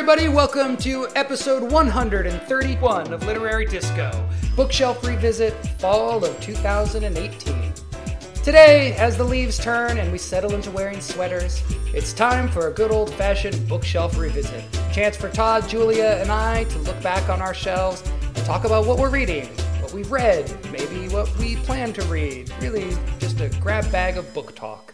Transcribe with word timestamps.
everybody. 0.00 0.28
Welcome 0.28 0.78
to 0.78 1.08
episode 1.14 1.70
131 1.70 3.12
of 3.12 3.26
Literary 3.26 3.66
Disco, 3.66 4.26
Bookshelf 4.56 5.06
Revisit, 5.06 5.52
Fall 5.78 6.24
of 6.24 6.40
2018. 6.40 7.74
Today, 8.42 8.94
as 8.94 9.18
the 9.18 9.24
leaves 9.24 9.58
turn 9.58 9.98
and 9.98 10.10
we 10.10 10.16
settle 10.16 10.54
into 10.54 10.70
wearing 10.70 11.02
sweaters, 11.02 11.62
it's 11.92 12.14
time 12.14 12.48
for 12.48 12.68
a 12.68 12.72
good 12.72 12.90
old 12.90 13.12
fashioned 13.12 13.68
bookshelf 13.68 14.16
revisit. 14.16 14.64
Chance 14.90 15.18
for 15.18 15.28
Tod, 15.28 15.68
Julia, 15.68 16.16
and 16.18 16.32
I 16.32 16.64
to 16.64 16.78
look 16.78 17.00
back 17.02 17.28
on 17.28 17.42
our 17.42 17.52
shelves 17.52 18.02
and 18.24 18.36
talk 18.46 18.64
about 18.64 18.86
what 18.86 18.98
we're 18.98 19.10
reading, 19.10 19.48
what 19.82 19.92
we've 19.92 20.10
read, 20.10 20.50
maybe 20.72 21.12
what 21.12 21.28
we 21.36 21.56
plan 21.56 21.92
to 21.92 22.02
read. 22.04 22.50
Really, 22.58 22.96
just 23.18 23.38
a 23.40 23.50
grab 23.60 23.92
bag 23.92 24.16
of 24.16 24.32
book 24.32 24.56
talk. 24.56 24.89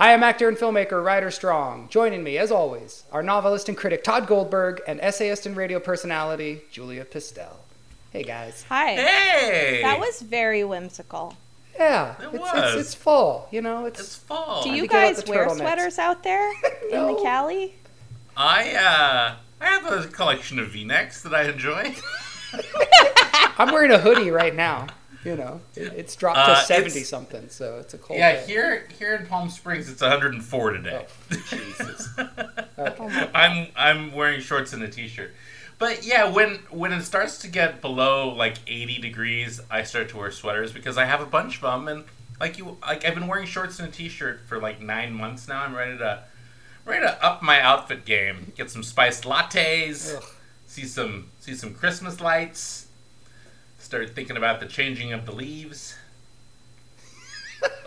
I 0.00 0.12
am 0.12 0.22
actor 0.22 0.46
and 0.46 0.56
filmmaker 0.56 1.04
Rider 1.04 1.28
Strong. 1.28 1.88
Joining 1.90 2.22
me, 2.22 2.38
as 2.38 2.52
always, 2.52 3.02
our 3.10 3.20
novelist 3.20 3.68
and 3.68 3.76
critic 3.76 4.04
Tod 4.04 4.28
Goldberg 4.28 4.80
and 4.86 5.00
essayist 5.00 5.44
and 5.44 5.56
radio 5.56 5.80
personality 5.80 6.60
Julia 6.70 7.04
Pistell. 7.04 7.56
Hey 8.12 8.22
guys. 8.22 8.64
Hi. 8.68 8.92
Hey! 8.94 9.80
That 9.82 9.98
was 9.98 10.22
very 10.22 10.62
whimsical. 10.62 11.36
Yeah, 11.76 12.14
It 12.20 12.26
it's, 12.26 12.38
was. 12.38 12.74
It's, 12.74 12.80
it's 12.80 12.94
fall. 12.94 13.48
You 13.50 13.60
know, 13.60 13.86
it's, 13.86 13.98
It's 13.98 14.14
fall. 14.14 14.62
Do 14.62 14.70
you 14.70 14.82
to 14.82 14.88
get 14.88 14.96
out 14.96 15.16
guys 15.16 15.28
wear 15.28 15.48
sweaters 15.50 15.98
out 15.98 16.22
there 16.22 16.48
in 16.92 17.06
the 17.06 17.20
Cali? 17.20 17.74
I 18.36 18.74
uh, 18.74 19.34
I 19.60 19.66
have 19.66 19.84
a 19.84 20.06
collection 20.06 20.60
of 20.60 20.68
V-necks 20.68 21.22
that 21.22 21.34
I 21.34 21.48
enjoy. 21.48 21.92
I'm 23.58 23.72
wearing 23.72 23.90
a 23.90 23.98
hoodie 23.98 24.30
right 24.30 24.54
now. 24.54 24.86
You 25.24 25.34
know, 25.36 25.60
it, 25.74 25.92
it's 25.96 26.14
dropped 26.16 26.38
Uh, 26.38 26.46
to 26.46 26.52
it's- 26.52 26.66
seventy 26.68 27.02
something, 27.02 27.48
so 27.48 27.78
it's 27.78 27.92
a 27.94 27.98
cold. 27.98 28.18
yeah, 28.20 28.34
day. 28.34 28.46
here 28.46 28.88
here 28.98 29.14
in 29.16 29.26
Palm 29.26 29.50
Springs, 29.50 29.90
it's 29.90 30.00
104 30.00 30.70
today. 30.70 31.04
Oh, 31.32 31.36
Jesus. 31.50 32.08
I'm 33.34 33.68
I'm 33.76 34.12
wearing 34.12 34.40
shorts 34.40 34.72
and 34.72 34.82
a 34.82 34.88
t-shirt. 34.88 35.34
But 35.78 36.04
yeah, 36.04 36.28
when 36.30 36.56
when 36.70 36.92
it 36.92 37.02
starts 37.02 37.38
to 37.38 37.48
get 37.48 37.80
below 37.80 38.28
like 38.34 38.56
80 38.66 38.98
degrees, 39.00 39.60
I 39.70 39.82
start 39.84 40.08
to 40.10 40.16
wear 40.16 40.30
sweaters 40.30 40.72
because 40.72 40.98
I 40.98 41.04
have 41.04 41.20
a 41.20 41.26
bunch 41.26 41.56
of 41.56 41.62
them 41.62 41.88
and 41.88 42.04
like 42.40 42.58
you 42.58 42.76
like 42.82 43.04
I've 43.04 43.14
been 43.14 43.26
wearing 43.26 43.46
shorts 43.46 43.78
and 43.80 43.88
a 43.88 43.92
t-shirt 43.92 44.40
for 44.48 44.60
like 44.60 44.80
9 44.80 45.12
months 45.12 45.48
now. 45.48 45.62
I'm 45.62 45.74
ready 45.74 45.96
to 45.98 46.24
ready 46.84 47.04
to 47.06 47.24
up 47.24 47.42
my 47.42 47.60
outfit 47.60 48.04
game. 48.04 48.52
Get 48.56 48.70
some 48.70 48.82
spiced 48.82 49.24
lattes, 49.24 50.16
Ugh. 50.16 50.24
see 50.66 50.84
some 50.84 51.30
see 51.40 51.54
some 51.54 51.74
Christmas 51.74 52.20
lights. 52.20 52.86
Start 53.78 54.14
thinking 54.14 54.36
about 54.36 54.60
the 54.60 54.66
changing 54.66 55.12
of 55.12 55.24
the 55.26 55.32
leaves. 55.32 55.96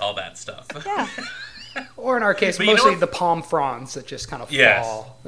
All 0.01 0.13
that 0.15 0.37
stuff. 0.37 0.67
Yeah. 0.85 1.07
Or 1.95 2.17
in 2.17 2.23
our 2.23 2.33
case, 2.33 2.57
But 2.57 2.67
you 2.67 2.75
know 2.75 2.83
mostly 2.83 2.95
the 2.95 3.07
palm 3.07 3.41
fronds 3.41 3.93
that 3.93 4.05
just 4.05 4.27
kind 4.27 4.43
of 4.43 4.51
Yes. 4.51 4.85
fall. 4.85 5.19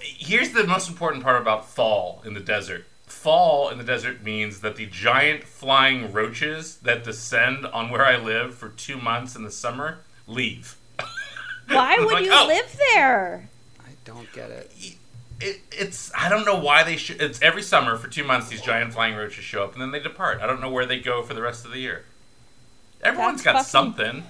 Here's 0.00 0.50
the 0.50 0.64
most 0.64 0.88
important 0.88 1.24
part 1.24 1.42
about 1.42 1.68
fall 1.68 2.22
in 2.24 2.34
the 2.34 2.40
desert. 2.40 2.86
Fall 3.04 3.68
in 3.68 3.78
the 3.78 3.84
desert 3.84 4.22
means 4.22 4.60
that 4.60 4.76
the 4.76 4.86
giant 4.86 5.42
flying 5.42 6.12
roaches 6.12 6.76
that 6.76 7.02
descend 7.02 7.66
on 7.66 7.90
where 7.90 8.04
I 8.06 8.16
live 8.16 8.54
for 8.54 8.68
two 8.68 8.96
months 8.96 9.34
in 9.34 9.42
the 9.42 9.50
summer 9.50 9.98
leave. 10.28 10.76
Why 11.66 11.96
would 12.00 12.12
like, 12.12 12.24
you 12.26 12.30
oh. 12.32 12.46
live 12.46 12.76
there? 12.94 13.48
I 13.80 13.90
don't 14.04 14.32
get 14.32 14.50
it. 14.50 14.70
It, 15.44 15.60
it's 15.72 16.12
I 16.14 16.28
don't 16.28 16.44
know 16.46 16.58
why 16.58 16.82
they 16.84 16.96
should. 16.96 17.20
It's 17.20 17.42
every 17.42 17.62
summer 17.62 17.96
for 17.96 18.08
two 18.08 18.22
months 18.24 18.48
these 18.48 18.62
giant 18.62 18.92
flying 18.92 19.16
roaches 19.16 19.44
show 19.44 19.64
up 19.64 19.72
and 19.72 19.82
then 19.82 19.90
they 19.90 20.00
depart. 20.00 20.40
I 20.40 20.46
don't 20.46 20.60
know 20.60 20.70
where 20.70 20.86
they 20.86 21.00
go 21.00 21.22
for 21.22 21.34
the 21.34 21.42
rest 21.42 21.64
of 21.64 21.70
the 21.72 21.78
year. 21.78 22.04
Everyone's 23.02 23.42
That's 23.42 23.44
got 23.44 23.52
fucking- 23.66 23.68
something. 23.96 24.24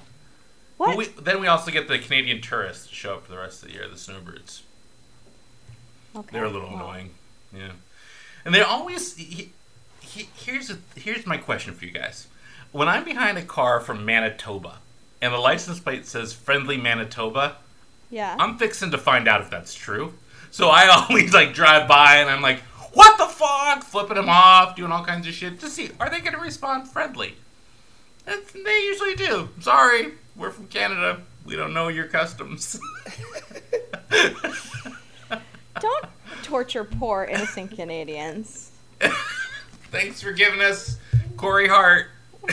What? 0.78 0.86
But 0.88 0.96
we, 0.96 1.06
then 1.22 1.40
we 1.40 1.46
also 1.46 1.70
get 1.70 1.86
the 1.86 1.98
Canadian 1.98 2.40
tourists 2.40 2.88
to 2.88 2.94
show 2.94 3.14
up 3.14 3.26
for 3.26 3.30
the 3.32 3.38
rest 3.38 3.62
of 3.62 3.68
the 3.68 3.74
year, 3.74 3.86
the 3.88 3.98
snowbirds. 3.98 4.62
okay. 6.16 6.28
They're 6.32 6.44
a 6.46 6.50
little 6.50 6.74
annoying. 6.74 7.10
Yeah. 7.54 7.72
And 8.44 8.54
they're 8.54 8.66
always. 8.66 9.14
He, 9.16 9.52
he, 10.00 10.28
here's 10.34 10.70
a, 10.70 10.78
here's 10.96 11.26
my 11.26 11.36
question 11.36 11.74
for 11.74 11.84
you 11.84 11.92
guys. 11.92 12.26
When 12.72 12.88
I'm 12.88 13.04
behind 13.04 13.38
a 13.38 13.42
car 13.42 13.78
from 13.80 14.04
Manitoba 14.04 14.78
and 15.20 15.32
the 15.32 15.38
license 15.38 15.78
plate 15.78 16.06
says 16.06 16.32
"Friendly 16.32 16.76
Manitoba," 16.78 17.56
Yeah. 18.10 18.34
I'm 18.40 18.58
fixing 18.58 18.90
to 18.90 18.98
find 18.98 19.28
out 19.28 19.40
if 19.42 19.50
that's 19.50 19.74
true. 19.74 20.14
So 20.52 20.68
I 20.68 20.86
always 21.10 21.34
like 21.34 21.52
drive 21.54 21.88
by 21.88 22.18
and 22.18 22.30
I'm 22.30 22.42
like, 22.42 22.60
"What 22.92 23.18
the 23.18 23.26
fuck?" 23.26 23.82
Flipping 23.82 24.14
them 24.16 24.28
off, 24.28 24.76
doing 24.76 24.92
all 24.92 25.04
kinds 25.04 25.26
of 25.26 25.34
shit 25.34 25.58
to 25.60 25.68
see 25.68 25.90
are 25.98 26.08
they 26.08 26.20
going 26.20 26.34
to 26.34 26.40
respond 26.40 26.86
friendly. 26.88 27.34
And 28.24 28.40
they 28.64 28.78
usually 28.84 29.16
do. 29.16 29.48
Sorry, 29.58 30.12
we're 30.36 30.52
from 30.52 30.68
Canada. 30.68 31.22
We 31.44 31.56
don't 31.56 31.74
know 31.74 31.88
your 31.88 32.06
customs. 32.06 32.78
Don't 35.80 36.06
torture 36.44 36.84
poor 36.84 37.24
innocent 37.24 37.72
Canadians. 37.72 38.70
Thanks 39.90 40.22
for 40.22 40.30
giving 40.32 40.60
us 40.60 40.98
Corey 41.36 41.66
Hart. 41.66 42.06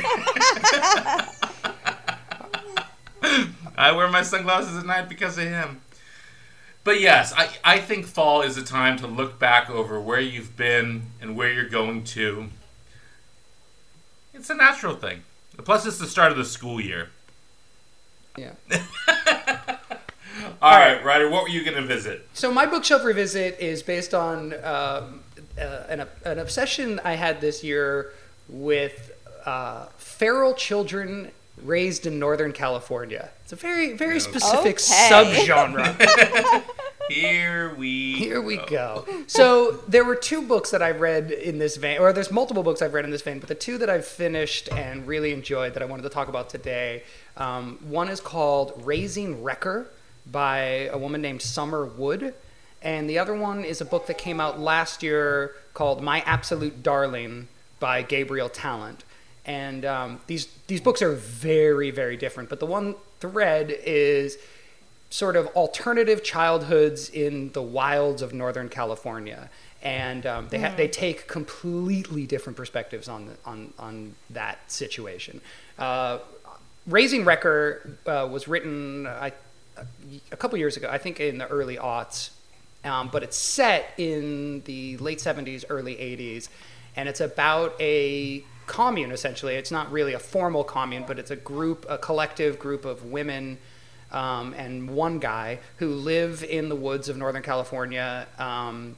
I 3.78 3.92
wear 3.92 4.08
my 4.08 4.24
sunglasses 4.24 4.78
at 4.78 4.86
night 4.88 5.08
because 5.08 5.38
of 5.38 5.44
him. 5.44 5.82
But 6.90 7.02
yes, 7.02 7.32
I, 7.38 7.50
I 7.64 7.78
think 7.78 8.08
fall 8.08 8.42
is 8.42 8.58
a 8.58 8.64
time 8.64 8.98
to 8.98 9.06
look 9.06 9.38
back 9.38 9.70
over 9.70 10.02
where 10.02 10.20
you've 10.20 10.58
been 10.58 11.04
and 11.22 11.38
where 11.38 11.54
you're 11.54 11.70
going 11.70 12.04
to. 12.06 12.50
It's 14.34 14.50
a 14.50 14.56
natural 14.56 14.96
thing. 14.96 15.22
Plus, 15.64 15.86
it's 15.86 16.00
the 16.00 16.08
start 16.08 16.32
of 16.32 16.38
the 16.40 16.46
school 16.46 16.82
year. 16.82 17.10
Yeah. 18.36 18.54
All 20.64 20.80
right, 20.80 21.06
Rider, 21.06 21.30
what 21.30 21.44
were 21.44 21.50
you 21.50 21.64
going 21.64 21.78
to 21.78 21.86
visit? 21.86 22.28
So 22.34 22.52
my 22.52 22.66
bookshelf 22.66 23.04
revisit 23.04 23.60
is 23.60 23.84
based 23.84 24.16
on 24.16 24.54
um, 24.64 25.22
uh, 25.62 25.84
an, 25.90 26.08
an 26.26 26.40
obsession 26.40 27.00
I 27.04 27.14
had 27.14 27.40
this 27.40 27.64
year 27.64 28.14
with 28.48 29.12
uh, 29.46 29.86
feral 29.98 30.56
children 30.56 31.30
raised 31.64 32.06
in 32.06 32.20
Northern 32.20 32.52
California. 32.53 33.30
It's 33.44 33.53
a 33.53 33.56
very, 33.56 33.94
very 33.94 34.20
specific 34.20 34.75
Okay. 34.80 35.09
subgenre. 35.09 36.64
Here 37.09 37.74
we 37.75 38.14
Here 38.14 38.40
we 38.40 38.58
go. 38.58 39.03
So 39.25 39.72
there 39.88 40.06
were 40.06 40.16
two 40.16 40.44
books 40.44 40.70
that 40.70 40.84
I 40.84 40.92
read 40.92 41.31
in 41.31 41.58
this 41.58 41.75
vein, 41.75 42.00
or 42.00 42.14
there's 42.14 42.31
multiple 42.31 42.62
books 42.62 42.84
I've 42.84 42.94
read 42.94 43.03
in 43.03 43.09
this 43.09 43.24
vein, 43.24 43.40
but 43.40 43.47
the 43.50 43.56
two 43.56 43.80
that 43.80 43.90
I've 43.90 44.06
finished 44.06 44.70
and 44.72 45.08
really 45.08 45.34
enjoyed 45.34 45.74
that 45.74 45.81
I 45.81 45.88
wanted 45.88 46.03
to 46.03 46.09
talk 46.09 46.28
about 46.28 46.52
today. 46.52 47.02
Um, 47.36 47.80
one 47.81 48.09
is 48.09 48.20
called 48.22 48.80
Raising 48.86 49.41
Wrecker 49.41 49.88
by 50.28 50.59
a 50.91 51.00
woman 51.00 51.20
named 51.22 51.41
Summer 51.41 51.84
Wood, 51.84 52.36
and 52.84 53.09
the 53.09 53.18
other 53.18 53.34
one 53.34 53.64
is 53.66 53.81
a 53.81 53.86
book 53.86 54.06
that 54.06 54.20
came 54.20 54.40
out 54.40 54.59
last 54.59 55.02
year 55.02 55.56
called 55.74 56.03
My 56.03 56.22
Absolute 56.28 56.84
Darling 56.84 57.47
by 57.80 58.03
Gabriel 58.03 58.50
Tallent. 58.50 59.00
And 59.50 59.84
um, 59.84 60.22
these 60.28 60.48
these 60.68 60.80
books 60.80 61.02
are 61.02 61.14
very 61.14 61.90
very 61.90 62.18
different, 62.18 62.50
but 62.50 62.60
the 62.60 62.68
one 62.68 62.94
thread 63.20 63.76
is 63.84 64.38
sort 65.10 65.36
of 65.36 65.48
alternative 65.48 66.24
childhoods 66.24 67.10
in 67.10 67.52
the 67.54 67.62
wilds 67.64 68.22
of 68.22 68.32
Northern 68.32 68.70
California, 68.70 69.50
and 69.82 70.28
um, 70.28 70.50
they 70.50 70.59
ha- 70.59 70.76
they 70.78 70.88
take 70.88 71.28
completely 71.28 72.28
different 72.28 72.58
perspectives 72.58 73.09
on 73.09 73.26
the, 73.26 73.34
on 73.44 73.74
on 73.80 74.14
that 74.30 74.59
situation. 74.72 75.42
Uh, 75.80 76.20
Raising 76.86 77.26
Wrecker 77.26 77.98
uh, 78.06 78.30
was 78.32 78.48
written 78.48 79.08
I, 79.08 79.34
a 80.32 80.38
couple 80.38 80.59
years 80.59 80.78
ago, 80.78 80.90
I 80.92 81.00
think 81.00 81.20
in 81.20 81.40
the 81.40 81.48
early 81.48 81.78
aughts, 81.78 82.30
um, 82.84 83.09
but 83.12 83.24
it's 83.24 83.38
set 83.38 83.94
in 83.98 84.62
the 84.66 84.98
late 84.98 85.18
70s, 85.18 85.66
early 85.70 85.96
80s, 85.96 86.50
and 86.96 87.09
it's 87.09 87.22
about 87.22 87.74
a 87.80 88.44
commune 88.69 89.12
essentially. 89.12 89.56
It's 89.56 89.72
not 89.72 89.91
really 89.91 90.13
a 90.13 90.19
formal 90.19 90.63
commune, 90.63 91.03
but 91.07 91.19
it's 91.19 91.31
a 91.31 91.35
group, 91.35 91.85
a 91.90 91.97
collective 91.97 92.59
group 92.59 92.85
of 92.85 93.03
women 93.03 93.57
um, 94.12 94.53
and 94.53 94.90
one 94.90 95.20
guy 95.20 95.59
who 95.78 95.90
live 95.90 96.44
in 96.44 96.70
the 96.70 96.76
woods 96.76 97.09
of 97.09 97.17
Northern 97.17 97.44
California. 97.44 98.28
Um, 98.38 98.96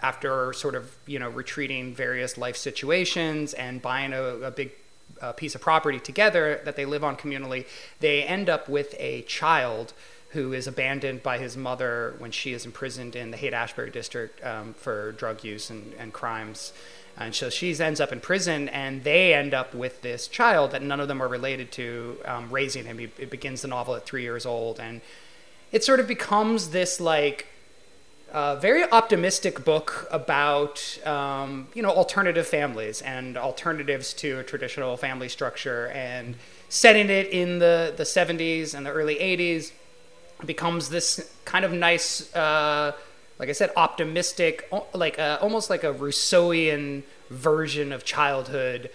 after 0.00 0.52
sort 0.52 0.74
of 0.74 0.94
you 1.06 1.18
know 1.18 1.30
retreating 1.30 1.94
various 1.94 2.36
life 2.36 2.56
situations 2.56 3.54
and 3.54 3.80
buying 3.80 4.12
a, 4.12 4.22
a 4.22 4.50
big 4.50 4.70
uh, 5.22 5.32
piece 5.32 5.54
of 5.54 5.60
property 5.62 5.98
together 5.98 6.60
that 6.64 6.76
they 6.76 6.84
live 6.84 7.02
on 7.02 7.16
communally, 7.16 7.66
they 8.00 8.22
end 8.22 8.50
up 8.50 8.68
with 8.68 8.94
a 8.98 9.22
child 9.22 9.94
who 10.30 10.52
is 10.52 10.66
abandoned 10.66 11.22
by 11.22 11.38
his 11.38 11.56
mother 11.56 12.14
when 12.18 12.30
she 12.30 12.52
is 12.52 12.66
imprisoned 12.66 13.16
in 13.16 13.30
the 13.30 13.36
Haight 13.36 13.54
Ashbury 13.54 13.90
district 13.90 14.44
um, 14.44 14.74
for 14.74 15.12
drug 15.12 15.42
use 15.44 15.70
and, 15.70 15.94
and 15.98 16.12
crimes. 16.12 16.72
And 17.16 17.34
so 17.34 17.48
she 17.48 17.78
ends 17.78 18.00
up 18.00 18.12
in 18.12 18.20
prison, 18.20 18.68
and 18.68 19.04
they 19.04 19.34
end 19.34 19.54
up 19.54 19.74
with 19.74 20.02
this 20.02 20.26
child 20.26 20.72
that 20.72 20.82
none 20.82 20.98
of 20.98 21.08
them 21.08 21.22
are 21.22 21.28
related 21.28 21.70
to, 21.72 22.18
um, 22.24 22.50
raising 22.50 22.86
him. 22.86 22.98
It 22.98 23.30
begins 23.30 23.62
the 23.62 23.68
novel 23.68 23.94
at 23.94 24.04
three 24.04 24.22
years 24.22 24.44
old, 24.44 24.80
and 24.80 25.00
it 25.70 25.84
sort 25.84 26.00
of 26.00 26.08
becomes 26.08 26.70
this 26.70 27.00
like 27.00 27.46
uh, 28.32 28.56
very 28.56 28.82
optimistic 28.90 29.64
book 29.64 30.08
about 30.10 30.98
um, 31.06 31.68
you 31.72 31.82
know 31.82 31.90
alternative 31.90 32.48
families 32.48 33.00
and 33.02 33.38
alternatives 33.38 34.12
to 34.14 34.40
a 34.40 34.42
traditional 34.42 34.96
family 34.96 35.28
structure, 35.28 35.88
and 35.88 36.34
setting 36.68 37.10
it 37.10 37.28
in 37.28 37.60
the 37.60 37.94
the 37.96 38.02
70s 38.02 38.74
and 38.74 38.84
the 38.84 38.90
early 38.90 39.16
80s 39.16 39.70
becomes 40.44 40.88
this 40.88 41.32
kind 41.44 41.64
of 41.64 41.72
nice 41.72 42.34
uh, 42.34 42.92
like 43.38 43.48
I 43.48 43.52
said, 43.52 43.70
optimistic, 43.76 44.68
like 44.92 45.18
a, 45.18 45.40
almost 45.40 45.70
like 45.70 45.84
a 45.84 45.92
Rousseauian 45.92 47.02
version 47.30 47.92
of 47.92 48.04
childhood, 48.04 48.90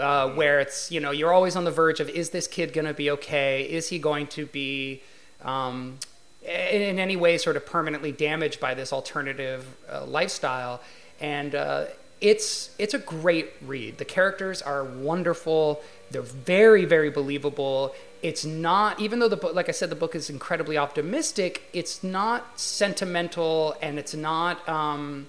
uh, 0.00 0.30
where 0.30 0.60
it's 0.60 0.90
you 0.90 0.98
know 1.00 1.12
you're 1.12 1.32
always 1.32 1.54
on 1.54 1.64
the 1.64 1.70
verge 1.70 2.00
of 2.00 2.08
is 2.08 2.30
this 2.30 2.48
kid 2.48 2.72
to 2.74 2.94
be 2.94 3.10
okay? 3.10 3.62
Is 3.62 3.88
he 3.88 3.98
going 3.98 4.26
to 4.28 4.46
be 4.46 5.02
um, 5.42 5.98
in, 6.42 6.82
in 6.82 6.98
any 6.98 7.16
way 7.16 7.38
sort 7.38 7.56
of 7.56 7.64
permanently 7.64 8.12
damaged 8.12 8.60
by 8.60 8.74
this 8.74 8.92
alternative 8.92 9.76
uh, 9.90 10.04
lifestyle? 10.04 10.80
And 11.20 11.54
uh, 11.54 11.84
it's 12.20 12.70
it's 12.78 12.94
a 12.94 12.98
great 12.98 13.50
read. 13.62 13.98
The 13.98 14.04
characters 14.04 14.62
are 14.62 14.84
wonderful. 14.84 15.80
They're 16.10 16.22
very 16.22 16.84
very 16.84 17.10
believable. 17.10 17.94
It's 18.22 18.44
not 18.44 19.00
even 19.00 19.18
though 19.18 19.28
the 19.28 19.36
book, 19.36 19.54
like 19.54 19.68
I 19.68 19.72
said, 19.72 19.90
the 19.90 19.96
book 19.96 20.14
is 20.14 20.30
incredibly 20.30 20.78
optimistic. 20.78 21.68
It's 21.72 22.02
not 22.02 22.58
sentimental 22.58 23.76
and 23.82 23.98
it's 23.98 24.14
not 24.14 24.66
um, 24.68 25.28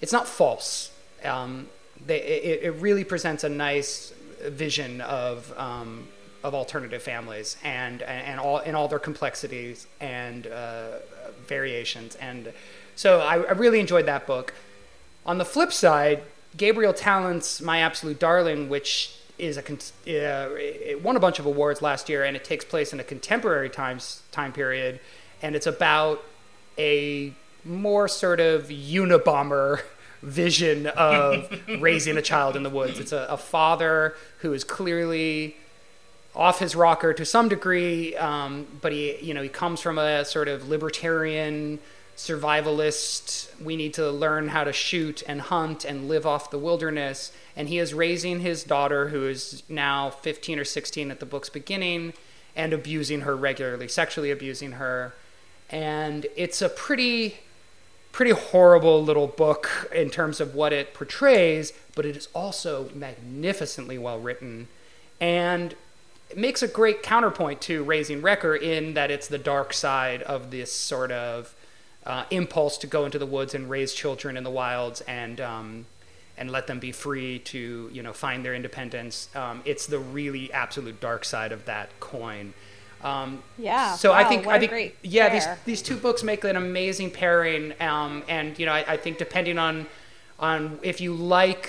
it's 0.00 0.12
not 0.12 0.28
false. 0.28 0.90
Um, 1.24 1.68
they, 2.04 2.20
it, 2.20 2.62
it 2.62 2.70
really 2.80 3.04
presents 3.04 3.44
a 3.44 3.48
nice 3.48 4.12
vision 4.42 5.00
of 5.00 5.52
um, 5.58 6.08
of 6.42 6.54
alternative 6.54 7.02
families 7.02 7.56
and 7.62 8.02
and 8.02 8.40
all 8.40 8.58
in 8.58 8.74
all 8.74 8.88
their 8.88 8.98
complexities 8.98 9.86
and 10.00 10.46
uh, 10.46 10.98
variations. 11.46 12.16
And 12.16 12.52
so 12.96 13.20
I, 13.20 13.36
I 13.36 13.52
really 13.52 13.80
enjoyed 13.80 14.06
that 14.06 14.26
book. 14.26 14.54
On 15.26 15.38
the 15.38 15.44
flip 15.44 15.72
side, 15.72 16.22
Gabriel 16.56 16.92
Tallent's 16.94 17.60
My 17.60 17.80
Absolute 17.80 18.18
Darling, 18.18 18.68
which 18.68 19.16
is 19.40 19.56
a 19.56 19.62
con- 19.62 19.78
uh, 20.06 20.54
it 20.56 21.02
won 21.02 21.16
a 21.16 21.20
bunch 21.20 21.38
of 21.38 21.46
awards 21.46 21.82
last 21.82 22.08
year, 22.08 22.24
and 22.24 22.36
it 22.36 22.44
takes 22.44 22.64
place 22.64 22.92
in 22.92 23.00
a 23.00 23.04
contemporary 23.04 23.70
times 23.70 24.22
time 24.30 24.52
period, 24.52 25.00
and 25.42 25.56
it's 25.56 25.66
about 25.66 26.22
a 26.78 27.32
more 27.64 28.08
sort 28.08 28.40
of 28.40 28.68
Unabomber 28.68 29.82
vision 30.22 30.86
of 30.86 31.50
raising 31.80 32.16
a 32.16 32.22
child 32.22 32.56
in 32.56 32.62
the 32.62 32.70
woods. 32.70 32.98
It's 32.98 33.12
a, 33.12 33.26
a 33.30 33.36
father 33.36 34.14
who 34.38 34.52
is 34.52 34.64
clearly 34.64 35.56
off 36.34 36.58
his 36.60 36.76
rocker 36.76 37.12
to 37.12 37.24
some 37.24 37.48
degree, 37.48 38.14
um, 38.16 38.66
but 38.80 38.92
he, 38.92 39.16
you 39.20 39.34
know, 39.34 39.42
he 39.42 39.48
comes 39.48 39.80
from 39.80 39.98
a 39.98 40.24
sort 40.24 40.48
of 40.48 40.68
libertarian, 40.68 41.78
survivalist. 42.26 43.48
We 43.60 43.76
need 43.76 43.94
to 43.94 44.10
learn 44.10 44.48
how 44.48 44.64
to 44.64 44.72
shoot 44.72 45.22
and 45.26 45.40
hunt 45.40 45.84
and 45.84 46.08
live 46.08 46.26
off 46.26 46.50
the 46.50 46.58
wilderness. 46.58 47.32
And 47.56 47.68
he 47.68 47.78
is 47.78 47.94
raising 47.94 48.40
his 48.40 48.62
daughter, 48.62 49.08
who 49.08 49.26
is 49.26 49.62
now 49.68 50.10
15 50.10 50.58
or 50.58 50.64
16 50.64 51.10
at 51.10 51.20
the 51.20 51.26
book's 51.26 51.48
beginning, 51.48 52.12
and 52.54 52.72
abusing 52.72 53.22
her 53.22 53.36
regularly, 53.36 53.88
sexually 53.88 54.30
abusing 54.30 54.72
her. 54.72 55.14
And 55.70 56.26
it's 56.36 56.60
a 56.62 56.68
pretty 56.68 57.38
pretty 58.12 58.32
horrible 58.32 59.02
little 59.04 59.28
book 59.28 59.88
in 59.94 60.10
terms 60.10 60.40
of 60.40 60.52
what 60.52 60.72
it 60.72 60.92
portrays, 60.94 61.72
but 61.94 62.04
it 62.04 62.16
is 62.16 62.28
also 62.34 62.90
magnificently 62.92 63.96
well 63.96 64.18
written. 64.18 64.66
And 65.20 65.76
it 66.28 66.36
makes 66.36 66.60
a 66.60 66.68
great 66.68 67.04
counterpoint 67.04 67.60
to 67.62 67.84
Raising 67.84 68.20
Wrecker 68.20 68.56
in 68.56 68.94
that 68.94 69.12
it's 69.12 69.28
the 69.28 69.38
dark 69.38 69.72
side 69.72 70.22
of 70.22 70.50
this 70.50 70.72
sort 70.72 71.12
of 71.12 71.54
uh, 72.06 72.24
impulse 72.30 72.78
to 72.78 72.86
go 72.86 73.04
into 73.04 73.18
the 73.18 73.26
woods 73.26 73.54
and 73.54 73.68
raise 73.68 73.92
children 73.92 74.36
in 74.36 74.44
the 74.44 74.50
wilds 74.50 75.00
and 75.02 75.40
um, 75.40 75.86
and 76.38 76.50
let 76.50 76.66
them 76.66 76.78
be 76.78 76.92
free 76.92 77.38
to 77.40 77.90
you 77.92 78.02
know 78.02 78.12
find 78.12 78.44
their 78.44 78.54
independence. 78.54 79.28
Um, 79.34 79.62
it's 79.64 79.86
the 79.86 79.98
really 79.98 80.52
absolute 80.52 81.00
dark 81.00 81.24
side 81.24 81.52
of 81.52 81.64
that 81.66 81.98
coin. 82.00 82.54
Um, 83.02 83.42
Yeah, 83.56 83.94
So 83.94 84.12
I 84.12 84.24
think 84.24 84.46
I 84.46 84.58
think 84.58 84.96
yeah 85.02 85.28
these 85.28 85.44
pair. 85.44 85.58
these 85.64 85.82
two 85.82 85.96
books 85.96 86.22
make 86.22 86.44
an 86.44 86.56
amazing 86.56 87.10
pairing. 87.10 87.74
Um, 87.80 88.22
and 88.28 88.58
you 88.58 88.66
know 88.66 88.72
I, 88.72 88.94
I 88.94 88.96
think 88.96 89.18
depending 89.18 89.58
on 89.58 89.86
on 90.38 90.78
if 90.82 91.00
you 91.00 91.14
like 91.14 91.68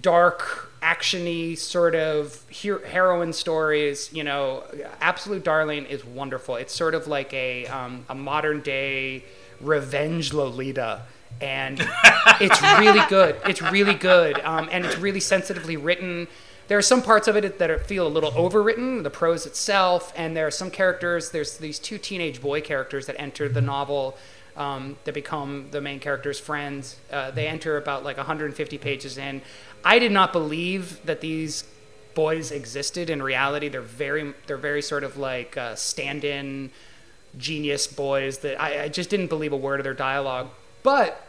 dark 0.00 0.70
actiony 0.82 1.56
sort 1.56 1.94
of 1.94 2.44
her- 2.62 2.84
heroine 2.86 3.32
stories 3.32 4.12
you 4.12 4.22
know 4.22 4.62
absolute 5.00 5.42
darling 5.42 5.86
is 5.86 6.04
wonderful 6.04 6.56
it's 6.56 6.74
sort 6.74 6.94
of 6.94 7.06
like 7.06 7.32
a 7.32 7.66
um, 7.66 8.04
a 8.08 8.14
modern 8.14 8.60
day 8.60 9.24
revenge 9.60 10.32
lolita 10.32 11.02
and 11.40 11.80
it's 12.40 12.60
really 12.78 13.00
good 13.08 13.34
it's 13.46 13.62
really 13.62 13.94
good 13.94 14.38
um, 14.40 14.68
and 14.70 14.84
it's 14.84 14.98
really 14.98 15.20
sensitively 15.20 15.76
written 15.76 16.28
there 16.68 16.76
are 16.76 16.82
some 16.82 17.00
parts 17.00 17.26
of 17.26 17.34
it 17.34 17.58
that 17.58 17.70
are- 17.70 17.78
feel 17.78 18.06
a 18.06 18.08
little 18.10 18.32
overwritten 18.32 19.02
the 19.02 19.10
prose 19.10 19.46
itself 19.46 20.12
and 20.16 20.36
there 20.36 20.46
are 20.46 20.50
some 20.50 20.70
characters 20.70 21.30
there's 21.30 21.56
these 21.58 21.78
two 21.78 21.96
teenage 21.98 22.42
boy 22.42 22.60
characters 22.60 23.06
that 23.06 23.18
enter 23.18 23.48
the 23.48 23.62
novel 23.62 24.16
um, 24.58 24.96
that 25.04 25.14
become 25.14 25.68
the 25.70 25.80
main 25.80 26.00
character's 26.00 26.38
friends. 26.40 26.96
Uh, 27.12 27.30
they 27.30 27.46
enter 27.46 27.76
about 27.76 28.02
like 28.04 28.16
150 28.16 28.76
pages 28.78 29.16
in. 29.16 29.40
I 29.84 29.98
did 29.98 30.12
not 30.12 30.32
believe 30.32 31.04
that 31.06 31.20
these 31.20 31.64
boys 32.14 32.50
existed 32.50 33.10
in 33.10 33.22
reality. 33.22 33.68
They're 33.68 33.80
very, 33.80 34.34
they're 34.46 34.56
very 34.56 34.82
sort 34.82 35.04
of 35.04 35.16
like 35.16 35.56
uh, 35.56 35.74
stand-in 35.76 36.70
genius 37.36 37.86
boys 37.86 38.38
that 38.38 38.60
I, 38.60 38.84
I 38.84 38.88
just 38.88 39.10
didn't 39.10 39.28
believe 39.28 39.52
a 39.52 39.56
word 39.56 39.80
of 39.80 39.84
their 39.84 39.94
dialogue. 39.94 40.48
But 40.82 41.24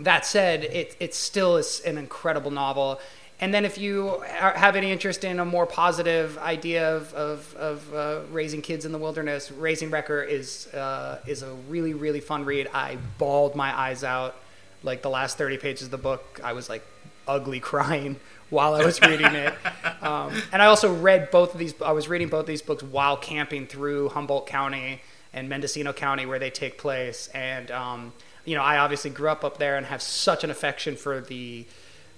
that 0.00 0.24
said, 0.24 0.64
it 0.64 0.96
it 1.00 1.14
still 1.14 1.56
is 1.56 1.80
an 1.80 1.98
incredible 1.98 2.50
novel. 2.50 3.00
And 3.40 3.52
then 3.52 3.64
if 3.64 3.76
you 3.76 4.20
have 4.28 4.76
any 4.76 4.92
interest 4.92 5.24
in 5.24 5.40
a 5.40 5.44
more 5.44 5.66
positive 5.66 6.38
idea 6.38 6.96
of, 6.96 7.12
of, 7.14 7.56
of 7.56 7.94
uh, 7.94 8.20
raising 8.30 8.62
kids 8.62 8.84
in 8.84 8.92
the 8.92 8.98
wilderness, 8.98 9.50
Raising 9.50 9.90
Wrecker 9.90 10.22
is 10.22 10.68
uh, 10.68 11.18
is 11.26 11.42
a 11.42 11.52
really 11.68 11.92
really 11.92 12.20
fun 12.20 12.44
read. 12.44 12.68
I 12.72 12.98
bawled 13.18 13.56
my 13.56 13.76
eyes 13.76 14.04
out 14.04 14.36
like 14.84 15.02
the 15.02 15.10
last 15.10 15.38
30 15.38 15.58
pages 15.58 15.86
of 15.86 15.90
the 15.90 15.98
book. 15.98 16.40
I 16.42 16.52
was 16.52 16.68
like 16.68 16.84
ugly 17.26 17.60
crying 17.60 18.18
while 18.50 18.74
I 18.74 18.84
was 18.84 19.00
reading 19.00 19.34
it. 19.34 19.54
Um, 20.02 20.34
and 20.52 20.60
I 20.60 20.66
also 20.66 20.94
read 20.94 21.30
both 21.30 21.54
of 21.54 21.58
these. 21.58 21.74
I 21.82 21.92
was 21.92 22.08
reading 22.08 22.28
both 22.28 22.46
these 22.46 22.62
books 22.62 22.82
while 22.82 23.16
camping 23.16 23.66
through 23.66 24.10
Humboldt 24.10 24.46
County 24.46 25.00
and 25.32 25.48
Mendocino 25.48 25.92
County 25.92 26.26
where 26.26 26.38
they 26.38 26.50
take 26.50 26.76
place. 26.78 27.28
And 27.28 27.70
um, 27.70 28.12
you 28.44 28.56
know, 28.56 28.62
I 28.62 28.78
obviously 28.78 29.10
grew 29.10 29.28
up 29.28 29.44
up 29.44 29.58
there 29.58 29.76
and 29.76 29.86
have 29.86 30.02
such 30.02 30.44
an 30.44 30.50
affection 30.50 30.96
for 30.96 31.20
the 31.20 31.66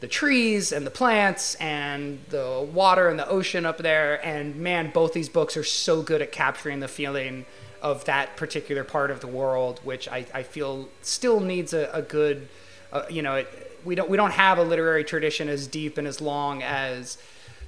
the 0.00 0.08
trees 0.08 0.72
and 0.72 0.86
the 0.86 0.90
plants 0.90 1.54
and 1.54 2.20
the 2.28 2.68
water 2.72 3.08
and 3.08 3.18
the 3.18 3.26
ocean 3.28 3.64
up 3.64 3.78
there. 3.78 4.24
And 4.26 4.56
man, 4.56 4.90
both 4.92 5.14
these 5.14 5.28
books 5.30 5.56
are 5.56 5.64
so 5.64 6.02
good 6.02 6.20
at 6.20 6.30
capturing 6.30 6.80
the 6.80 6.88
feeling 6.88 7.46
of 7.80 8.04
that 8.04 8.36
particular 8.36 8.84
part 8.84 9.10
of 9.10 9.20
the 9.20 9.26
world, 9.26 9.80
which 9.82 10.08
I, 10.08 10.26
I 10.34 10.42
feel 10.42 10.88
still 11.00 11.40
needs 11.40 11.72
a, 11.72 11.90
a 11.92 12.02
good, 12.02 12.48
uh, 12.92 13.04
you 13.08 13.22
know, 13.22 13.36
it, 13.36 13.73
we 13.84 13.94
don't 13.94 14.08
we 14.08 14.16
don't 14.16 14.32
have 14.32 14.58
a 14.58 14.62
literary 14.62 15.04
tradition 15.04 15.48
as 15.48 15.66
deep 15.66 15.98
and 15.98 16.06
as 16.06 16.20
long 16.20 16.62
as 16.62 17.18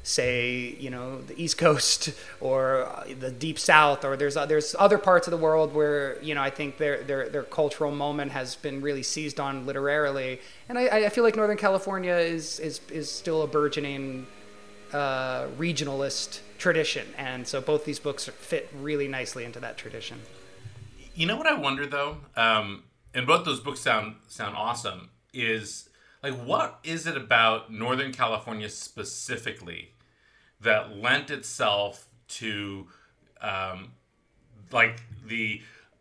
say 0.07 0.77
you 0.79 0.89
know 0.89 1.21
the 1.23 1.41
east 1.43 1.59
coast 1.59 2.15
or 2.41 2.89
the 3.19 3.31
deep 3.31 3.59
south 3.59 4.05
or 4.05 4.17
there's 4.17 4.35
there's 4.47 4.77
other 4.79 4.99
parts 4.99 5.27
of 5.27 5.33
the 5.33 5.37
world 5.37 5.75
where 5.75 6.23
you 6.23 6.33
know 6.33 6.41
I 6.41 6.51
think 6.51 6.79
their 6.79 7.03
their 7.03 7.29
their 7.29 7.43
cultural 7.43 7.91
moment 7.91 8.31
has 8.31 8.55
been 8.55 8.81
really 8.81 9.03
seized 9.03 9.41
on 9.41 9.67
literarily. 9.67 10.41
And 10.69 10.79
I, 10.79 11.07
I 11.07 11.09
feel 11.09 11.25
like 11.25 11.35
Northern 11.35 11.57
California 11.57 12.15
is 12.15 12.61
is 12.61 12.81
is 12.89 13.11
still 13.11 13.43
a 13.43 13.49
burgeoning 13.49 14.29
uh, 14.93 15.49
regionalist 15.59 16.41
tradition. 16.59 17.07
And 17.19 17.47
so 17.47 17.61
both 17.61 17.85
these 17.85 17.99
books 17.99 18.27
fit 18.27 18.69
really 18.79 19.09
nicely 19.09 19.45
into 19.45 19.59
that 19.61 19.77
tradition. 19.77 20.21
You 21.15 21.27
know 21.27 21.37
what 21.37 21.47
I 21.47 21.55
wonder 21.55 21.85
though, 21.87 22.19
um, 22.37 22.85
and 23.13 23.27
both 23.27 23.45
those 23.45 23.59
books 23.59 23.81
sound 23.81 24.17
sound 24.29 24.57
awesome. 24.57 25.11
Is 25.35 25.86
like 26.31 26.41
what 26.45 26.79
is 26.83 27.07
it 27.07 27.17
about 27.17 27.73
Northern 27.73 28.13
California 28.13 28.69
specifically 28.69 29.93
that 30.61 30.97
lent 30.97 31.31
itself 31.31 32.09
to 32.29 32.87
um, 33.41 33.93
like 34.73 35.01
the 35.27 35.61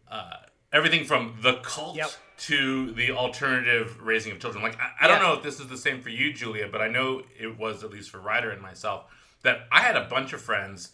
uh, 0.09 0.37
everything 0.71 1.05
from 1.05 1.37
the 1.41 1.55
cult 1.63 1.97
Yep. 1.97 2.09
to 2.37 2.91
the 2.93 3.11
alternative 3.11 4.01
raising 4.01 4.31
of 4.31 4.39
children. 4.39 4.63
Like 4.63 4.77
I, 4.79 5.05
I 5.05 5.07
don't 5.07 5.21
know 5.21 5.33
if 5.33 5.43
this 5.43 5.59
is 5.59 5.67
the 5.67 5.77
same 5.77 6.01
for 6.01 6.09
you, 6.09 6.33
Julia, 6.33 6.67
but 6.71 6.81
I 6.81 6.87
know 6.87 7.23
it 7.39 7.57
was 7.57 7.83
at 7.83 7.91
least 7.91 8.09
for 8.09 8.19
Rider 8.19 8.49
and 8.51 8.61
myself 8.61 9.05
that 9.43 9.67
I 9.71 9.81
had 9.81 9.95
a 9.95 10.05
bunch 10.05 10.33
of 10.33 10.41
friends 10.41 10.89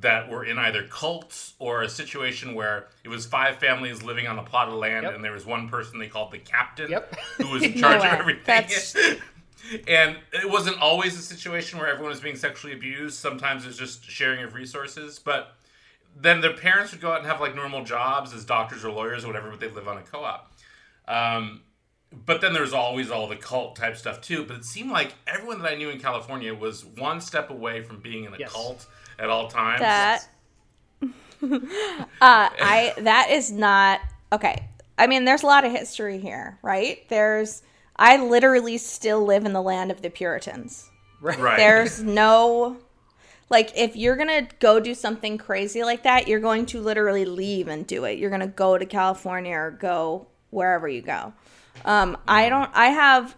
that 0.00 0.28
were 0.30 0.44
in 0.44 0.58
either 0.58 0.84
cults 0.84 1.54
or 1.58 1.82
a 1.82 1.88
situation 1.88 2.54
where 2.54 2.86
it 3.02 3.08
was 3.08 3.26
five 3.26 3.56
families 3.56 4.02
living 4.02 4.26
on 4.28 4.38
a 4.38 4.42
plot 4.44 4.68
of 4.68 4.74
land 4.74 5.04
Yep. 5.04 5.14
and 5.16 5.24
there 5.24 5.32
was 5.32 5.44
one 5.44 5.68
person 5.68 5.98
they 5.98 6.06
called 6.06 6.30
the 6.30 6.38
captain 6.38 6.90
Yep. 6.90 7.14
who 7.38 7.48
was 7.48 7.62
in 7.64 7.74
charge 7.74 8.02
way. 8.02 8.08
of 8.08 8.14
everything. 8.20 8.66
And 9.86 10.16
it 10.32 10.48
wasn't 10.48 10.78
always 10.80 11.18
a 11.18 11.22
situation 11.22 11.78
where 11.78 11.88
everyone 11.88 12.10
was 12.10 12.20
being 12.20 12.36
sexually 12.36 12.72
abused. 12.74 13.18
Sometimes 13.18 13.66
it's 13.66 13.76
just 13.76 14.02
sharing 14.04 14.42
of 14.44 14.54
resources. 14.54 15.18
But 15.18 15.52
then 16.16 16.40
their 16.40 16.54
parents 16.54 16.92
would 16.92 17.02
go 17.02 17.12
out 17.12 17.18
and 17.18 17.26
have 17.26 17.40
like 17.40 17.54
normal 17.54 17.84
jobs 17.84 18.32
as 18.32 18.46
doctors 18.46 18.82
or 18.84 18.90
lawyers 18.92 19.24
or 19.24 19.26
whatever, 19.26 19.50
but 19.50 19.60
they'd 19.60 19.72
live 19.74 19.86
on 19.88 19.98
a 19.98 20.02
co-op. 20.02 20.52
Um, 21.06 21.62
but 22.24 22.40
then 22.40 22.54
there's 22.54 22.72
always 22.72 23.10
all 23.10 23.26
the 23.28 23.36
cult 23.36 23.76
type 23.76 23.96
stuff 23.98 24.22
too. 24.22 24.44
But 24.44 24.56
it 24.58 24.64
seemed 24.64 24.90
like 24.90 25.14
everyone 25.26 25.60
that 25.60 25.70
I 25.70 25.74
knew 25.74 25.90
in 25.90 26.00
California 26.00 26.54
was 26.54 26.86
one 26.86 27.20
step 27.20 27.50
away 27.50 27.82
from 27.82 28.00
being 28.00 28.24
in 28.24 28.32
a 28.34 28.38
Yes. 28.38 28.52
cult 28.52 28.86
at 29.18 29.28
all 29.28 29.48
times. 29.48 29.80
That 29.80 30.28
uh 31.02 31.08
I 32.20 32.94
that 32.98 33.30
is 33.30 33.50
not 33.50 34.00
okay. 34.32 34.68
I 34.98 35.06
mean, 35.06 35.24
there's 35.24 35.44
a 35.44 35.46
lot 35.46 35.64
of 35.64 35.70
history 35.70 36.18
here, 36.18 36.58
right? 36.60 37.08
There's, 37.08 37.62
I 37.96 38.16
literally 38.16 38.78
still 38.78 39.24
live 39.24 39.44
in 39.46 39.52
the 39.52 39.62
land 39.62 39.92
of 39.92 40.02
the 40.02 40.10
Puritans. 40.10 40.90
Right. 41.20 41.56
There's 41.56 42.02
no, 42.02 42.78
like, 43.48 43.70
if 43.76 43.94
you're 43.94 44.16
gonna 44.16 44.48
go 44.58 44.80
do 44.80 44.94
something 44.94 45.38
crazy 45.38 45.84
like 45.84 46.02
that, 46.02 46.26
you're 46.26 46.40
going 46.40 46.66
to 46.66 46.80
literally 46.80 47.24
leave 47.24 47.68
and 47.68 47.86
do 47.86 48.04
it. 48.04 48.18
You're 48.18 48.30
gonna 48.30 48.48
go 48.48 48.76
to 48.76 48.84
California 48.84 49.56
or 49.56 49.70
go 49.70 50.26
wherever 50.50 50.88
you 50.88 51.02
go. 51.02 51.32
Um, 51.84 52.18
I 52.26 52.48
don't, 52.48 52.70
I 52.74 52.86
have 52.86 53.36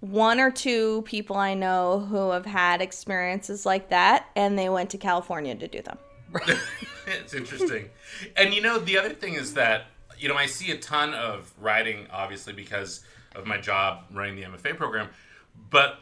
one 0.00 0.40
or 0.40 0.50
two 0.50 1.02
people 1.02 1.36
I 1.36 1.54
know 1.54 2.00
who 2.00 2.30
have 2.30 2.46
had 2.46 2.80
experiences 2.80 3.66
like 3.66 3.90
that, 3.90 4.26
and 4.34 4.58
they 4.58 4.68
went 4.68 4.90
to 4.90 4.98
California 4.98 5.54
to 5.54 5.68
do 5.68 5.82
them. 5.82 5.98
it's 7.06 7.34
interesting. 7.34 7.90
and 8.36 8.54
you 8.54 8.62
know, 8.62 8.78
the 8.78 8.98
other 8.98 9.10
thing 9.10 9.34
is 9.34 9.54
that, 9.54 9.86
you 10.18 10.28
know, 10.28 10.36
I 10.36 10.46
see 10.46 10.70
a 10.70 10.78
ton 10.78 11.12
of 11.14 11.52
writing, 11.60 12.06
obviously, 12.10 12.52
because 12.52 13.04
of 13.34 13.46
my 13.46 13.58
job 13.58 14.04
running 14.12 14.36
the 14.36 14.42
MFA 14.42 14.76
program. 14.76 15.08
But 15.70 15.98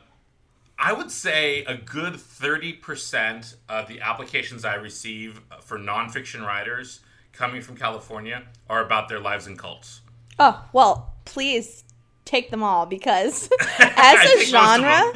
I 0.78 0.92
would 0.92 1.10
say 1.10 1.64
a 1.64 1.76
good 1.76 2.14
30% 2.14 3.56
of 3.68 3.88
the 3.88 4.00
applications 4.00 4.64
I 4.64 4.74
receive 4.74 5.40
for 5.60 5.78
nonfiction 5.78 6.46
writers 6.46 7.00
coming 7.32 7.62
from 7.62 7.76
California 7.76 8.44
are 8.68 8.84
about 8.84 9.08
their 9.08 9.18
lives 9.18 9.46
in 9.46 9.56
cults. 9.56 10.00
Oh, 10.38 10.64
well, 10.72 11.14
please 11.24 11.82
take 12.28 12.50
them 12.50 12.62
all 12.62 12.86
because 12.86 13.48
as 13.78 14.18
a 14.18 14.28
take 14.28 14.36
most 14.36 14.42
of 14.42 14.48
genre, 14.48 15.12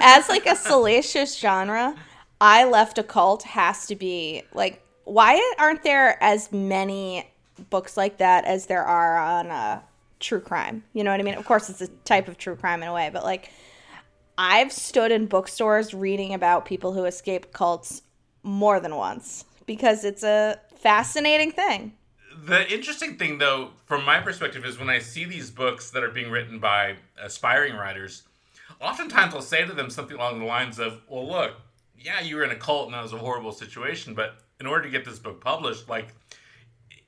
as 0.00 0.28
like 0.28 0.46
a 0.46 0.56
salacious 0.56 1.36
genre, 1.38 1.94
I 2.40 2.64
left 2.64 2.98
a 2.98 3.02
cult 3.02 3.42
has 3.42 3.86
to 3.86 3.96
be 3.96 4.42
like 4.54 4.80
why 5.04 5.40
aren't 5.58 5.82
there 5.82 6.22
as 6.22 6.50
many 6.50 7.28
books 7.70 7.96
like 7.96 8.18
that 8.18 8.44
as 8.44 8.66
there 8.66 8.84
are 8.84 9.18
on 9.18 9.50
uh, 9.50 9.82
true 10.18 10.40
crime? 10.40 10.82
You 10.92 11.04
know 11.04 11.10
what 11.10 11.20
I 11.20 11.22
mean? 11.22 11.34
Of 11.34 11.44
course, 11.44 11.68
it's 11.68 11.82
a 11.82 11.88
type 12.04 12.28
of 12.28 12.38
true 12.38 12.56
crime 12.56 12.82
in 12.82 12.88
a 12.88 12.94
way, 12.94 13.10
but 13.12 13.22
like 13.22 13.50
I've 14.36 14.72
stood 14.72 15.12
in 15.12 15.26
bookstores 15.26 15.94
reading 15.94 16.34
about 16.34 16.64
people 16.64 16.92
who 16.92 17.04
escape 17.04 17.52
cults 17.52 18.02
more 18.42 18.80
than 18.80 18.96
once 18.96 19.44
because 19.66 20.04
it's 20.04 20.22
a 20.22 20.58
fascinating 20.76 21.52
thing. 21.52 21.94
The 22.42 22.70
interesting 22.72 23.16
thing, 23.16 23.38
though, 23.38 23.70
from 23.86 24.04
my 24.04 24.20
perspective, 24.20 24.64
is 24.64 24.78
when 24.78 24.90
I 24.90 24.98
see 24.98 25.24
these 25.24 25.50
books 25.50 25.90
that 25.90 26.02
are 26.02 26.10
being 26.10 26.30
written 26.30 26.58
by 26.58 26.96
aspiring 27.20 27.76
writers, 27.76 28.24
oftentimes 28.80 29.34
I'll 29.34 29.42
say 29.42 29.64
to 29.64 29.72
them 29.72 29.90
something 29.90 30.16
along 30.16 30.40
the 30.40 30.46
lines 30.46 30.78
of, 30.78 31.00
Well, 31.08 31.28
look, 31.28 31.52
yeah, 31.98 32.20
you 32.20 32.36
were 32.36 32.44
in 32.44 32.50
a 32.50 32.56
cult 32.56 32.86
and 32.86 32.94
that 32.94 33.02
was 33.02 33.12
a 33.12 33.18
horrible 33.18 33.52
situation, 33.52 34.14
but 34.14 34.36
in 34.60 34.66
order 34.66 34.84
to 34.84 34.90
get 34.90 35.04
this 35.04 35.18
book 35.18 35.40
published, 35.40 35.88
like, 35.88 36.08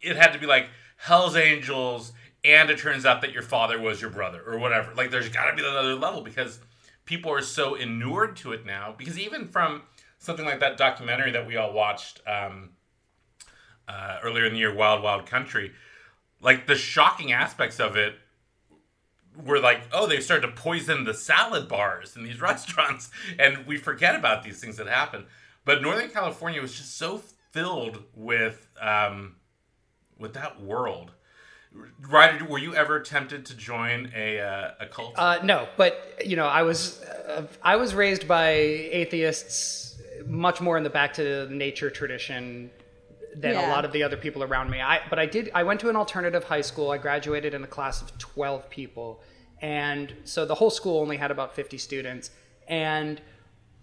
it 0.00 0.16
had 0.16 0.32
to 0.32 0.38
be 0.38 0.46
like 0.46 0.68
Hell's 0.96 1.36
Angels, 1.36 2.12
and 2.44 2.70
it 2.70 2.78
turns 2.78 3.04
out 3.04 3.20
that 3.22 3.32
your 3.32 3.42
father 3.42 3.80
was 3.80 4.00
your 4.00 4.10
brother, 4.10 4.42
or 4.46 4.58
whatever. 4.58 4.94
Like, 4.94 5.10
there's 5.10 5.28
got 5.28 5.50
to 5.50 5.56
be 5.56 5.66
another 5.66 5.94
level 5.94 6.22
because 6.22 6.60
people 7.04 7.32
are 7.32 7.42
so 7.42 7.74
inured 7.74 8.36
to 8.36 8.52
it 8.52 8.64
now. 8.64 8.94
Because 8.96 9.18
even 9.18 9.48
from 9.48 9.82
something 10.18 10.44
like 10.44 10.60
that 10.60 10.76
documentary 10.76 11.32
that 11.32 11.46
we 11.46 11.56
all 11.56 11.72
watched, 11.72 12.20
um, 12.26 12.70
uh, 13.88 14.18
earlier 14.22 14.44
in 14.44 14.52
the 14.52 14.58
year, 14.58 14.74
Wild 14.74 15.02
Wild 15.02 15.26
Country, 15.26 15.72
like 16.40 16.66
the 16.66 16.74
shocking 16.74 17.32
aspects 17.32 17.80
of 17.80 17.96
it 17.96 18.14
were 19.44 19.60
like, 19.60 19.82
oh, 19.92 20.06
they 20.06 20.20
started 20.20 20.46
to 20.46 20.52
poison 20.52 21.04
the 21.04 21.14
salad 21.14 21.68
bars 21.68 22.16
in 22.16 22.24
these 22.24 22.40
restaurants, 22.40 23.10
and 23.38 23.66
we 23.66 23.76
forget 23.76 24.14
about 24.14 24.42
these 24.42 24.60
things 24.60 24.76
that 24.76 24.86
happen. 24.86 25.26
But 25.64 25.82
Northern 25.82 26.08
California 26.10 26.60
was 26.60 26.74
just 26.74 26.96
so 26.96 27.22
filled 27.50 28.02
with 28.14 28.68
um, 28.80 29.36
with 30.18 30.34
that 30.34 30.60
world. 30.62 31.12
Rider, 32.00 32.44
were 32.46 32.58
you 32.58 32.74
ever 32.74 33.00
tempted 33.00 33.44
to 33.46 33.54
join 33.54 34.10
a 34.16 34.40
uh, 34.40 34.70
a 34.80 34.86
cult? 34.86 35.14
Uh, 35.16 35.40
no, 35.42 35.68
but 35.76 36.22
you 36.24 36.36
know, 36.36 36.46
I 36.46 36.62
was 36.62 37.02
uh, 37.02 37.46
I 37.62 37.76
was 37.76 37.94
raised 37.94 38.26
by 38.26 38.50
atheists, 38.50 40.00
much 40.26 40.60
more 40.60 40.78
in 40.78 40.84
the 40.84 40.90
back 40.90 41.12
to 41.14 41.52
nature 41.54 41.90
tradition 41.90 42.70
than 43.36 43.56
a 43.56 43.68
lot 43.68 43.84
of 43.84 43.92
the 43.92 44.02
other 44.02 44.16
people 44.16 44.42
around 44.42 44.70
me. 44.70 44.80
I 44.80 45.00
but 45.10 45.18
I 45.18 45.26
did 45.26 45.50
I 45.54 45.62
went 45.62 45.80
to 45.80 45.90
an 45.90 45.96
alternative 45.96 46.44
high 46.44 46.62
school. 46.62 46.90
I 46.90 46.98
graduated 46.98 47.54
in 47.54 47.62
a 47.62 47.66
class 47.66 48.02
of 48.02 48.16
twelve 48.18 48.68
people, 48.70 49.22
and 49.60 50.12
so 50.24 50.44
the 50.44 50.54
whole 50.54 50.70
school 50.70 51.00
only 51.00 51.16
had 51.16 51.30
about 51.30 51.54
fifty 51.54 51.78
students, 51.78 52.30
and 52.66 53.20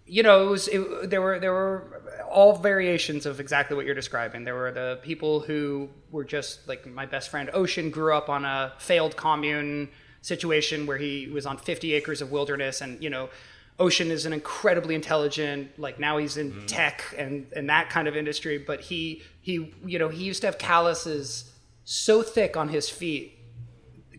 you 0.06 0.22
know, 0.22 0.46
it 0.46 0.50
was 0.50 0.68
it, 0.68 1.10
there 1.10 1.22
were 1.22 1.38
there 1.38 1.52
were 1.52 2.02
all 2.30 2.56
variations 2.56 3.26
of 3.26 3.40
exactly 3.40 3.76
what 3.76 3.86
you're 3.86 3.94
describing. 3.94 4.44
There 4.44 4.54
were 4.54 4.72
the 4.72 4.98
people 5.02 5.40
who 5.40 5.88
were 6.10 6.24
just 6.24 6.68
like 6.68 6.86
my 6.86 7.06
best 7.06 7.30
friend 7.30 7.48
Ocean 7.54 7.90
grew 7.90 8.14
up 8.14 8.28
on 8.28 8.44
a 8.44 8.74
failed 8.78 9.16
commune 9.16 9.88
situation 10.20 10.86
where 10.86 10.98
he 10.98 11.28
was 11.28 11.46
on 11.46 11.56
50 11.58 11.94
acres 11.94 12.20
of 12.20 12.30
wilderness, 12.30 12.80
and 12.80 13.02
you 13.02 13.08
know, 13.08 13.30
Ocean 13.78 14.10
is 14.10 14.24
an 14.24 14.32
incredibly 14.32 14.94
intelligent. 14.94 15.78
Like 15.78 15.98
now 15.98 16.18
he's 16.18 16.36
in 16.36 16.52
mm-hmm. 16.52 16.66
tech 16.66 17.02
and 17.18 17.46
and 17.54 17.68
that 17.68 17.90
kind 17.90 18.06
of 18.06 18.16
industry, 18.16 18.58
but 18.58 18.80
he 18.80 19.22
he 19.40 19.74
you 19.84 19.98
know 19.98 20.08
he 20.08 20.24
used 20.24 20.42
to 20.42 20.46
have 20.46 20.58
calluses 20.58 21.50
so 21.84 22.22
thick 22.22 22.56
on 22.56 22.68
his 22.68 22.88
feet 22.88 23.38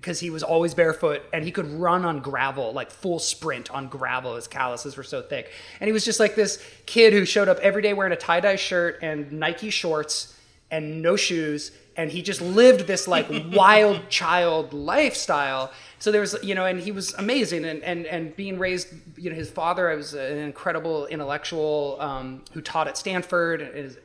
because 0.06 0.20
he 0.20 0.30
was 0.30 0.44
always 0.44 0.76
barefoot 0.76 1.24
and 1.34 1.44
he 1.44 1.52
could 1.52 1.66
run 1.66 2.06
on 2.06 2.20
gravel, 2.20 2.74
like 2.74 2.92
full 2.92 3.18
sprint 3.18 3.72
on 3.72 3.88
gravel. 3.88 4.36
His 4.36 4.48
calluses 4.48 4.98
were 4.98 5.04
so 5.04 5.24
thick. 5.24 5.52
And 5.80 5.88
he 5.88 5.94
was 5.94 6.06
just 6.06 6.20
like 6.20 6.36
this 6.36 6.64
kid 6.86 7.12
who 7.12 7.26
showed 7.26 7.48
up 7.48 7.58
every 7.60 7.82
day 7.82 7.94
wearing 7.94 8.14
a 8.14 8.18
tie 8.18 8.40
dye 8.40 8.56
shirt 8.56 9.00
and 9.02 9.32
Nike 9.32 9.72
shorts 9.72 10.38
and 10.70 11.02
no 11.02 11.16
shoes. 11.16 11.72
And 11.98 12.12
he 12.12 12.22
just 12.22 12.42
lived 12.42 12.88
this 12.88 13.08
like 13.08 13.28
wild 13.54 14.10
child 14.10 14.74
lifestyle. 14.74 15.72
So 16.00 16.12
there 16.12 16.22
was, 16.22 16.36
you 16.44 16.54
know, 16.54 16.66
and 16.66 16.80
he 16.80 16.92
was 16.92 17.14
amazing. 17.14 17.64
And, 17.66 17.84
and, 17.84 18.06
and 18.06 18.36
being 18.36 18.60
raised, 18.60 18.90
you 19.18 19.30
know, 19.30 19.36
his 19.36 19.50
father 19.50 19.96
was 19.96 20.14
an 20.14 20.38
incredible 20.38 21.06
intellectual 21.08 21.98
um, 22.00 22.44
who 22.52 22.62
taught 22.62 22.88
at 22.88 22.98
Stanford. 22.98 23.62
Is- 23.62 23.98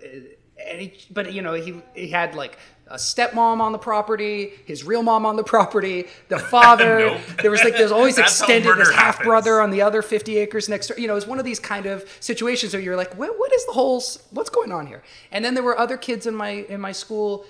and 0.68 0.80
he, 0.80 0.92
but 1.10 1.32
you 1.32 1.42
know, 1.42 1.54
he 1.54 1.82
he 1.94 2.08
had 2.08 2.34
like 2.34 2.58
a 2.88 2.96
stepmom 2.96 3.60
on 3.60 3.72
the 3.72 3.78
property, 3.78 4.50
his 4.66 4.82
real 4.84 5.02
mom 5.02 5.24
on 5.24 5.36
the 5.36 5.44
property, 5.44 6.06
the 6.28 6.38
father. 6.54 6.98
Nope. 6.98 7.20
There 7.40 7.50
was 7.50 7.62
like 7.62 7.76
there's 7.76 7.92
always 7.92 8.18
extended 8.26 8.76
his 8.78 8.90
half 8.92 9.22
brother 9.22 9.60
on 9.60 9.70
the 9.70 9.82
other 9.82 10.02
50 10.02 10.38
acres 10.38 10.68
next 10.68 10.88
door. 10.88 10.98
You 10.98 11.06
know, 11.06 11.14
it 11.14 11.16
was 11.16 11.26
one 11.26 11.38
of 11.38 11.44
these 11.44 11.60
kind 11.60 11.86
of 11.86 12.04
situations 12.20 12.72
where 12.74 12.82
you're 12.82 12.96
like, 12.96 13.16
what, 13.16 13.38
what 13.38 13.52
is 13.52 13.64
the 13.66 13.72
whole 13.72 14.02
what's 14.30 14.50
going 14.50 14.72
on 14.72 14.86
here? 14.86 15.02
And 15.30 15.44
then 15.44 15.54
there 15.54 15.62
were 15.62 15.78
other 15.78 15.96
kids 15.96 16.26
in 16.26 16.34
my 16.34 16.50
in 16.50 16.80
my 16.80 16.92
school. 16.92 17.44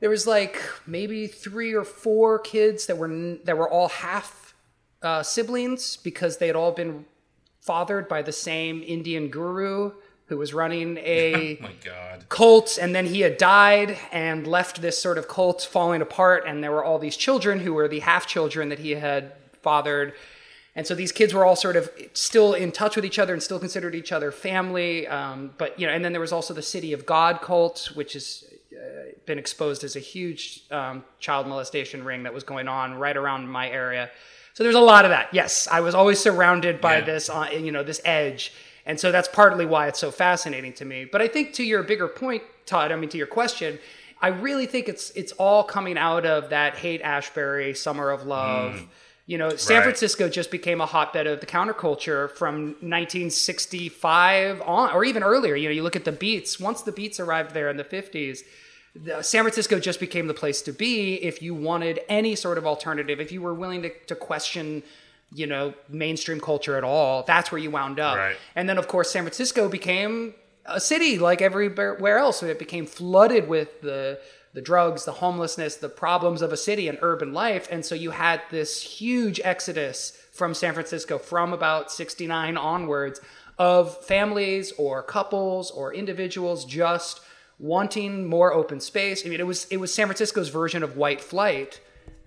There 0.00 0.10
was 0.10 0.26
like 0.26 0.60
maybe 0.86 1.26
three 1.26 1.72
or 1.72 1.84
four 1.84 2.38
kids 2.38 2.86
that 2.86 2.98
were 2.98 3.38
that 3.44 3.56
were 3.56 3.68
all 3.68 3.88
half 3.88 4.54
uh, 5.02 5.22
siblings 5.22 5.96
because 5.98 6.38
they 6.38 6.46
had 6.46 6.56
all 6.56 6.72
been 6.72 7.04
fathered 7.60 8.08
by 8.08 8.22
the 8.22 8.32
same 8.32 8.82
Indian 8.86 9.28
guru 9.28 9.92
who 10.26 10.38
was 10.38 10.54
running 10.54 10.96
a 11.02 11.58
oh 11.58 11.62
my 11.62 11.72
god. 11.84 12.28
cult 12.28 12.78
and 12.80 12.94
then 12.94 13.06
he 13.06 13.20
had 13.20 13.36
died 13.36 13.96
and 14.12 14.46
left 14.46 14.80
this 14.82 14.98
sort 14.98 15.18
of 15.18 15.28
cult 15.28 15.62
falling 15.62 16.02
apart 16.02 16.44
and 16.46 16.62
there 16.62 16.72
were 16.72 16.84
all 16.84 16.98
these 16.98 17.16
children 17.16 17.60
who 17.60 17.74
were 17.74 17.88
the 17.88 18.00
half 18.00 18.26
children 18.26 18.68
that 18.68 18.78
he 18.78 18.92
had 18.92 19.32
fathered 19.62 20.12
and 20.76 20.86
so 20.86 20.94
these 20.94 21.12
kids 21.12 21.32
were 21.32 21.44
all 21.44 21.54
sort 21.54 21.76
of 21.76 21.88
still 22.14 22.52
in 22.52 22.72
touch 22.72 22.96
with 22.96 23.04
each 23.04 23.18
other 23.18 23.32
and 23.32 23.42
still 23.42 23.60
considered 23.60 23.94
each 23.94 24.12
other 24.12 24.32
family 24.32 25.06
um, 25.06 25.52
but 25.58 25.78
you 25.78 25.86
know 25.86 25.92
and 25.92 26.04
then 26.04 26.12
there 26.12 26.20
was 26.20 26.32
also 26.32 26.52
the 26.52 26.62
city 26.62 26.92
of 26.92 27.06
god 27.06 27.40
cult 27.40 27.90
which 27.94 28.16
uh, 28.16 28.20
been 29.26 29.38
exposed 29.38 29.84
as 29.84 29.96
a 29.96 30.00
huge 30.00 30.62
um, 30.70 31.04
child 31.18 31.46
molestation 31.46 32.04
ring 32.04 32.22
that 32.24 32.34
was 32.34 32.44
going 32.44 32.68
on 32.68 32.94
right 32.98 33.16
around 33.16 33.48
my 33.48 33.68
area 33.70 34.10
so 34.52 34.62
there's 34.62 34.74
a 34.74 34.80
lot 34.80 35.04
of 35.04 35.10
that 35.10 35.28
yes 35.32 35.66
i 35.70 35.80
was 35.80 35.94
always 35.94 36.18
surrounded 36.20 36.80
by 36.80 36.98
Yeah. 36.98 37.04
this 37.04 37.30
uh, 37.30 37.48
you 37.52 37.72
know 37.72 37.82
this 37.82 38.00
edge 38.04 38.52
and 38.86 39.00
so 39.00 39.10
that's 39.10 39.28
partly 39.28 39.64
why 39.64 39.88
it's 39.88 39.98
so 39.98 40.10
fascinating 40.10 40.74
to 40.74 40.84
me. 40.84 41.06
But 41.10 41.22
I 41.22 41.26
think 41.28 41.54
to 41.54 41.64
your 41.64 41.82
bigger 41.82 42.06
point, 42.06 42.42
Tod, 42.66 42.92
I 42.92 42.96
mean 42.96 43.08
to 43.08 43.16
your 43.16 43.26
question, 43.26 43.78
I 44.20 44.28
really 44.28 44.66
think 44.66 44.90
it's 44.90 45.08
it's 45.12 45.32
all 45.32 45.64
coming 45.64 45.96
out 45.96 46.26
of 46.26 46.50
that 46.50 46.74
Haight 46.76 47.00
Ashbury 47.00 47.72
summer 47.74 48.10
of 48.10 48.26
love. 48.26 48.82
You 49.26 49.38
know, 49.38 49.56
San 49.56 49.76
Right. 49.78 49.84
Francisco 49.84 50.28
just 50.28 50.50
became 50.50 50.82
a 50.82 50.86
hotbed 50.86 51.26
of 51.26 51.40
the 51.40 51.46
counterculture 51.46 52.30
from 52.32 52.74
1965 53.48 54.60
on, 54.62 54.92
or 54.92 55.04
even 55.04 55.22
earlier. 55.22 55.54
You 55.56 55.68
know, 55.68 55.74
you 55.74 55.82
look 55.82 55.96
at 55.96 56.04
the 56.04 56.12
Beats. 56.12 56.60
Once 56.60 56.82
the 56.82 56.92
Beats 56.92 57.18
arrived 57.20 57.52
there 57.54 57.68
in 57.70 57.76
the 57.76 57.84
50s, 57.84 58.40
the, 58.40 58.44
San 59.22 59.42
Francisco 59.42 59.80
just 59.80 59.98
became 59.98 60.28
the 60.28 60.34
place 60.34 60.62
to 60.62 60.72
be 60.72 61.14
if 61.14 61.42
you 61.42 61.54
wanted 61.54 62.00
any 62.08 62.36
sort 62.36 62.58
of 62.58 62.66
alternative. 62.66 63.20
If 63.20 63.32
you 63.32 63.42
were 63.42 63.54
willing 63.54 63.82
to, 63.82 63.90
to 64.06 64.14
question, 64.14 64.84
you 65.32 65.46
know, 65.46 65.74
mainstream 65.88 66.40
culture 66.40 66.76
at 66.76 66.84
all, 66.84 67.24
that's 67.24 67.50
where 67.50 67.60
you 67.60 67.70
wound 67.70 67.98
up. 67.98 68.16
Right. 68.16 68.36
And 68.54 68.68
then, 68.68 68.78
of 68.78 68.86
course, 68.86 69.10
San 69.10 69.24
Francisco 69.24 69.68
became 69.68 70.34
a 70.66 70.80
city 70.80 71.18
like 71.18 71.42
everywhere 71.42 72.18
else. 72.18 72.38
So 72.38 72.46
it 72.46 72.58
became 72.58 72.86
flooded 72.86 73.48
with 73.48 73.80
the 73.80 74.20
the 74.54 74.62
drugs, 74.62 75.04
the 75.04 75.12
homelessness, 75.12 75.76
the 75.76 75.88
problems 75.88 76.40
of 76.40 76.52
a 76.52 76.56
city 76.56 76.86
and 76.86 76.96
urban 77.02 77.32
life. 77.34 77.66
And 77.72 77.84
so 77.84 77.96
you 77.96 78.12
had 78.12 78.40
this 78.50 78.80
huge 78.80 79.40
exodus 79.42 80.16
from 80.32 80.54
San 80.54 80.74
Francisco 80.74 81.18
from 81.18 81.52
about 81.52 81.90
69 81.90 82.56
onwards 82.56 83.20
of 83.58 84.04
families 84.04 84.72
or 84.78 85.02
couples 85.02 85.72
or 85.72 85.92
individuals 85.92 86.64
just 86.64 87.20
wanting 87.58 88.26
more 88.26 88.52
open 88.52 88.80
space. 88.80 89.24
I 89.24 89.28
mean, 89.28 89.40
it 89.40 89.46
was 89.46 89.66
it 89.70 89.78
was 89.78 89.92
San 89.94 90.06
Francisco's 90.06 90.48
version 90.48 90.82
of 90.82 90.96
white 90.96 91.20
flight. 91.20 91.80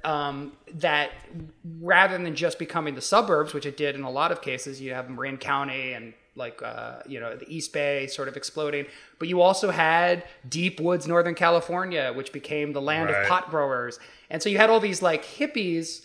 Um, 0.03 0.53
that 0.75 1.09
rather 1.79 2.17
than 2.17 2.33
just 2.35 2.59
becoming 2.59 2.95
the 2.95 3.01
suburbs, 3.01 3.53
which 3.53 3.65
it 3.65 3.75
did 3.75 3.95
in 3.95 4.03
a 4.03 4.11
lot 4.11 4.31
of 4.31 4.41
cases, 4.41 4.79
you 4.79 4.93
have 4.93 5.09
Marin 5.09 5.37
County 5.37 5.93
and 5.93 6.13
like 6.35 6.61
uh, 6.61 6.99
you 7.07 7.19
know 7.19 7.35
the 7.35 7.49
East 7.53 7.73
Bay 7.73 8.07
sort 8.07 8.27
of 8.27 8.37
exploding, 8.37 8.85
but 9.19 9.27
you 9.27 9.41
also 9.41 9.71
had 9.71 10.23
deep 10.47 10.79
woods, 10.79 11.07
Northern 11.07 11.33
California, 11.35 12.13
which 12.15 12.31
became 12.31 12.73
the 12.73 12.81
land 12.81 13.09
Right. 13.09 13.23
of 13.23 13.27
pot 13.27 13.49
growers, 13.49 13.99
and 14.29 14.41
so 14.41 14.49
you 14.49 14.57
had 14.59 14.69
all 14.69 14.79
these 14.79 15.01
like 15.01 15.25
hippies 15.25 16.03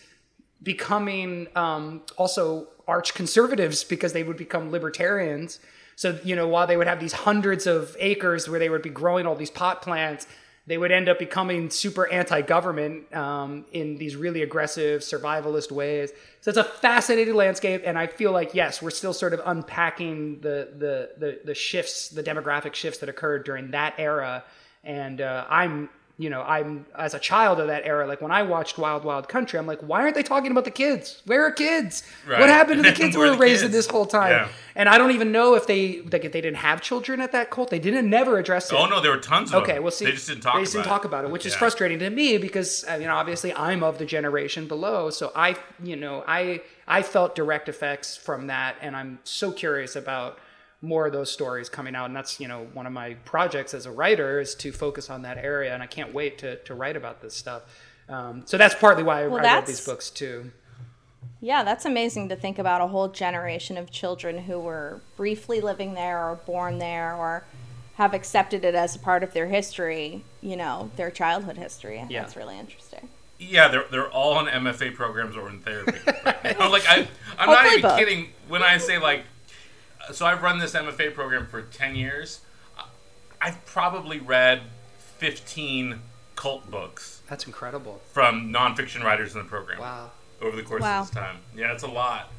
becoming 0.62 1.48
um, 1.54 2.02
also 2.16 2.68
arch 2.88 3.14
conservatives 3.14 3.84
because 3.84 4.12
they 4.14 4.22
would 4.22 4.36
become 4.36 4.70
libertarians. 4.70 5.60
So 5.96 6.18
you 6.24 6.36
know, 6.36 6.48
while 6.48 6.66
they 6.66 6.76
would 6.76 6.86
have 6.86 7.00
these 7.00 7.12
hundreds 7.12 7.66
of 7.66 7.96
acres 7.98 8.48
where 8.48 8.58
they 8.58 8.68
would 8.68 8.82
be 8.82 8.90
growing 8.90 9.26
all 9.26 9.34
these 9.34 9.50
pot 9.50 9.82
plants, 9.82 10.26
they 10.66 10.78
would 10.78 10.92
end 10.92 11.08
up 11.08 11.18
becoming 11.18 11.70
super 11.70 12.10
anti-government 12.12 13.12
um, 13.14 13.64
in 13.72 13.96
these 13.96 14.14
really 14.14 14.42
aggressive 14.42 15.00
survivalist 15.00 15.72
ways. 15.72 16.12
So 16.40 16.50
it's 16.50 16.58
a 16.58 16.64
fascinating 16.64 17.34
landscape, 17.34 17.82
and 17.84 17.98
I 17.98 18.06
feel 18.06 18.30
like 18.32 18.54
yes, 18.54 18.80
we're 18.80 18.90
still 18.90 19.12
sort 19.12 19.34
of 19.34 19.40
unpacking 19.44 20.40
the 20.40 20.68
the 20.78 21.10
the, 21.18 21.40
the 21.44 21.54
shifts, 21.54 22.08
the 22.08 22.22
demographic 22.22 22.74
shifts 22.74 23.00
that 23.00 23.08
occurred 23.08 23.44
during 23.44 23.72
that 23.72 23.94
era. 23.98 24.44
And 24.84 25.20
uh, 25.20 25.46
I'm 25.48 25.88
you 26.18 26.28
know, 26.30 26.42
I'm 26.42 26.84
as 26.96 27.14
a 27.14 27.18
child 27.18 27.58
of 27.58 27.68
that 27.68 27.84
era, 27.84 28.06
like 28.06 28.20
when 28.20 28.30
I 28.30 28.42
watched 28.42 28.78
Wild 28.78 29.02
Wild 29.04 29.28
Country, 29.28 29.58
I'm 29.58 29.66
like, 29.66 29.80
why 29.80 30.02
aren't 30.02 30.14
they 30.14 30.22
talking 30.22 30.50
about 30.52 30.64
the 30.64 30.70
kids? 30.70 31.22
Where 31.24 31.44
are 31.46 31.50
kids? 31.50 32.02
Right. 32.26 32.38
What 32.38 32.48
happened 32.50 32.84
to 32.84 32.90
the 32.90 32.94
kids 32.94 33.14
who 33.16 33.20
were 33.22 33.36
raising 33.36 33.70
this 33.70 33.86
whole 33.86 34.06
time? 34.06 34.30
Yeah. 34.30 34.48
And 34.76 34.88
I 34.88 34.98
don't 34.98 35.10
even 35.12 35.32
know 35.32 35.54
if 35.54 35.66
they 35.66 36.02
like 36.02 36.24
if 36.24 36.32
they 36.32 36.40
didn't 36.40 36.58
have 36.58 36.80
children 36.80 37.20
at 37.20 37.32
that 37.32 37.50
cult. 37.50 37.70
They 37.70 37.78
didn't 37.78 38.08
never 38.08 38.38
address 38.38 38.70
it. 38.70 38.76
Oh 38.76 38.86
no, 38.86 39.00
there 39.00 39.10
were 39.10 39.18
tons 39.18 39.52
of 39.52 39.62
Okay, 39.62 39.74
them. 39.74 39.82
well, 39.82 39.90
see, 39.90 40.04
they 40.04 40.12
just 40.12 40.28
didn't 40.28 40.42
talk. 40.42 40.54
They 40.56 40.60
just 40.60 40.72
didn't 40.74 40.86
about 40.86 40.94
talk 40.96 41.04
about 41.06 41.24
it, 41.24 41.30
which 41.30 41.46
is 41.46 41.54
frustrating 41.54 41.98
to 42.00 42.10
me 42.10 42.38
because 42.38 42.84
uh, 42.88 42.94
you 42.94 43.06
know 43.06 43.14
obviously 43.16 43.52
I'm 43.54 43.82
of 43.82 43.98
the 43.98 44.06
generation 44.06 44.68
below, 44.68 45.10
so 45.10 45.32
I 45.34 45.56
you 45.82 45.96
know 45.96 46.24
I 46.28 46.60
I 46.86 47.02
felt 47.02 47.34
direct 47.34 47.68
effects 47.68 48.16
from 48.16 48.46
that, 48.48 48.76
and 48.80 48.94
I'm 48.96 49.18
so 49.24 49.50
curious 49.50 49.96
about 49.96 50.38
more 50.82 51.06
of 51.06 51.12
those 51.12 51.30
stories 51.30 51.68
coming 51.68 51.94
out, 51.94 52.06
and 52.06 52.16
that's 52.16 52.40
you 52.40 52.48
know 52.48 52.66
one 52.74 52.86
of 52.86 52.92
my 52.92 53.14
projects 53.24 53.72
as 53.74 53.86
a 53.86 53.90
writer 53.92 54.40
is 54.40 54.54
to 54.56 54.72
focus 54.72 55.08
on 55.10 55.22
that 55.22 55.38
area, 55.38 55.72
and 55.72 55.82
I 55.82 55.86
can't 55.86 56.12
wait 56.12 56.38
to 56.38 56.56
to 56.56 56.74
write 56.74 56.96
about 56.96 57.22
this 57.22 57.34
stuff. 57.34 57.62
Um, 58.08 58.42
so 58.46 58.58
that's 58.58 58.74
partly 58.74 59.02
why 59.04 59.22
I, 59.24 59.26
Well, 59.28 59.34
I 59.38 59.42
read 59.42 59.44
that's- 59.44 59.68
these 59.68 59.86
books 59.86 60.10
too. 60.10 60.50
Yeah, 61.40 61.64
that's 61.64 61.84
amazing 61.84 62.28
to 62.28 62.36
think 62.36 62.58
about 62.60 62.80
a 62.80 62.86
whole 62.86 63.08
generation 63.08 63.76
of 63.76 63.90
children 63.90 64.38
who 64.44 64.60
were 64.60 65.00
briefly 65.16 65.60
living 65.60 65.94
there 65.94 66.18
or 66.28 66.36
born 66.36 66.78
there 66.78 67.14
or 67.16 67.42
have 67.94 68.14
accepted 68.14 68.64
it 68.64 68.74
as 68.76 68.94
a 68.94 68.98
part 69.00 69.22
of 69.24 69.32
their 69.32 69.46
history, 69.46 70.24
you 70.40 70.56
know, 70.56 70.90
their 70.96 71.10
childhood 71.10 71.56
history. 71.58 72.04
Yeah. 72.08 72.22
That's 72.22 72.36
really 72.36 72.58
interesting. 72.58 73.08
Yeah, 73.40 73.66
they're 73.68 73.84
they're 73.90 74.10
all 74.10 74.34
on 74.34 74.46
MFA 74.46 74.94
programs 74.94 75.36
or 75.36 75.48
in 75.48 75.58
therapy. 75.60 75.98
Right 76.24 76.44
now. 76.58 76.70
Like 76.70 76.86
I, 76.88 77.08
I'm 77.38 77.48
Hopefully 77.48 77.54
not 77.54 77.66
even 77.66 77.82
both. 77.82 77.98
kidding 77.98 78.28
when 78.48 78.62
I 78.62 78.78
say 78.78 78.98
like. 78.98 79.24
So 80.10 80.26
I've 80.26 80.42
run 80.42 80.58
this 80.58 80.74
MFA 80.74 81.14
program 81.14 81.46
for 81.46 81.62
ten 81.62 81.94
years. 81.94 82.40
I've 83.40 83.64
probably 83.66 84.18
read 84.18 84.62
fifteen 85.18 86.00
cult 86.36 86.70
books 86.70 87.22
That's 87.28 87.46
incredible. 87.46 88.00
from 88.12 88.52
nonfiction 88.52 89.02
writers 89.04 89.34
in 89.34 89.42
the 89.42 89.48
program 89.48 89.78
Wow. 89.80 90.10
over 90.40 90.56
the 90.56 90.62
course 90.62 90.82
Wow. 90.82 91.00
of 91.02 91.06
this 91.06 91.14
time. 91.14 91.36
Yeah, 91.54 91.72
it's 91.72 91.82
a 91.82 91.88
lot. 91.88 92.30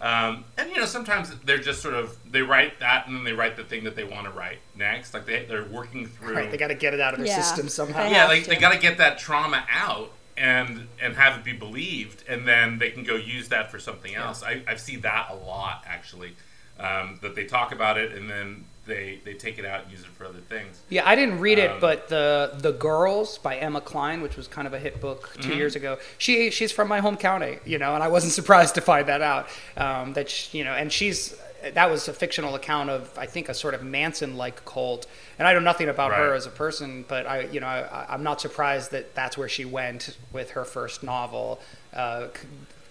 Um, 0.00 0.44
and 0.58 0.70
you 0.70 0.76
know, 0.76 0.84
sometimes 0.86 1.34
they're 1.44 1.58
just 1.58 1.80
sort 1.82 1.94
of 1.94 2.16
they 2.30 2.42
write 2.42 2.80
that 2.80 3.06
and 3.06 3.16
then 3.16 3.24
they 3.24 3.32
write 3.32 3.56
the 3.56 3.64
thing 3.64 3.84
that 3.84 3.96
they 3.96 4.04
want 4.04 4.24
to 4.26 4.30
write 4.32 4.58
next. 4.76 5.14
Like 5.14 5.26
they 5.26 5.44
they're 5.44 5.64
working 5.64 6.06
through. 6.06 6.34
Right, 6.36 6.50
they 6.50 6.56
got 6.56 6.68
to 6.68 6.74
get 6.74 6.94
it 6.94 7.00
out 7.00 7.12
of 7.14 7.18
their 7.20 7.28
Yeah. 7.28 7.40
system 7.40 7.68
somehow. 7.68 8.08
Yeah, 8.08 8.26
like 8.26 8.44
to. 8.44 8.50
they 8.50 8.56
got 8.56 8.72
to 8.72 8.78
get 8.78 8.98
that 8.98 9.18
trauma 9.18 9.64
out 9.70 10.10
and 10.36 10.88
and 11.00 11.16
have 11.16 11.38
it 11.38 11.44
be 11.44 11.52
believed, 11.52 12.24
and 12.28 12.46
then 12.46 12.78
they 12.78 12.90
can 12.90 13.02
go 13.04 13.14
use 13.14 13.48
that 13.48 13.70
for 13.70 13.78
something 13.78 14.14
else. 14.14 14.42
I 14.42 14.62
I 14.66 14.76
see 14.76 14.96
that 14.96 15.28
a 15.30 15.34
lot 15.34 15.84
actually. 15.86 16.36
Um, 16.78 17.18
that 17.22 17.36
they 17.36 17.44
talk 17.44 17.70
about 17.72 17.98
it 17.98 18.12
and 18.12 18.28
then 18.28 18.64
they 18.84 19.20
they 19.24 19.32
take 19.34 19.58
it 19.58 19.64
out 19.64 19.84
and 19.84 19.92
use 19.92 20.00
it 20.00 20.06
for 20.08 20.24
other 20.26 20.40
things. 20.48 20.80
Yeah, 20.90 21.08
I 21.08 21.14
didn't 21.14 21.38
read 21.38 21.58
it, 21.58 21.70
Um, 21.70 21.80
but 21.80 22.08
the 22.08 22.52
the 22.58 22.72
Girls 22.72 23.38
by 23.38 23.56
Emma 23.56 23.80
Cline, 23.80 24.20
which 24.22 24.36
was 24.36 24.48
kind 24.48 24.66
of 24.66 24.74
a 24.74 24.78
hit 24.80 25.00
book 25.00 25.30
2 25.34 25.40
Mm-hmm. 25.48 25.52
years 25.58 25.76
ago. 25.76 25.98
She 26.18 26.50
she's 26.50 26.72
from 26.72 26.88
my 26.88 26.98
home 27.00 27.16
county, 27.16 27.60
you 27.64 27.78
know, 27.78 27.94
and 27.94 28.02
I 28.02 28.08
wasn't 28.08 28.32
surprised 28.40 28.74
to 28.74 28.80
find 28.80 29.06
that 29.08 29.22
out. 29.22 29.48
Um, 29.76 30.14
that 30.14 30.28
she, 30.28 30.58
you 30.58 30.64
know, 30.64 30.72
and 30.74 30.92
she's 30.92 31.36
that 31.72 31.88
was 31.90 32.08
a 32.08 32.12
fictional 32.12 32.56
account 32.56 32.90
of 32.90 33.16
I 33.16 33.26
think 33.26 33.48
a 33.48 33.54
sort 33.54 33.72
of 33.74 33.82
Manson 33.84 34.36
like 34.36 34.64
cult, 34.64 35.06
and 35.38 35.46
I 35.46 35.52
know 35.54 35.60
nothing 35.60 35.88
about 35.88 36.12
her 36.12 36.34
as 36.34 36.44
a 36.44 36.50
person, 36.50 37.04
but 37.08 37.24
I 37.26 37.42
you 37.42 37.60
know 37.60 37.68
I, 37.68 38.06
I'm 38.08 38.24
not 38.24 38.40
surprised 38.40 38.90
that 38.90 39.14
that's 39.14 39.38
where 39.38 39.48
she 39.48 39.64
went 39.64 40.16
with 40.32 40.50
her 40.50 40.64
first 40.64 41.02
novel, 41.04 41.60
uh, 41.94 42.26
c- 42.34 42.48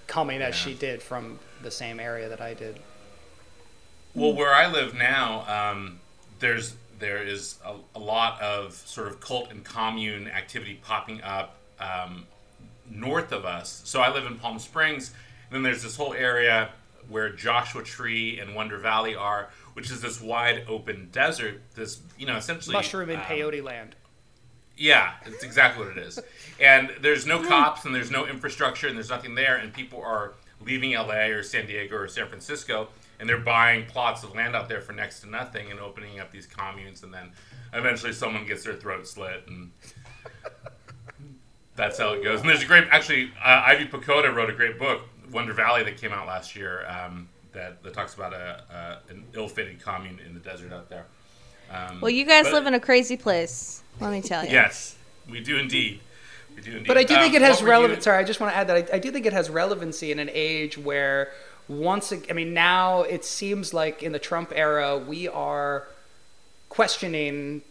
coming 0.07 0.41
as 0.41 0.55
she 0.55 0.73
did 0.73 1.03
from 1.03 1.37
the 1.61 1.69
same 1.69 1.99
area 1.99 2.29
that 2.29 2.39
I 2.41 2.53
did. 2.55 2.79
Well, 4.15 4.33
where 4.33 4.53
I 4.53 4.71
live 4.71 4.93
now, 4.93 5.71
um, 5.71 5.99
there's 6.39 6.75
there 6.99 7.23
is 7.23 7.57
a, 7.65 7.75
a 7.95 7.99
lot 7.99 8.39
of 8.41 8.73
sort 8.73 9.07
of 9.07 9.19
cult 9.19 9.51
and 9.51 9.63
commune 9.63 10.27
activity 10.27 10.79
popping 10.83 11.21
up 11.21 11.57
um, 11.79 12.25
north 12.89 13.31
of 13.31 13.43
us. 13.43 13.81
So 13.85 14.01
I 14.01 14.13
live 14.13 14.25
in 14.25 14.37
Palm 14.37 14.59
Springs, 14.59 15.11
and 15.49 15.55
then 15.55 15.63
there's 15.63 15.83
this 15.83 15.97
whole 15.97 16.13
area 16.13 16.69
where 17.09 17.29
Joshua 17.29 17.83
Tree 17.83 18.39
and 18.39 18.55
Wonder 18.55 18.77
Valley 18.77 19.15
are, 19.15 19.49
which 19.73 19.91
is 19.91 20.01
this 20.01 20.21
wide 20.21 20.65
open 20.67 21.09
desert. 21.11 21.61
This 21.75 21.99
you 22.17 22.27
know 22.27 22.37
essentially 22.37 22.73
Mushroom 22.73 23.09
in 23.09 23.17
um, 23.17 23.23
peyote 23.23 23.63
land. 23.63 23.95
yeah, 24.77 25.13
it's 25.25 25.43
exactly 25.43 25.85
what 25.85 25.97
it 25.97 26.01
is. 26.01 26.19
And 26.61 26.91
there's 27.01 27.25
no 27.25 27.43
cops 27.43 27.83
and 27.83 27.93
there's 27.95 28.11
no 28.11 28.27
infrastructure 28.27 28.87
and 28.87 28.95
there's 28.95 29.09
nothing 29.09 29.33
there 29.33 29.57
and 29.57 29.73
people 29.73 30.01
are 30.01 30.33
leaving 30.63 30.93
LA 30.93 31.25
or 31.25 31.41
San 31.41 31.65
Diego 31.65 31.97
or 31.97 32.07
San 32.07 32.27
Francisco 32.27 32.89
and 33.19 33.29
they're 33.29 33.37
buying 33.37 33.85
plots 33.85 34.23
of 34.23 34.35
land 34.35 34.55
out 34.55 34.67
there 34.67 34.81
for 34.81 34.93
next 34.93 35.21
to 35.21 35.29
nothing 35.29 35.71
and 35.71 35.79
opening 35.79 36.19
up 36.19 36.31
these 36.31 36.45
communes 36.45 37.03
and 37.03 37.13
then 37.13 37.31
eventually 37.73 38.11
someone 38.13 38.45
gets 38.45 38.63
their 38.63 38.75
throat 38.75 39.07
slit 39.07 39.43
and 39.47 39.71
that's 41.75 41.97
how 41.97 42.13
it 42.13 42.23
goes. 42.23 42.41
And 42.41 42.49
there's 42.49 42.63
a 42.63 42.67
great 42.67 42.87
actually 42.91 43.31
uh, 43.43 43.63
Ivy 43.65 43.85
Pochoda 43.87 44.33
wrote 44.33 44.49
a 44.49 44.53
great 44.53 44.77
book, 44.77 45.01
Wonder 45.31 45.53
Valley 45.53 45.83
that 45.83 45.97
came 45.97 46.11
out 46.11 46.27
last 46.27 46.55
year 46.55 46.85
um, 46.87 47.27
that, 47.53 47.81
that 47.83 47.93
talks 47.93 48.13
about 48.15 48.33
a, 48.33 48.63
a 49.09 49.11
an 49.11 49.23
ill-fated 49.33 49.81
commune 49.81 50.19
in 50.25 50.33
the 50.33 50.39
desert 50.39 50.71
out 50.71 50.89
there. 50.89 51.05
Um, 51.71 52.01
Well, 52.01 52.11
you 52.11 52.25
guys 52.25 52.45
but- 52.45 52.53
live 52.53 52.65
in 52.67 52.73
a 52.73 52.79
crazy 52.79 53.17
place. 53.17 53.83
Let 53.99 54.11
me 54.11 54.21
tell 54.21 54.43
you. 54.43 54.51
Yes, 54.51 54.95
we 55.29 55.39
do 55.39 55.57
indeed. 55.57 55.99
We 56.55 56.61
do 56.61 56.71
indeed. 56.71 56.87
But 56.87 56.97
I 56.97 57.03
do 57.03 57.15
think 57.15 57.35
Um, 57.35 57.41
it 57.41 57.45
has 57.45 57.61
relevance. 57.63 58.03
Sorry, 58.03 58.17
I 58.17 58.23
just 58.23 58.39
want 58.39 58.53
to 58.53 58.57
add 58.57 58.67
that 58.67 58.91
I, 58.91 58.95
I 58.95 58.99
do 58.99 59.11
think 59.11 59.25
it 59.25 59.33
has 59.33 59.49
relevancy 59.49 60.11
in 60.11 60.19
an 60.19 60.29
age 60.33 60.77
where 60.77 61.31
once, 61.67 62.13
I 62.29 62.33
mean, 62.33 62.53
now 62.53 63.01
it 63.03 63.23
seems 63.23 63.73
like 63.73 64.03
in 64.03 64.11
the 64.11 64.19
Trump 64.19 64.51
era 64.55 64.97
we 64.97 65.27
are 65.27 65.87
questioning 66.69 67.61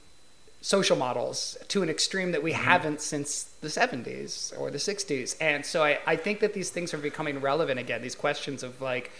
social 0.62 0.96
models 0.96 1.58
to 1.68 1.82
an 1.82 1.90
extreme 1.90 2.30
that 2.32 2.42
we 2.42 2.52
haven't 2.52 3.00
since 3.00 3.44
the 3.60 3.68
70s 3.68 4.58
or 4.58 4.70
the 4.70 4.78
60s. 4.78 5.36
And 5.40 5.66
so 5.66 5.82
I, 5.82 5.98
I 6.06 6.16
think 6.16 6.40
that 6.40 6.54
these 6.54 6.70
things 6.70 6.94
are 6.94 6.98
becoming 6.98 7.40
relevant 7.40 7.80
again. 7.80 8.00
These 8.00 8.14
questions 8.14 8.62
of 8.62 8.80
like, 8.80 9.10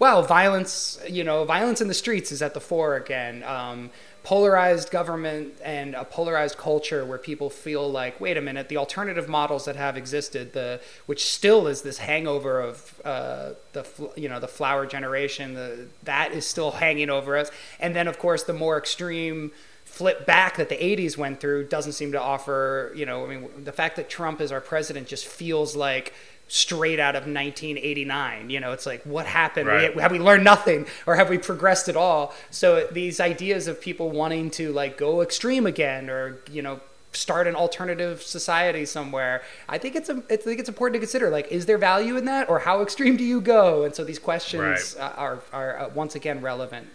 well, 0.00 0.22
violence, 0.22 1.00
you 1.08 1.22
know, 1.22 1.44
violence 1.44 1.80
in 1.80 1.88
the 1.88 1.94
streets 1.94 2.32
is 2.32 2.42
at 2.42 2.54
the 2.54 2.60
fore 2.60 2.96
again. 2.96 3.44
Um, 3.44 3.90
polarized 4.22 4.90
government 4.90 5.54
and 5.64 5.94
a 5.94 6.04
polarized 6.04 6.58
culture 6.58 7.04
where 7.04 7.18
people 7.18 7.50
feel 7.50 7.90
like, 7.90 8.20
wait 8.20 8.36
a 8.36 8.40
minute, 8.40 8.68
the 8.68 8.76
alternative 8.76 9.28
models 9.28 9.64
that 9.64 9.76
have 9.76 9.96
existed, 9.96 10.52
the 10.52 10.80
which 11.06 11.24
still 11.24 11.66
is 11.66 11.82
this 11.82 11.98
hangover 11.98 12.60
of 12.60 13.00
uh, 13.04 13.50
the 13.72 13.86
you 14.16 14.28
know 14.28 14.40
the 14.40 14.48
flower 14.48 14.86
generation, 14.86 15.54
the, 15.54 15.86
that 16.02 16.32
is 16.32 16.46
still 16.46 16.72
hanging 16.72 17.10
over 17.10 17.36
us. 17.36 17.50
And 17.78 17.94
then 17.94 18.08
of 18.08 18.18
course 18.18 18.42
the 18.42 18.52
more 18.52 18.76
extreme 18.76 19.52
flip 19.84 20.24
back 20.24 20.56
that 20.56 20.68
the 20.68 20.76
80s 20.76 21.16
went 21.16 21.40
through 21.40 21.66
doesn't 21.66 21.92
seem 21.92 22.12
to 22.12 22.20
offer 22.20 22.92
you 22.94 23.04
know 23.04 23.26
i 23.26 23.28
mean 23.28 23.50
the 23.64 23.72
fact 23.72 23.96
that 23.96 24.08
trump 24.08 24.40
is 24.40 24.52
our 24.52 24.60
president 24.60 25.08
just 25.08 25.26
feels 25.26 25.74
like 25.74 26.14
straight 26.52 26.98
out 26.98 27.14
of 27.14 27.22
1989 27.22 28.50
you 28.50 28.58
know 28.58 28.72
it's 28.72 28.84
like 28.84 29.02
what 29.04 29.24
happened 29.24 29.66
We- 29.68 29.72
Right. 29.72 30.00
have 30.00 30.10
we 30.10 30.18
learned 30.18 30.42
nothing 30.42 30.86
or 31.06 31.14
have 31.14 31.30
we 31.30 31.38
progressed 31.38 31.88
at 31.88 31.96
all 31.96 32.34
so 32.50 32.88
these 32.90 33.20
ideas 33.20 33.68
of 33.68 33.80
people 33.80 34.10
wanting 34.10 34.50
to 34.52 34.72
like 34.72 34.96
go 34.98 35.22
extreme 35.22 35.64
again 35.64 36.10
or 36.10 36.40
you 36.50 36.60
know 36.60 36.80
start 37.12 37.46
an 37.46 37.54
alternative 37.54 38.20
society 38.22 38.84
somewhere 38.84 39.42
i 39.68 39.78
think 39.78 39.94
it's 39.94 40.08
a, 40.08 40.22
I 40.28 40.36
think 40.36 40.58
it's 40.58 40.68
important 40.68 40.94
to 40.94 40.98
consider 41.00 41.30
like 41.30 41.46
is 41.52 41.66
there 41.66 41.78
value 41.78 42.16
in 42.16 42.24
that 42.24 42.48
or 42.50 42.58
how 42.60 42.82
extreme 42.82 43.16
do 43.16 43.22
you 43.24 43.40
go 43.40 43.84
and 43.84 43.94
so 43.94 44.02
these 44.02 44.18
questions 44.18 44.96
uh, 44.98 45.12
are 45.16 45.40
are 45.52 45.78
uh, 45.78 45.88
once 45.90 46.16
again 46.16 46.40
relevant 46.40 46.88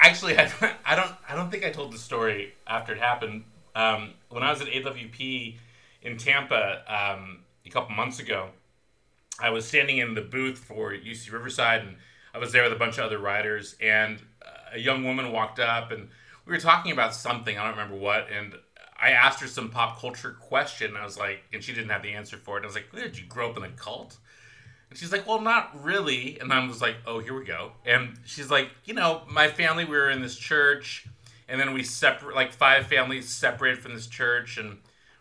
Actually, 0.00 0.36
I, 0.40 0.50
I 0.84 0.96
don't. 0.96 1.12
I 1.28 1.36
don't 1.36 1.48
think 1.48 1.64
I 1.64 1.70
told 1.70 1.92
the 1.92 1.98
story 1.98 2.52
after 2.66 2.92
it 2.94 2.98
happened. 2.98 3.44
Um, 3.76 4.10
when 4.28 4.42
I 4.42 4.50
was 4.50 4.60
at 4.60 4.66
AWP 4.66 5.54
in 6.02 6.16
Tampa 6.16 6.82
um, 6.88 7.41
couple 7.72 7.94
months 7.94 8.18
ago, 8.18 8.50
I 9.40 9.50
was 9.50 9.66
standing 9.66 9.98
in 9.98 10.14
the 10.14 10.20
booth 10.20 10.58
for 10.58 10.92
UC 10.92 11.32
Riverside, 11.32 11.80
and 11.82 11.96
I 12.34 12.38
was 12.38 12.52
there 12.52 12.62
with 12.62 12.72
a 12.72 12.76
bunch 12.76 12.98
of 12.98 13.04
other 13.04 13.18
writers. 13.18 13.76
And 13.80 14.18
uh, 14.44 14.74
a 14.74 14.78
young 14.78 15.04
woman 15.04 15.32
walked 15.32 15.58
up, 15.58 15.90
and 15.90 16.08
we 16.46 16.52
were 16.52 16.60
talking 16.60 16.92
about 16.92 17.14
something. 17.14 17.58
I 17.58 17.64
don't 17.64 17.72
remember 17.72 17.96
what, 17.96 18.28
and 18.30 18.54
I 19.00 19.10
asked 19.10 19.40
her 19.40 19.48
some 19.48 19.70
pop 19.70 19.98
culture 20.00 20.36
question. 20.38 20.96
I 20.96 21.04
was 21.04 21.18
like, 21.18 21.42
and 21.52 21.62
she 21.62 21.72
didn't 21.72 21.90
have 21.90 22.02
the 22.02 22.12
answer 22.12 22.36
for 22.36 22.58
it. 22.58 22.62
I 22.62 22.66
was 22.66 22.76
like, 22.76 22.92
"Did 22.94 23.18
you 23.18 23.26
grow 23.26 23.50
up 23.50 23.56
in 23.56 23.64
a 23.64 23.70
cult?" 23.70 24.16
And 24.90 24.98
she's 24.98 25.10
like, 25.10 25.26
"Well, 25.26 25.40
not 25.40 25.82
really." 25.82 26.38
And 26.38 26.52
I 26.52 26.64
was 26.66 26.80
like, 26.80 26.96
"Oh, 27.06 27.18
here 27.18 27.36
we 27.36 27.44
go." 27.44 27.72
And 27.84 28.18
she's 28.24 28.50
like, 28.50 28.70
"You 28.84 28.94
know, 28.94 29.22
my 29.28 29.48
family, 29.48 29.84
we 29.84 29.96
were 29.96 30.10
in 30.10 30.22
this 30.22 30.36
church, 30.36 31.06
and 31.48 31.60
then 31.60 31.72
we 31.74 31.82
separate, 31.82 32.36
like 32.36 32.52
five 32.52 32.86
families 32.86 33.28
separated 33.28 33.82
from 33.82 33.94
this 33.94 34.06
church, 34.06 34.58
and." 34.58 34.78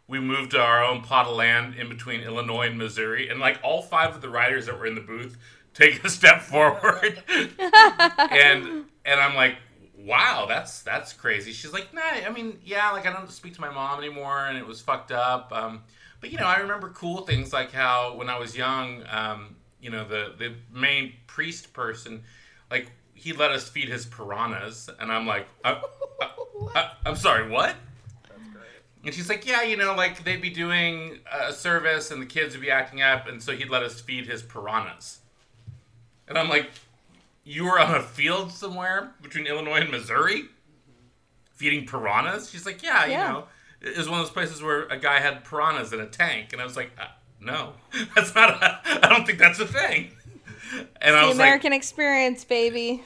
We 0.07 0.19
moved 0.19 0.51
to 0.51 0.59
our 0.59 0.83
own 0.83 1.01
plot 1.01 1.27
of 1.27 1.35
land 1.35 1.75
in 1.75 1.89
between 1.89 2.21
Illinois 2.21 2.67
and 2.67 2.77
Missouri, 2.77 3.29
and 3.29 3.39
like 3.39 3.59
all 3.63 3.81
five 3.81 4.15
of 4.15 4.21
the 4.21 4.29
writers 4.29 4.65
that 4.65 4.77
were 4.77 4.85
in 4.85 4.95
the 4.95 5.01
booth 5.01 5.37
take 5.73 6.03
a 6.03 6.09
step 6.17 6.41
forward, 6.41 7.23
and 7.29 8.85
and 9.05 9.19
I'm 9.19 9.35
like, 9.35 9.55
wow, 9.97 10.45
that's 10.47 10.81
that's 10.81 11.13
crazy. 11.13 11.51
She's 11.51 11.73
like, 11.73 11.93
nah, 11.93 12.01
I 12.01 12.29
mean, 12.29 12.59
yeah, 12.63 12.91
like 12.91 13.05
I 13.05 13.13
don't 13.13 13.29
speak 13.31 13.53
to 13.55 13.61
my 13.61 13.71
mom 13.71 13.99
anymore, 13.99 14.45
and 14.47 14.57
it 14.57 14.65
was 14.65 14.81
fucked 14.81 15.11
up. 15.11 15.51
Um, 15.53 15.83
but 16.19 16.31
you 16.31 16.37
know, 16.37 16.45
I 16.45 16.57
remember 16.57 16.89
cool 16.89 17.21
things 17.21 17.51
like 17.53 17.71
how 17.71 18.15
when 18.15 18.29
I 18.29 18.37
was 18.37 18.55
young, 18.55 19.03
um, 19.09 19.55
you 19.81 19.89
know, 19.89 20.07
the 20.07 20.33
the 20.37 20.55
main 20.71 21.13
priest 21.27 21.73
person, 21.73 22.23
like 22.69 22.91
he 23.13 23.33
let 23.33 23.51
us 23.51 23.69
feed 23.69 23.89
his 23.89 24.05
piranhas, 24.05 24.89
and 24.99 25.11
I'm 25.11 25.27
like, 25.27 25.47
I, 25.63 25.81
I, 26.75 26.91
I'm 27.05 27.15
sorry, 27.15 27.49
what? 27.49 27.75
And 29.03 29.13
she's 29.13 29.29
like, 29.29 29.47
yeah, 29.47 29.63
you 29.63 29.77
know, 29.77 29.95
like 29.95 30.23
they'd 30.23 30.41
be 30.41 30.49
doing 30.51 31.19
a 31.31 31.51
service 31.51 32.11
and 32.11 32.21
the 32.21 32.25
kids 32.25 32.53
would 32.55 32.61
be 32.61 32.69
acting 32.69 33.01
up, 33.01 33.27
and 33.27 33.41
so 33.41 33.53
he'd 33.53 33.69
let 33.69 33.81
us 33.83 33.99
feed 33.99 34.27
his 34.27 34.43
piranhas. 34.43 35.19
And 36.27 36.37
I'm 36.37 36.49
like, 36.49 36.69
you 37.43 37.65
were 37.65 37.79
on 37.79 37.95
a 37.95 38.03
field 38.03 38.51
somewhere 38.51 39.11
between 39.21 39.47
Illinois 39.47 39.81
and 39.81 39.89
Missouri 39.91 40.43
feeding 41.55 41.85
piranhas? 41.87 42.49
She's 42.49 42.65
like, 42.65 42.83
yeah, 42.83 43.05
Yeah. 43.05 43.27
you 43.27 43.33
know, 43.33 43.43
it 43.81 43.97
was 43.97 44.07
one 44.07 44.19
of 44.19 44.25
those 44.27 44.33
places 44.33 44.61
where 44.61 44.83
a 44.83 44.97
guy 44.97 45.19
had 45.19 45.43
piranhas 45.43 45.91
in 45.93 45.99
a 45.99 46.07
tank. 46.07 46.53
And 46.53 46.61
I 46.61 46.65
was 46.65 46.77
like, 46.77 46.91
uh, 46.99 47.05
no, 47.39 47.73
that's 48.15 48.33
not, 48.35 48.61
I 48.61 49.07
don't 49.09 49.25
think 49.25 49.39
that's 49.39 49.59
a 49.59 49.65
thing. 49.67 50.11
And 51.01 51.15
I 51.15 51.21
The 51.23 51.27
was 51.29 51.37
like, 51.37 51.45
American 51.47 51.73
experience, 51.73 52.45
baby. 52.45 53.03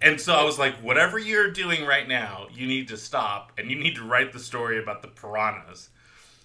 And 0.00 0.20
so 0.20 0.34
I 0.34 0.44
was 0.44 0.58
like, 0.58 0.74
whatever 0.76 1.18
you're 1.18 1.50
doing 1.50 1.84
right 1.86 2.06
now, 2.06 2.48
you 2.54 2.66
need 2.66 2.88
to 2.88 2.96
stop 2.96 3.52
and 3.58 3.70
you 3.70 3.76
need 3.76 3.96
to 3.96 4.04
write 4.04 4.32
the 4.32 4.38
story 4.38 4.82
about 4.82 5.02
the 5.02 5.08
piranhas. 5.08 5.88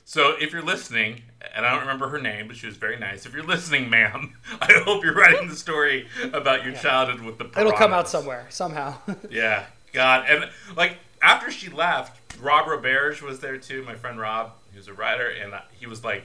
So 0.06 0.36
if 0.40 0.54
you're 0.54 0.62
listening, 0.62 1.24
and 1.54 1.66
I 1.66 1.72
don't 1.72 1.82
remember 1.82 2.08
her 2.10 2.20
name, 2.20 2.48
but 2.48 2.56
she 2.56 2.66
was 2.66 2.78
very 2.78 2.98
nice. 2.98 3.26
If 3.26 3.34
you're 3.34 3.44
listening, 3.44 3.90
ma'am, 3.90 4.36
I 4.62 4.82
hope 4.86 5.04
you're 5.04 5.14
writing 5.14 5.50
the 5.50 5.56
story 5.56 6.08
about 6.32 6.64
your 6.64 6.74
childhood 6.74 7.22
with 7.22 7.38
the 7.38 7.44
piranhas. 7.46 7.74
It'll 7.74 7.78
come 7.78 7.94
out 7.94 8.08
somewhere 8.08 8.46
somehow. 8.50 8.96
Yeah, 9.30 9.66
God, 9.92 10.26
and 10.30 10.50
like 10.78 10.98
after 11.22 11.52
she 11.52 11.70
left, 11.70 12.22
Rob 12.40 12.68
Roberge 12.68 13.22
was 13.22 13.40
there 13.40 13.58
too. 13.58 13.84
My 13.84 13.96
friend 13.96 14.18
Rob, 14.20 14.52
was 14.78 14.88
a 14.88 14.94
writer, 14.94 15.28
and 15.28 15.54
he 15.72 15.88
was 15.88 16.04
like, 16.04 16.24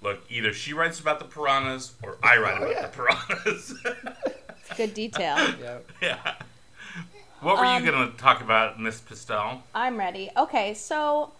"Look, 0.00 0.20
either 0.30 0.52
she 0.52 0.72
writes 0.72 1.00
about 1.00 1.18
the 1.18 1.24
piranhas 1.24 1.94
or 2.02 2.18
I 2.22 2.36
write 2.36 2.60
oh, 2.60 2.70
about 2.70 2.70
yeah. 2.70 2.86
the 2.86 2.96
piranhas." 2.96 3.74
It's 4.74 4.80
a 4.80 4.86
good 4.86 4.94
detail. 4.94 5.36
yeah. 5.62 5.78
yeah. 6.00 6.34
What 7.40 7.58
were 7.58 7.64
Um, 7.64 7.84
you 7.84 7.90
gonna 7.90 8.10
talk 8.12 8.40
about, 8.40 8.80
Miss 8.80 9.00
Pistell? 9.00 9.60
I'm 9.74 9.98
ready. 9.98 10.30
Okay, 10.36 10.74
so 10.74 11.32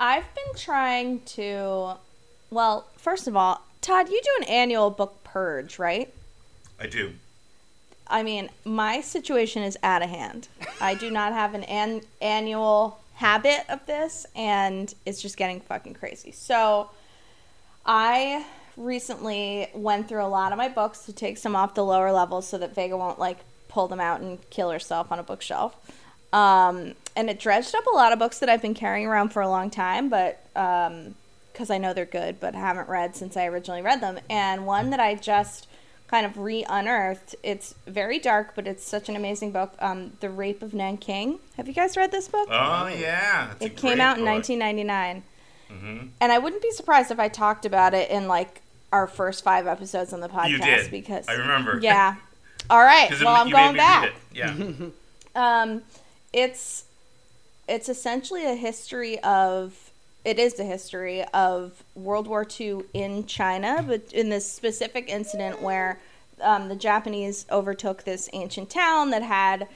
I've 0.00 0.24
been 0.34 0.54
trying 0.56 1.20
to. 1.36 1.94
Well, 2.50 2.86
first 2.96 3.26
of 3.28 3.36
all, 3.36 3.62
Tod, 3.80 4.08
you 4.08 4.20
do 4.22 4.30
an 4.44 4.48
annual 4.48 4.90
book 4.90 5.22
purge, 5.24 5.78
right? 5.78 6.12
I 6.80 6.86
do. 6.86 7.12
I 8.06 8.22
mean, 8.22 8.50
my 8.64 9.00
situation 9.00 9.62
is 9.62 9.76
out 9.82 10.02
of 10.02 10.10
hand. 10.10 10.48
I 10.80 10.94
do 10.94 11.10
not 11.10 11.32
have 11.32 11.54
an, 11.54 11.64
an 11.64 12.02
annual 12.20 12.98
habit 13.14 13.64
of 13.68 13.84
this, 13.86 14.26
and 14.36 14.92
it's 15.06 15.22
just 15.22 15.36
getting 15.36 15.60
fucking 15.60 15.94
crazy. 15.94 16.30
So, 16.32 16.90
I 17.86 18.44
recently 18.76 19.68
went 19.74 20.08
through 20.08 20.24
a 20.24 20.28
lot 20.28 20.52
of 20.52 20.58
my 20.58 20.68
books 20.68 21.00
to 21.06 21.12
take 21.12 21.38
some 21.38 21.54
off 21.56 21.74
the 21.74 21.84
lower 21.84 22.12
levels 22.12 22.46
so 22.46 22.58
that 22.58 22.74
Vega 22.74 22.96
won't 22.96 23.18
like 23.18 23.38
pull 23.68 23.88
them 23.88 24.00
out 24.00 24.20
and 24.20 24.38
kill 24.50 24.70
herself 24.70 25.10
on 25.12 25.18
a 25.18 25.22
bookshelf. 25.22 25.74
Um, 26.32 26.94
and 27.16 27.30
it 27.30 27.38
dredged 27.38 27.74
up 27.74 27.86
a 27.86 27.94
lot 27.94 28.12
of 28.12 28.18
books 28.18 28.38
that 28.40 28.48
I've 28.48 28.62
been 28.62 28.74
carrying 28.74 29.06
around 29.06 29.28
for 29.30 29.40
a 29.42 29.48
long 29.48 29.70
time, 29.70 30.08
but 30.08 30.42
because 30.52 31.70
I 31.70 31.78
know 31.78 31.92
they're 31.94 32.04
good, 32.04 32.40
but 32.40 32.54
haven't 32.54 32.88
read 32.88 33.14
since 33.14 33.36
I 33.36 33.46
originally 33.46 33.82
read 33.82 34.00
them. 34.00 34.18
And 34.28 34.66
one 34.66 34.90
that 34.90 34.98
I 35.00 35.14
just 35.14 35.68
kind 36.08 36.26
of 36.26 36.36
re-unearthed. 36.36 37.34
It's 37.42 37.74
very 37.86 38.18
dark, 38.18 38.52
but 38.54 38.66
it's 38.66 38.84
such 38.84 39.08
an 39.08 39.16
amazing 39.16 39.52
book. 39.52 39.72
Um, 39.78 40.12
the 40.20 40.28
Rape 40.28 40.62
of 40.62 40.74
Nanking. 40.74 41.38
Have 41.56 41.66
you 41.66 41.72
guys 41.74 41.96
read 41.96 42.10
this 42.12 42.28
book? 42.28 42.48
Oh 42.50 42.86
yeah, 42.88 43.52
it's 43.52 43.64
it 43.66 43.76
came 43.76 44.00
out 44.00 44.18
in 44.18 44.24
book. 44.24 44.34
1999, 44.34 45.22
Mhm. 45.70 46.10
and 46.20 46.30
I 46.32 46.38
wouldn't 46.38 46.62
be 46.62 46.70
surprised 46.72 47.10
if 47.10 47.18
I 47.18 47.28
talked 47.28 47.64
about 47.64 47.94
it 47.94 48.10
in 48.10 48.28
like 48.28 48.60
our 48.94 49.06
first 49.08 49.42
five 49.44 49.66
episodes 49.66 50.12
on 50.12 50.20
the 50.20 50.28
podcast 50.28 50.48
You 50.50 50.58
did. 50.58 50.90
because 50.90 51.28
I 51.28 51.34
remember. 51.34 51.78
Yeah. 51.82 52.14
All 52.70 52.82
right. 52.82 53.08
'Cause 53.10 53.20
it- 53.20 53.24
Well, 53.24 53.34
I'm 53.34 53.50
going 53.50 53.76
back. 53.76 54.04
it. 54.06 54.12
Yeah. 54.32 54.54
Um, 55.36 55.82
it's 56.32 56.84
it's 57.66 57.88
essentially 57.88 58.44
a 58.46 58.54
history 58.54 59.18
of 59.24 59.90
it 60.24 60.38
is 60.38 60.54
the 60.54 60.62
history 60.64 61.24
of 61.34 61.82
World 61.96 62.28
War 62.28 62.46
II 62.60 62.82
in 62.94 63.26
China, 63.26 63.84
but 63.86 64.12
in 64.12 64.28
this 64.30 64.48
specific 64.50 65.08
incident 65.08 65.60
where 65.60 65.98
um, 66.40 66.68
the 66.68 66.76
Japanese 66.76 67.46
overtook 67.50 68.04
this 68.04 68.28
ancient 68.32 68.70
town 68.70 69.10
that 69.10 69.22
had, 69.22 69.66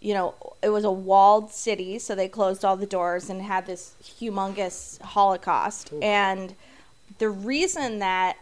you 0.00 0.12
know, 0.12 0.34
it 0.60 0.70
was 0.70 0.82
a 0.84 0.90
walled 0.90 1.52
city, 1.52 1.98
so 2.00 2.14
they 2.16 2.28
closed 2.28 2.64
all 2.64 2.76
the 2.76 2.84
doors 2.86 3.30
and 3.30 3.42
had 3.42 3.66
this 3.66 3.94
humongous 4.02 5.00
Holocaust. 5.00 5.92
And 6.02 6.54
the 7.18 7.28
reason 7.30 8.00
that 8.00 8.36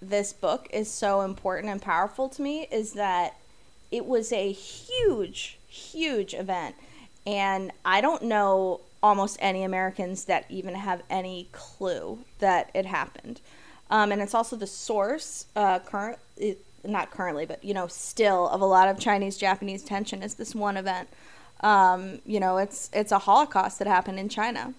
this 0.00 0.32
book 0.32 0.68
is 0.70 0.90
so 0.90 1.22
important 1.22 1.70
and 1.70 1.82
powerful 1.82 2.28
to 2.28 2.42
me 2.42 2.68
is 2.70 2.92
that 2.92 3.36
it 3.90 4.06
was 4.06 4.32
a 4.32 4.52
huge, 4.52 5.58
huge 5.68 6.34
event. 6.34 6.74
And 7.26 7.72
I 7.84 8.00
don't 8.00 8.22
know 8.22 8.80
almost 9.02 9.38
any 9.40 9.64
Americans 9.64 10.24
that 10.24 10.44
even 10.48 10.74
have 10.74 11.02
any 11.08 11.48
clue 11.52 12.18
that 12.38 12.70
it 12.74 12.86
happened. 12.86 13.40
Um, 13.90 14.12
and 14.12 14.20
it's 14.20 14.34
also 14.34 14.56
the 14.56 14.66
source, 14.66 15.46
uh, 15.56 15.78
current, 15.78 16.18
it, 16.36 16.64
not 16.84 17.10
currently, 17.10 17.46
but 17.46 17.62
you 17.64 17.74
know, 17.74 17.86
still 17.86 18.48
of 18.48 18.60
a 18.60 18.66
lot 18.66 18.88
of 18.88 18.98
Chinese-Japanese 18.98 19.82
tension 19.82 20.22
is 20.22 20.34
this 20.34 20.54
one 20.54 20.76
event. 20.76 21.08
Um, 21.60 22.20
you 22.24 22.38
know, 22.38 22.58
it's 22.58 22.88
it's 22.92 23.10
a 23.10 23.18
Holocaust 23.18 23.78
that 23.80 23.88
happened 23.88 24.18
in 24.18 24.28
China. 24.28 24.74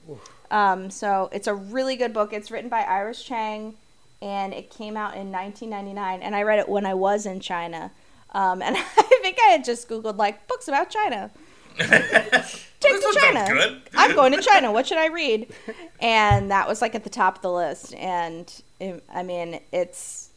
Um, 0.52 0.90
so 0.90 1.30
it's 1.32 1.48
a 1.48 1.54
really 1.54 1.96
good 1.96 2.14
book. 2.14 2.32
It's 2.32 2.52
written 2.52 2.70
by 2.70 2.82
Iris 2.82 3.24
Chang, 3.24 3.76
and 4.22 4.54
it 4.54 4.70
came 4.70 4.98
out 4.98 5.16
in 5.16 5.32
1999. 5.32 6.22
And 6.22 6.36
I 6.36 6.44
read 6.44 6.60
it 6.60 6.70
when 6.70 6.86
I 6.86 6.94
was 6.94 7.26
in 7.26 7.40
China. 7.40 7.92
Um, 8.32 8.62
and 8.62 8.76
I 8.98 9.20
think 9.22 9.38
I 9.40 9.50
had 9.50 9.64
just 9.64 9.88
Googled 9.88 10.18
like 10.18 10.48
books 10.48 10.68
about 10.68 10.90
China. 10.90 11.32
Take 11.80 13.02
to 13.02 13.18
China. 13.20 13.82
I'm 13.96 14.16
going 14.16 14.34
to 14.34 14.42
China. 14.42 14.72
What 14.72 14.88
should 14.88 14.98
I 14.98 15.08
read? 15.08 15.54
And 16.02 16.50
that 16.50 16.66
was 16.66 16.82
like 16.82 16.96
at 16.96 17.04
the 17.04 17.10
top 17.10 17.36
of 17.36 17.42
the 17.42 17.52
list. 17.52 17.94
And 17.96 18.50
it, 18.80 19.04
I 19.14 19.22
mean, 19.22 19.60
it's 19.74 20.30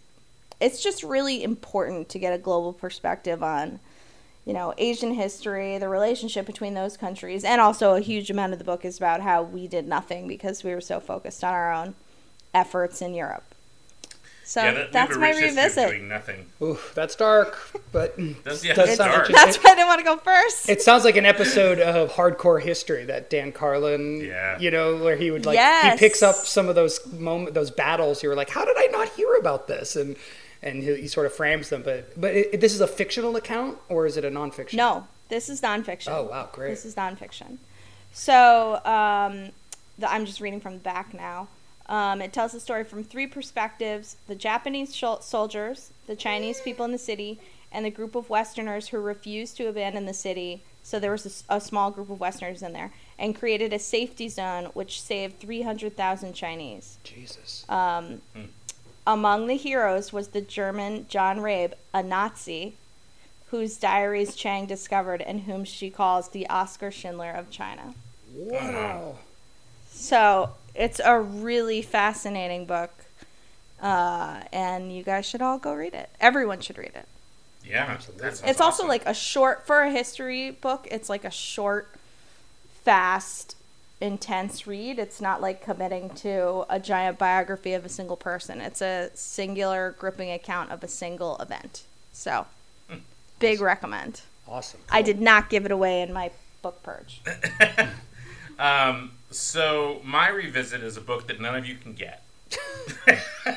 it's 0.61 0.83
just 0.83 1.05
really 1.05 1.45
important 1.45 2.09
to 2.09 2.19
get 2.19 2.33
a 2.33 2.39
global 2.39 2.73
perspective 2.73 3.45
on, 3.45 3.79
you 4.45 4.55
know, 4.55 4.75
Asian 4.77 5.15
history, 5.15 5.79
the 5.79 5.89
relationship 5.89 6.47
between 6.47 6.75
those 6.75 6.97
countries, 6.97 7.45
and 7.45 7.61
also 7.61 7.95
a 7.95 8.01
huge 8.01 8.29
amount 8.29 8.53
of 8.55 8.59
the 8.59 8.65
book 8.65 8.85
is 8.85 8.97
about 8.97 9.21
how 9.21 9.45
we 9.45 9.69
did 9.69 9.87
nothing 9.87 10.27
because 10.27 10.65
we 10.65 10.75
were 10.75 10.81
so 10.81 10.99
focused 10.99 11.45
on 11.45 11.55
our 11.55 11.73
own 11.73 11.95
efforts 12.53 13.01
in 13.01 13.15
Europe. 13.15 13.52
So 14.45 14.63
yeah, 14.63 14.73
that, 14.73 14.93
that's 14.93 15.17
my 15.17 15.29
rich 15.31 15.37
history 15.39 15.49
of 15.51 15.57
revisit. 15.57 15.89
Doing 15.91 16.09
nothing. 16.09 16.47
Ooh, 16.61 16.79
that's 16.95 17.15
dark, 17.15 17.59
but 17.93 18.17
That's, 18.45 18.65
yeah, 18.65 18.75
Does 18.75 18.89
it's 18.91 18.97
sound 18.99 19.13
dark. 19.13 19.29
That's 19.29 19.57
why 19.59 19.71
I 19.71 19.75
didn't 19.77 19.87
want 19.89 20.01
to 20.01 20.05
go 20.05 20.17
first. 20.19 20.69
it 20.69 20.83
sounds 20.83 21.05
like 21.05 21.17
an 21.17 21.25
episode 21.27 21.79
of 21.79 22.11
Hardcore 22.11 22.61
History 22.61 23.05
that 23.05 23.31
Dan 23.31 23.53
Carlin, 23.53 24.21
Yeah. 24.21 24.59
you 24.59 24.71
know, 24.71 24.97
where 24.97 25.17
he 25.17 25.31
would 25.31 25.47
like 25.47 25.55
Yes. 25.55 25.99
he 25.99 26.07
picks 26.07 26.23
up 26.23 26.35
some 26.35 26.69
of 26.69 26.75
those 26.75 27.01
moment 27.13 27.55
those 27.55 27.71
battles. 27.71 28.23
You 28.23 28.29
were 28.31 28.35
like, 28.35 28.51
how 28.51 28.65
did 28.65 28.77
I 28.77 28.87
not 28.87 29.09
hear 29.11 29.35
about 29.37 29.69
this? 29.69 29.97
And 29.97 30.17
and 30.63 30.83
he, 30.83 30.95
he 31.03 31.09
sort 31.09 31.27
of 31.27 31.33
frames 31.33 31.69
them. 31.71 31.83
But 31.83 32.21
but 32.21 32.35
it, 32.35 32.61
this 32.61 32.75
is 32.75 32.81
a 32.81 32.87
fictional 32.89 33.37
account 33.37 33.79
or 33.89 34.07
is 34.07 34.17
it 34.17 34.25
a 34.25 34.31
nonfiction? 34.31 34.75
No, 34.75 35.07
this 35.29 35.49
is 35.49 35.61
nonfiction. 35.61 36.09
Oh 36.13 36.25
wow, 36.25 36.49
great. 36.53 36.71
This 36.71 36.85
is 36.85 36.95
nonfiction. 36.97 37.59
So 38.13 38.85
um, 38.85 39.51
the, 39.99 40.11
I'm 40.11 40.27
just 40.27 40.41
reading 40.41 40.61
from 40.61 40.75
the 40.75 40.81
back 40.81 41.15
now. 41.15 41.49
Um, 41.93 42.23
it 42.23 42.33
tells 42.33 42.53
the 42.53 42.61
story 42.61 42.85
from 42.85 43.05
three 43.05 43.27
perspectives 43.27 44.17
the 44.27 44.35
Japanese 44.35 44.95
shol- 44.95 45.23
soldiers, 45.23 45.91
the 46.07 46.17
Chinese 46.17 46.59
people 46.61 46.87
in 46.87 46.91
the 46.91 46.99
city, 46.99 47.39
and 47.71 47.85
the 47.85 47.91
group 47.91 48.15
of 48.15 48.31
Westerners 48.31 48.89
who 48.89 48.99
refused 48.99 49.59
to 49.59 49.69
abandon 49.69 50.07
the 50.07 50.15
city. 50.15 50.63
So 50.83 50.99
there 50.99 51.13
was 51.13 51.45
a 51.51 51.61
small 51.61 51.91
group 51.91 52.09
of 52.09 52.19
Westerners 52.19 52.63
in 52.63 52.73
there 52.73 52.93
and 53.19 53.39
created 53.39 53.73
a 53.75 53.79
safety 53.79 54.29
zone 54.29 54.71
which 54.73 55.03
saved 55.03 55.39
300,000 55.39 56.33
Chinese. 56.33 56.97
Jesus. 57.05 57.67
Um, 57.69 58.23
Among 59.07 59.49
the 59.49 59.57
heroes 59.57 60.13
was 60.13 60.29
the 60.29 60.41
German 60.41 61.07
John 61.09 61.41
Rabe, 61.41 61.75
a 61.93 62.03
Nazi, 62.03 62.75
whose 63.49 63.77
diaries 63.77 64.35
Chang 64.35 64.67
discovered 64.67 65.21
and 65.21 65.43
whom 65.43 65.65
she 65.65 65.91
calls 65.91 66.29
the 66.29 66.49
Oskar 66.49 66.91
Schindler 66.91 67.33
of 67.33 67.51
China. 67.51 67.95
Wow. 68.33 69.17
So 69.91 70.51
it's 70.75 71.01
a 71.05 71.21
really 71.21 71.83
fascinating 71.83 72.67
book, 72.67 72.91
uh, 73.81 74.43
and 74.53 74.95
you 74.95 75.03
guys 75.03 75.27
should 75.27 75.43
all 75.43 75.59
go 75.59 75.75
read 75.75 75.95
it. 75.95 76.11
Everyone 76.21 76.61
should 76.61 76.79
read 76.79 76.93
it. 76.95 77.07
Yeah, 77.65 77.87
Absolutely. 77.89 78.23
that 78.23 78.37
sounds 78.37 78.51
It's 78.51 78.61
also 78.61 78.87
like 78.87 79.07
a 79.07 79.15
short 79.15 79.67
for 79.67 79.83
a 79.83 79.91
history 79.91 80.51
book. 80.51 80.89
It's 80.91 81.09
like 81.09 81.25
a 81.25 81.31
short, 81.31 81.95
fast, 82.83 83.57
intense 84.01 84.67
read. 84.67 84.99
It's 84.99 85.21
not 85.21 85.41
like 85.41 85.63
committing 85.63 86.11
to 86.11 86.65
a 86.69 86.81
giant 86.81 87.19
biography 87.19 87.73
of 87.73 87.85
a 87.85 87.89
single 87.89 88.17
person. 88.17 88.61
It's 88.61 88.83
a 88.83 89.11
singular, 89.15 89.95
gripping 89.99 90.31
account 90.31 90.71
of 90.73 90.83
a 90.83 90.89
single 90.89 91.37
event. 91.39 91.85
So, 92.13 92.47
big 93.39 93.61
recommend. 93.61 94.23
Awesome. 94.49 94.81
I 94.91 95.03
did 95.03 95.21
not 95.21 95.49
give 95.49 95.65
it 95.65 95.71
away 95.71 96.03
in 96.03 96.13
my 96.13 96.33
book 96.63 96.83
purge. 96.83 97.21
Um, 98.63 99.11
so 99.33 100.01
my 100.05 100.29
revisit 100.29 100.85
is 100.85 100.97
a 100.97 101.01
book 101.01 101.27
that 101.27 101.41
none 101.41 101.57
of 101.57 101.67
you 101.67 101.75
can 101.75 101.95
get. 101.95 102.23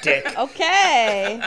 Dick. 0.02 0.26
Okay, 0.38 1.42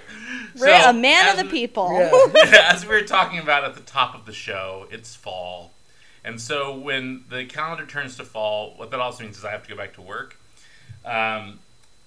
So, 0.56 0.90
a 0.90 0.92
man 0.92 1.28
of 1.28 1.36
the 1.36 1.50
people. 1.50 1.92
Yeah. 1.92 2.70
as 2.72 2.86
we 2.86 2.94
were 2.94 3.02
talking 3.02 3.40
about 3.40 3.64
at 3.64 3.74
the 3.74 3.80
top 3.80 4.14
of 4.14 4.26
the 4.26 4.32
show, 4.32 4.86
it's 4.90 5.16
fall. 5.16 5.72
And 6.24 6.40
so 6.40 6.76
when 6.76 7.24
the 7.28 7.46
calendar 7.46 7.84
turns 7.84 8.16
to 8.18 8.24
fall, 8.24 8.74
what 8.76 8.92
that 8.92 9.00
also 9.00 9.24
means 9.24 9.38
is 9.38 9.44
I 9.44 9.50
have 9.50 9.64
to 9.64 9.68
go 9.68 9.76
back 9.76 9.94
to 9.94 10.02
work. 10.02 10.36
Um, 11.04 11.58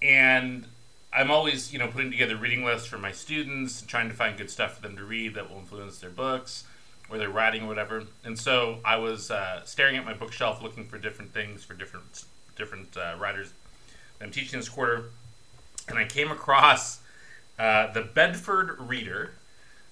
and 0.02 0.66
I'm 1.12 1.32
always, 1.32 1.74
you 1.74 1.80
know, 1.80 1.88
putting 1.88 2.12
together 2.12 2.38
reading 2.38 2.64
lists 2.64 2.88
for 2.88 2.98
my 2.98 3.12
students 3.12 3.82
and 3.82 3.90
trying 3.90 4.08
to 4.08 4.16
find 4.16 4.38
good 4.38 4.50
stuff 4.50 4.76
for 4.76 4.82
them 4.82 4.96
to 4.96 5.04
read 5.04 5.36
that 5.36 5.50
will 5.50 5.58
influence 5.58 6.00
their 6.00 6.12
books 6.12 6.64
or 7.10 7.18
they're 7.18 7.30
writing 7.30 7.64
or 7.64 7.68
whatever. 7.68 8.04
And 8.24 8.38
so 8.40 8.80
I 8.86 8.98
was 8.98 9.30
uh, 9.32 9.62
staring 9.66 9.98
at 9.98 10.06
my 10.06 10.14
bookshelf 10.14 10.62
looking 10.64 10.86
for 10.86 10.98
different 10.98 11.34
things 11.34 11.64
for 11.64 11.74
different 11.74 12.24
different 12.56 12.96
uh, 12.98 13.16
writers 13.20 13.52
that 14.20 14.26
I'm 14.26 14.32
teaching 14.32 14.60
this 14.60 14.70
quarter. 14.70 15.06
And 15.90 15.98
I 15.98 16.06
came 16.06 16.32
across 16.32 17.00
uh, 17.60 17.92
the 17.92 18.02
Bedford 18.02 18.78
Reader, 18.80 19.32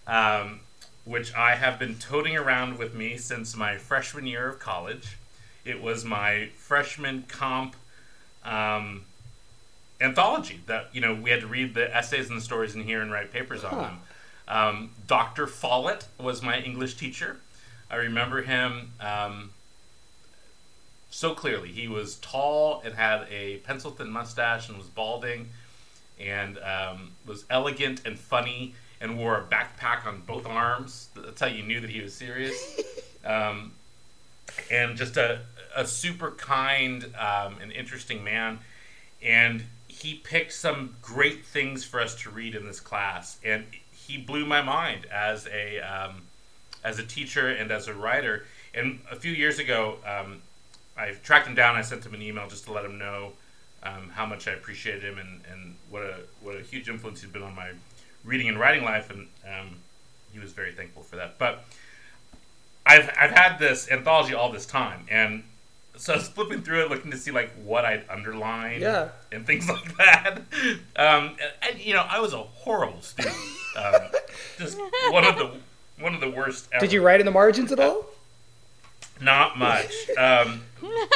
um, 0.07 0.61
which 1.05 1.33
I 1.35 1.55
have 1.55 1.77
been 1.79 1.95
toting 1.95 2.37
around 2.37 2.77
with 2.77 2.93
me 2.93 3.17
since 3.17 3.55
my 3.55 3.77
freshman 3.77 4.25
year 4.27 4.47
of 4.47 4.59
college. 4.59 5.17
It 5.65 5.81
was 5.81 6.03
my 6.05 6.49
freshman 6.55 7.25
comp 7.27 7.75
um, 8.43 9.03
anthology 9.99 10.61
that 10.65 10.89
you 10.93 11.01
know 11.01 11.13
we 11.13 11.29
had 11.29 11.41
to 11.41 11.47
read 11.47 11.73
the 11.75 11.95
essays 11.95 12.29
and 12.29 12.37
the 12.37 12.43
stories 12.43 12.73
in 12.75 12.83
here 12.83 13.01
and 13.01 13.11
write 13.11 13.31
papers 13.31 13.63
on 13.63 13.71
Huh. 13.71 13.81
them. 13.81 13.99
Um, 14.47 14.91
Dr. 15.07 15.47
Follett 15.47 16.05
was 16.19 16.41
my 16.41 16.59
English 16.59 16.95
teacher. 16.95 17.37
I 17.89 17.95
remember 17.95 18.41
him 18.41 18.93
um, 18.99 19.51
so 21.09 21.33
clearly. 21.33 21.69
He 21.69 21.87
was 21.87 22.15
tall 22.17 22.81
and 22.83 22.93
had 22.95 23.27
a 23.29 23.57
pencil 23.57 23.91
thin 23.91 24.09
mustache 24.09 24.69
and 24.69 24.77
was 24.77 24.87
balding 24.87 25.49
and 26.19 26.57
um, 26.59 27.11
was 27.25 27.45
elegant 27.49 28.01
and 28.05 28.17
funny 28.17 28.75
and 28.99 29.17
wore 29.17 29.37
a 29.37 29.43
backpack 29.43 30.05
on 30.05 30.21
both 30.21 30.45
arms. 30.45 31.09
That's 31.15 31.41
how 31.41 31.47
you 31.47 31.63
knew 31.63 31.79
that 31.79 31.89
he 31.89 32.01
was 32.01 32.13
serious. 32.13 32.79
Um, 33.23 33.73
and 34.71 34.97
just 34.97 35.15
a, 35.15 35.41
a 35.75 35.85
super 35.85 36.31
kind 36.31 37.05
um, 37.17 37.57
and 37.61 37.71
interesting 37.71 38.23
man. 38.23 38.59
And 39.21 39.63
he 39.87 40.15
picked 40.15 40.53
some 40.53 40.95
great 41.01 41.45
things 41.45 41.83
for 41.83 41.99
us 41.99 42.15
to 42.23 42.29
read 42.29 42.55
in 42.55 42.65
this 42.65 42.79
class, 42.79 43.37
and 43.43 43.65
he 44.11 44.17
blew 44.17 44.45
my 44.45 44.61
mind 44.61 45.05
as 45.05 45.47
a 45.47 45.79
um, 45.79 46.23
as 46.83 46.99
a 46.99 47.03
teacher 47.03 47.47
and 47.47 47.71
as 47.71 47.87
a 47.87 47.93
writer. 47.93 48.45
And 48.73 48.99
a 49.09 49.15
few 49.15 49.31
years 49.31 49.59
ago, 49.59 49.97
um, 50.05 50.41
I 50.97 51.11
tracked 51.23 51.47
him 51.47 51.55
down. 51.55 51.75
I 51.75 51.81
sent 51.81 52.05
him 52.05 52.13
an 52.13 52.21
email 52.21 52.47
just 52.47 52.65
to 52.65 52.73
let 52.73 52.83
him 52.83 52.97
know 52.97 53.33
um, 53.83 54.11
how 54.13 54.25
much 54.25 54.47
I 54.47 54.51
appreciated 54.51 55.03
him 55.03 55.17
and, 55.17 55.41
and 55.51 55.75
what 55.89 56.03
a 56.03 56.15
what 56.41 56.55
a 56.55 56.61
huge 56.61 56.89
influence 56.89 57.21
he's 57.21 57.31
been 57.31 57.43
on 57.43 57.55
my 57.55 57.71
reading 58.23 58.49
and 58.49 58.59
writing 58.59 58.83
life, 58.83 59.09
and 59.09 59.27
um, 59.45 59.77
he 60.33 60.39
was 60.39 60.51
very 60.51 60.73
thankful 60.73 61.03
for 61.03 61.15
that. 61.15 61.37
But 61.37 61.63
I've 62.85 63.09
I've 63.17 63.31
had 63.31 63.59
this 63.59 63.89
anthology 63.89 64.33
all 64.33 64.51
this 64.51 64.65
time, 64.65 65.05
and 65.09 65.43
so 66.01 66.13
I 66.13 66.17
was 66.17 66.27
flipping 66.27 66.63
through 66.63 66.81
it, 66.81 66.89
looking 66.89 67.11
to 67.11 67.17
see 67.17 67.29
like 67.31 67.51
what 67.63 67.85
I'd 67.85 68.03
underlined, 68.09 68.81
Yeah. 68.81 69.09
and 69.31 69.45
things 69.45 69.69
like 69.69 69.95
that. 69.97 70.39
Um, 70.95 71.35
and, 71.61 71.79
you 71.79 71.93
know, 71.93 72.05
I 72.09 72.19
was 72.19 72.33
a 72.33 72.39
horrible 72.39 73.01
student, 73.01 73.35
um, 73.77 74.01
just 74.57 74.79
one 75.11 75.23
of 75.25 75.37
the 75.37 75.51
one 75.99 76.15
of 76.15 76.21
the 76.21 76.29
worst. 76.31 76.67
Ever. 76.73 76.79
Did 76.85 76.91
you 76.93 77.03
write 77.05 77.19
in 77.19 77.25
the 77.27 77.31
margins 77.31 77.71
at 77.71 77.79
all? 77.79 78.05
Not 79.21 79.59
much, 79.59 79.93
um, 80.17 80.63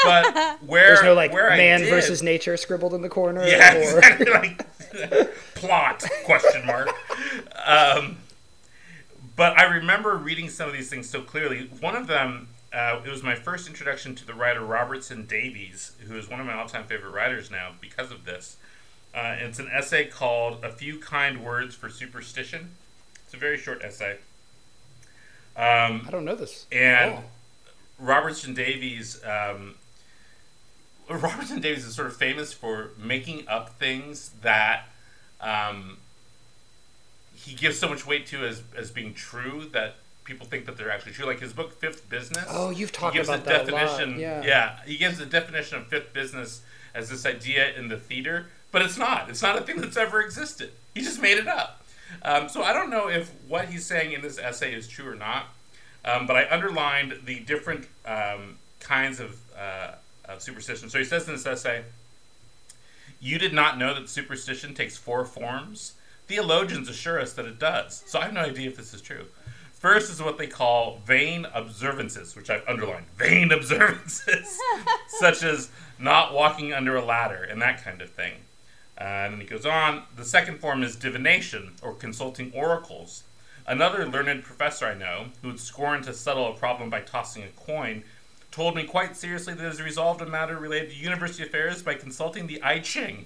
but 0.04 0.62
where 0.64 0.90
There's 0.90 1.02
no 1.04 1.16
like 1.16 1.34
man 1.34 1.80
did- 1.80 1.90
versus 1.90 2.22
nature 2.22 2.56
scribbled 2.56 2.94
in 2.94 3.02
the 3.02 3.10
corner. 3.10 3.44
yeah, 3.46 3.74
or- 3.76 3.98
exactly. 3.98 4.32
Like 4.32 5.36
plot 5.56 6.04
question 6.24 6.66
mark. 6.68 6.90
Um, 7.66 8.18
but 9.36 9.58
I 9.58 9.64
remember 9.78 10.16
reading 10.16 10.50
some 10.50 10.68
of 10.70 10.74
these 10.76 10.90
things 10.90 11.10
so 11.10 11.22
clearly. 11.22 11.70
One 11.82 11.96
of 11.96 12.06
them, 12.08 12.48
uh, 12.76 13.02
it 13.06 13.10
was 13.10 13.24
my 13.24 13.36
first 13.36 13.68
introduction 13.68 14.14
to 14.16 14.26
the 14.26 14.34
writer 14.34 14.60
Robertson 14.62 15.26
Davies, 15.26 15.94
who 16.08 16.18
is 16.18 16.30
one 16.30 16.40
of 16.40 16.46
my 16.46 16.54
all-time 16.54 16.86
favorite 16.86 17.12
writers 17.12 17.50
now 17.50 17.72
because 17.80 18.12
of 18.12 18.26
this. 18.26 18.58
Uh, 19.14 19.36
it's 19.40 19.60
an 19.60 19.70
essay 19.74 20.06
called 20.06 20.64
"A 20.64 20.72
Few 20.72 21.00
Kind 21.00 21.44
Words 21.44 21.74
for 21.74 21.90
Superstition." 21.90 22.72
It's 23.24 23.34
a 23.34 23.38
very 23.38 23.58
short 23.58 23.82
essay. 23.84 24.18
Um, 25.56 26.04
I 26.06 26.10
don't 26.12 26.26
know 26.26 26.36
this. 26.36 26.66
and 26.72 27.14
Oh. 27.16 27.24
Robertson 27.98 28.54
Davies, 28.54 29.24
um, 29.24 29.76
Robertson 31.10 31.62
Davies 31.62 31.86
is 31.86 31.96
sort 31.96 32.08
of 32.08 32.18
famous 32.18 32.52
for 32.52 32.90
making 32.98 33.48
up 33.48 33.80
things 33.80 34.32
that 34.42 34.90
um, 35.40 35.98
he 37.34 37.54
gives 37.54 37.80
so 37.80 37.88
much 37.88 38.06
weight 38.06 38.26
to 38.28 38.46
as, 38.46 38.64
as 38.76 38.92
being 38.92 39.14
true 39.14 39.70
that 39.72 39.96
people 40.26 40.46
think 40.46 40.66
that 40.66 40.76
they're 40.76 40.92
actually 40.92 41.14
true. 41.14 41.26
Like 41.26 41.40
his 41.40 41.54
book 41.54 41.80
Fifth 41.80 42.10
Business. 42.10 42.46
Oh, 42.50 42.72
you've 42.72 42.92
talked 42.92 43.14
he 43.14 43.20
gives 43.20 43.30
about 43.30 43.46
the 43.46 43.52
that 43.52 43.70
a 43.70 43.72
lot, 43.72 43.98
definition. 43.98 44.20
yeah. 44.20 44.80
he 44.86 44.98
gives 44.98 45.18
the 45.18 45.26
definition 45.26 45.78
of 45.78 45.88
fifth 45.88 46.12
business 46.14 46.62
as 46.94 47.10
this 47.10 47.26
idea 47.26 47.74
in 47.76 47.88
the 47.88 47.98
theater, 47.98 48.48
but 48.72 48.82
it's 48.82 48.98
not. 48.98 49.30
It's 49.30 49.42
not 49.42 49.58
a 49.58 49.62
thing 49.62 49.80
that's 49.80 49.98
ever 49.98 50.20
existed. 50.22 50.72
He 50.94 51.02
just 51.02 51.22
made 51.22 51.38
it 51.38 51.48
up. 51.48 51.84
Um, 52.24 52.50
so 52.50 52.64
I 52.64 52.74
don't 52.74 52.90
know 52.90 53.08
if 53.10 53.32
what 53.48 53.66
he's 53.70 53.86
saying 53.86 54.12
in 54.12 54.22
this 54.22 54.38
essay 54.38 54.74
is 54.74 54.88
true 54.88 55.10
or 55.10 55.16
not. 55.16 55.48
Um, 56.04 56.28
but 56.28 56.36
I 56.36 56.48
underlined 56.50 57.22
the 57.26 57.40
different 57.40 57.88
um, 58.06 58.58
kinds 58.80 59.20
of, 59.20 59.40
uh, 59.58 59.94
of 60.26 60.42
superstition. 60.42 60.90
So 60.90 61.00
he 61.00 61.04
says 61.04 61.28
in 61.28 61.34
this 61.34 61.46
essay, 61.48 61.84
"You 63.20 63.40
did 63.40 63.54
not 63.54 63.80
know 63.80 63.94
that 63.96 64.08
superstition 64.08 64.76
takes 64.76 64.98
four 64.98 65.26
forms. 65.26 65.94
Theologians 66.28 66.90
assure 66.90 67.20
us 67.20 67.34
that 67.34 67.46
it 67.46 67.58
does. 67.60 68.04
So 68.08 68.20
I 68.20 68.26
have 68.26 68.34
no 68.34 68.42
idea 68.42 68.70
if 68.70 68.78
this 68.78 68.94
is 68.94 69.02
true. 69.02 69.26
First 69.80 70.12
is 70.12 70.22
what 70.22 70.38
they 70.38 70.48
call 70.48 71.00
vain 71.06 71.46
observances, 71.54 72.36
which 72.36 72.50
I've 72.50 72.68
underlined. 72.68 73.06
Vain 73.18 73.52
observances, 73.52 74.60
such 75.20 75.44
as 75.44 75.70
not 76.00 76.34
walking 76.34 76.74
under 76.74 76.96
a 76.96 77.06
ladder 77.06 77.44
and 77.44 77.62
that 77.62 77.84
kind 77.84 78.02
of 78.02 78.10
thing. 78.10 78.34
Uh, 79.00 79.04
and 79.04 79.34
then 79.34 79.42
he 79.42 79.48
goes 79.48 79.66
on. 79.66 80.04
The 80.16 80.26
second 80.26 80.60
form 80.60 80.82
is 80.82 80.96
divination, 80.96 81.74
or 81.82 81.94
consulting 81.94 82.52
oracles. 82.54 83.24
Another 83.68 84.08
learned 84.08 84.44
professor 84.44 84.86
I 84.86 84.94
know, 84.94 85.28
who 85.42 85.50
would 85.50 85.60
scorn 85.60 86.02
to 86.04 86.14
settle 86.14 86.52
a 86.52 86.56
problem 86.56 86.90
by 86.90 87.02
tossing 87.02 87.44
a 87.44 87.48
coin, 87.50 88.04
told 88.52 88.76
me 88.76 88.86
quite 88.86 89.18
seriously 89.18 89.54
that 89.54 89.62
he 89.62 89.68
has 89.68 89.82
resolved 89.82 90.22
a 90.22 90.26
matter 90.26 90.58
related 90.58 90.92
to 90.92 90.96
university 90.96 91.44
affairs 91.44 91.84
by 91.84 91.96
consulting 91.96 92.48
the 92.48 92.62
I 92.64 92.80
Ching. 92.80 93.26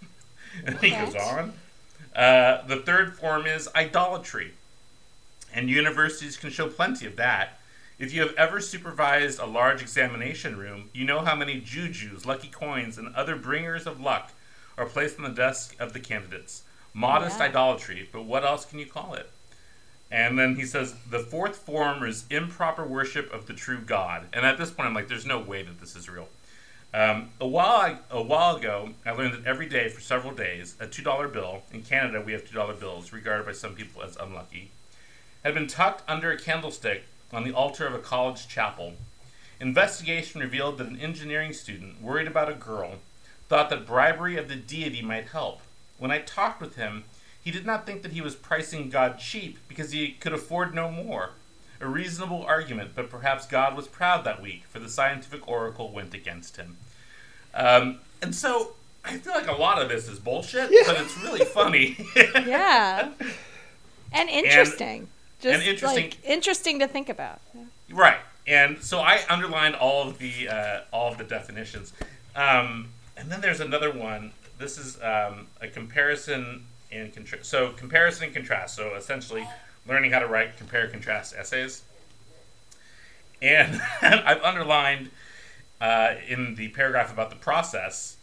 and 0.64 0.78
he 0.78 0.90
goes 0.90 1.14
on. 1.14 1.54
Uh, 2.14 2.66
the 2.66 2.76
third 2.76 3.16
form 3.16 3.46
is 3.46 3.68
idolatry, 3.74 4.52
and 5.58 5.68
universities 5.68 6.36
can 6.36 6.50
show 6.50 6.68
plenty 6.68 7.04
of 7.04 7.16
that. 7.16 7.58
If 7.98 8.12
you 8.14 8.20
have 8.20 8.32
ever 8.36 8.60
supervised 8.60 9.40
a 9.40 9.44
large 9.44 9.82
examination 9.82 10.56
room, 10.56 10.88
you 10.94 11.04
know 11.04 11.22
how 11.22 11.34
many 11.34 11.60
jujus, 11.60 12.24
lucky 12.24 12.46
coins, 12.46 12.96
and 12.96 13.12
other 13.16 13.34
bringers 13.34 13.84
of 13.84 14.00
luck 14.00 14.30
are 14.76 14.86
placed 14.86 15.18
on 15.18 15.24
the 15.24 15.30
desk 15.30 15.74
of 15.80 15.94
the 15.94 15.98
candidates. 15.98 16.62
Modest 16.94 17.40
Yeah. 17.40 17.46
idolatry, 17.46 18.08
but 18.12 18.22
what 18.22 18.44
else 18.44 18.64
can 18.66 18.78
you 18.78 18.86
call 18.86 19.14
it? 19.14 19.28
And 20.12 20.38
then 20.38 20.54
he 20.54 20.64
says 20.64 20.94
the 21.10 21.18
fourth 21.18 21.56
form 21.56 22.04
is 22.04 22.24
improper 22.30 22.84
worship 22.84 23.32
of 23.32 23.46
the 23.46 23.52
true 23.52 23.80
God. 23.80 24.28
And 24.32 24.46
at 24.46 24.58
this 24.58 24.70
point, 24.70 24.86
I'm 24.86 24.94
like, 24.94 25.08
there's 25.08 25.26
no 25.26 25.40
way 25.40 25.64
that 25.64 25.80
this 25.80 25.96
is 25.96 26.08
real. 26.08 26.28
Um, 26.94 27.30
a 27.40 27.48
while 27.48 27.98
a 28.10 28.22
while 28.22 28.54
ago, 28.54 28.90
I 29.04 29.10
learned 29.10 29.34
that 29.34 29.44
every 29.44 29.68
day 29.68 29.88
for 29.88 30.00
several 30.00 30.32
days, 30.34 30.76
a 30.78 30.86
two 30.86 31.02
dollar 31.02 31.26
bill 31.26 31.62
in 31.72 31.82
Canada 31.82 32.20
we 32.20 32.30
have 32.30 32.46
two 32.46 32.54
dollar 32.54 32.74
bills, 32.74 33.12
regarded 33.12 33.44
by 33.44 33.52
some 33.52 33.74
people 33.74 34.04
as 34.04 34.16
unlucky, 34.16 34.70
had 35.44 35.54
been 35.54 35.66
tucked 35.66 36.02
under 36.08 36.30
a 36.30 36.38
candlestick 36.38 37.04
on 37.32 37.44
the 37.44 37.52
altar 37.52 37.86
of 37.86 37.94
a 37.94 37.98
college 37.98 38.48
chapel. 38.48 38.94
Investigation 39.60 40.40
revealed 40.40 40.78
that 40.78 40.86
an 40.88 41.00
engineering 41.00 41.52
student, 41.52 42.00
worried 42.02 42.26
about 42.26 42.48
a 42.50 42.54
girl, 42.54 42.96
thought 43.48 43.70
that 43.70 43.86
bribery 43.86 44.36
of 44.36 44.48
the 44.48 44.56
deity 44.56 45.02
might 45.02 45.28
help. 45.28 45.60
When 45.98 46.10
I 46.10 46.20
talked 46.20 46.60
with 46.60 46.76
him, 46.76 47.04
he 47.42 47.50
He 47.50 47.56
did 47.56 47.64
not 47.66 47.86
think 47.86 48.02
that 48.02 48.12
he 48.12 48.20
was 48.20 48.34
pricing 48.34 48.90
God 48.90 49.18
cheap 49.18 49.58
because 49.68 49.90
he 49.92 50.12
could 50.12 50.32
afford 50.34 50.74
no 50.74 50.90
more. 50.90 51.30
A 51.80 51.86
reasonable 51.86 52.42
argument, 52.42 52.90
but 52.94 53.08
perhaps 53.08 53.46
God 53.46 53.74
was 53.74 53.88
proud 53.88 54.24
that 54.24 54.42
week, 54.42 54.64
for 54.68 54.80
the 54.80 54.88
scientific 54.88 55.48
oracle 55.48 55.90
went 55.90 56.12
against 56.12 56.56
him. 56.56 56.76
Um, 57.54 58.00
and 58.20 58.34
so 58.34 58.74
I 59.04 59.16
feel 59.16 59.32
like 59.32 59.48
a 59.48 59.52
lot 59.52 59.80
of 59.80 59.88
this 59.88 60.08
is 60.08 60.18
bullshit, 60.18 60.70
Yeah. 60.70 60.82
but 60.86 61.00
it's 61.00 61.16
really 61.18 61.44
funny. 61.44 61.96
Yeah. 62.46 63.10
And 64.12 64.28
interesting. 64.28 65.08
Just 65.40 65.54
and 65.54 65.62
interesting- 65.62 66.04
like 66.04 66.24
interesting 66.24 66.78
to 66.80 66.88
think 66.88 67.08
about. 67.08 67.40
Right, 67.90 68.18
and 68.46 68.82
so 68.82 69.00
I 69.00 69.20
underlined 69.30 69.74
all 69.74 70.08
of 70.08 70.18
the 70.18 70.48
uh, 70.48 70.80
all 70.92 71.10
of 71.12 71.18
the 71.18 71.24
definitions, 71.24 71.92
um, 72.36 72.88
and 73.16 73.30
then 73.30 73.40
there's 73.40 73.60
another 73.60 73.92
one. 73.92 74.32
This 74.58 74.76
is 74.76 75.00
um, 75.02 75.46
a 75.60 75.68
comparison 75.68 76.66
and 76.90 77.12
contrast. 77.14 77.46
So 77.46 77.70
comparison 77.70 78.24
and 78.24 78.34
contrast. 78.34 78.74
So 78.74 78.94
essentially, 78.94 79.46
learning 79.86 80.12
how 80.12 80.18
to 80.18 80.26
write 80.26 80.56
compare 80.56 80.88
contrast 80.88 81.34
essays. 81.36 81.82
And 83.40 83.80
I've 84.02 84.42
underlined 84.42 85.10
uh, 85.80 86.14
in 86.28 86.56
the 86.56 86.68
paragraph 86.68 87.12
about 87.12 87.30
the 87.30 87.36
process. 87.36 88.16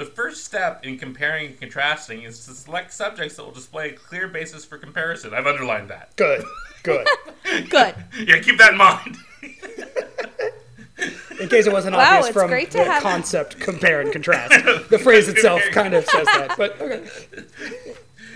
The 0.00 0.06
first 0.06 0.46
step 0.46 0.82
in 0.86 0.96
comparing 0.96 1.48
and 1.48 1.60
contrasting 1.60 2.22
is 2.22 2.46
to 2.46 2.52
select 2.54 2.90
subjects 2.90 3.36
that 3.36 3.44
will 3.44 3.52
display 3.52 3.90
a 3.90 3.92
clear 3.92 4.28
basis 4.28 4.64
for 4.64 4.78
comparison. 4.78 5.34
I've 5.34 5.46
underlined 5.46 5.90
that. 5.90 6.16
Good. 6.16 6.42
Good. 6.82 7.06
Good. 7.68 7.94
Yeah, 8.26 8.38
keep 8.40 8.56
that 8.56 8.72
in 8.72 8.78
mind. 8.78 9.18
In 11.38 11.48
case 11.50 11.66
it 11.66 11.72
wasn't 11.74 11.96
Wow, 11.96 12.16
obvious 12.16 12.28
it's 12.28 12.32
from 12.34 12.48
great 12.48 12.70
to 12.70 12.78
the 12.78 12.84
have- 12.84 13.02
concept 13.02 13.60
compare 13.60 14.00
and 14.00 14.10
contrast. 14.10 14.54
The 14.88 14.98
phrase 14.98 15.28
itself 15.28 15.60
kind 15.70 15.92
of 15.92 16.06
says 16.06 16.24
that. 16.28 16.54
But 16.56 16.80
okay. 16.80 17.06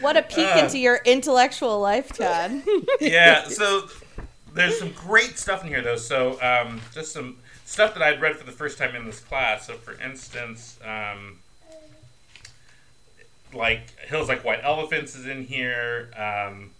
What 0.02 0.18
a 0.18 0.22
peek 0.22 0.46
Uh. 0.54 0.58
into 0.64 0.78
your 0.78 1.00
intellectual 1.06 1.80
life, 1.80 2.12
Tod. 2.12 2.60
yeah, 3.00 3.48
so 3.48 3.88
there's 4.52 4.78
some 4.78 4.92
great 4.92 5.38
stuff 5.38 5.62
in 5.62 5.68
here, 5.68 5.80
though. 5.80 5.96
So 5.96 6.38
um, 6.42 6.82
just 6.92 7.14
some 7.14 7.38
stuff 7.64 7.94
that 7.94 8.02
I'd 8.02 8.20
read 8.20 8.36
for 8.36 8.44
the 8.44 8.52
first 8.52 8.76
time 8.76 8.94
in 8.94 9.06
this 9.06 9.20
class. 9.20 9.66
So, 9.66 9.76
for 9.76 9.98
instance, 10.02 10.78
um, 10.84 11.38
like 13.54 13.98
Hills 14.00 14.28
Like 14.28 14.44
White 14.44 14.60
Elephants 14.62 15.14
is 15.14 15.26
in 15.26 15.44
here. 15.44 16.10
Um, 16.16 16.70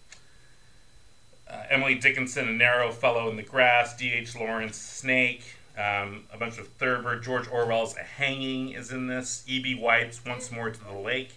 uh, 1.50 1.62
Emily 1.70 1.94
Dickinson, 1.96 2.48
A 2.48 2.52
Narrow 2.52 2.90
Fellow 2.90 3.28
in 3.30 3.36
the 3.36 3.42
Grass. 3.42 3.96
D.H. 3.96 4.34
Lawrence, 4.36 4.76
Snake. 4.76 5.42
Um, 5.76 6.24
a 6.32 6.38
bunch 6.38 6.58
of 6.58 6.68
Thurber. 6.68 7.18
George 7.20 7.46
Orwell's 7.48 7.96
A 7.96 8.02
Hanging 8.02 8.70
is 8.70 8.90
in 8.92 9.06
this. 9.08 9.44
E.B. 9.46 9.74
White's 9.74 10.24
Once 10.24 10.50
More 10.50 10.70
to 10.70 10.84
the 10.84 10.92
Lake 10.92 11.34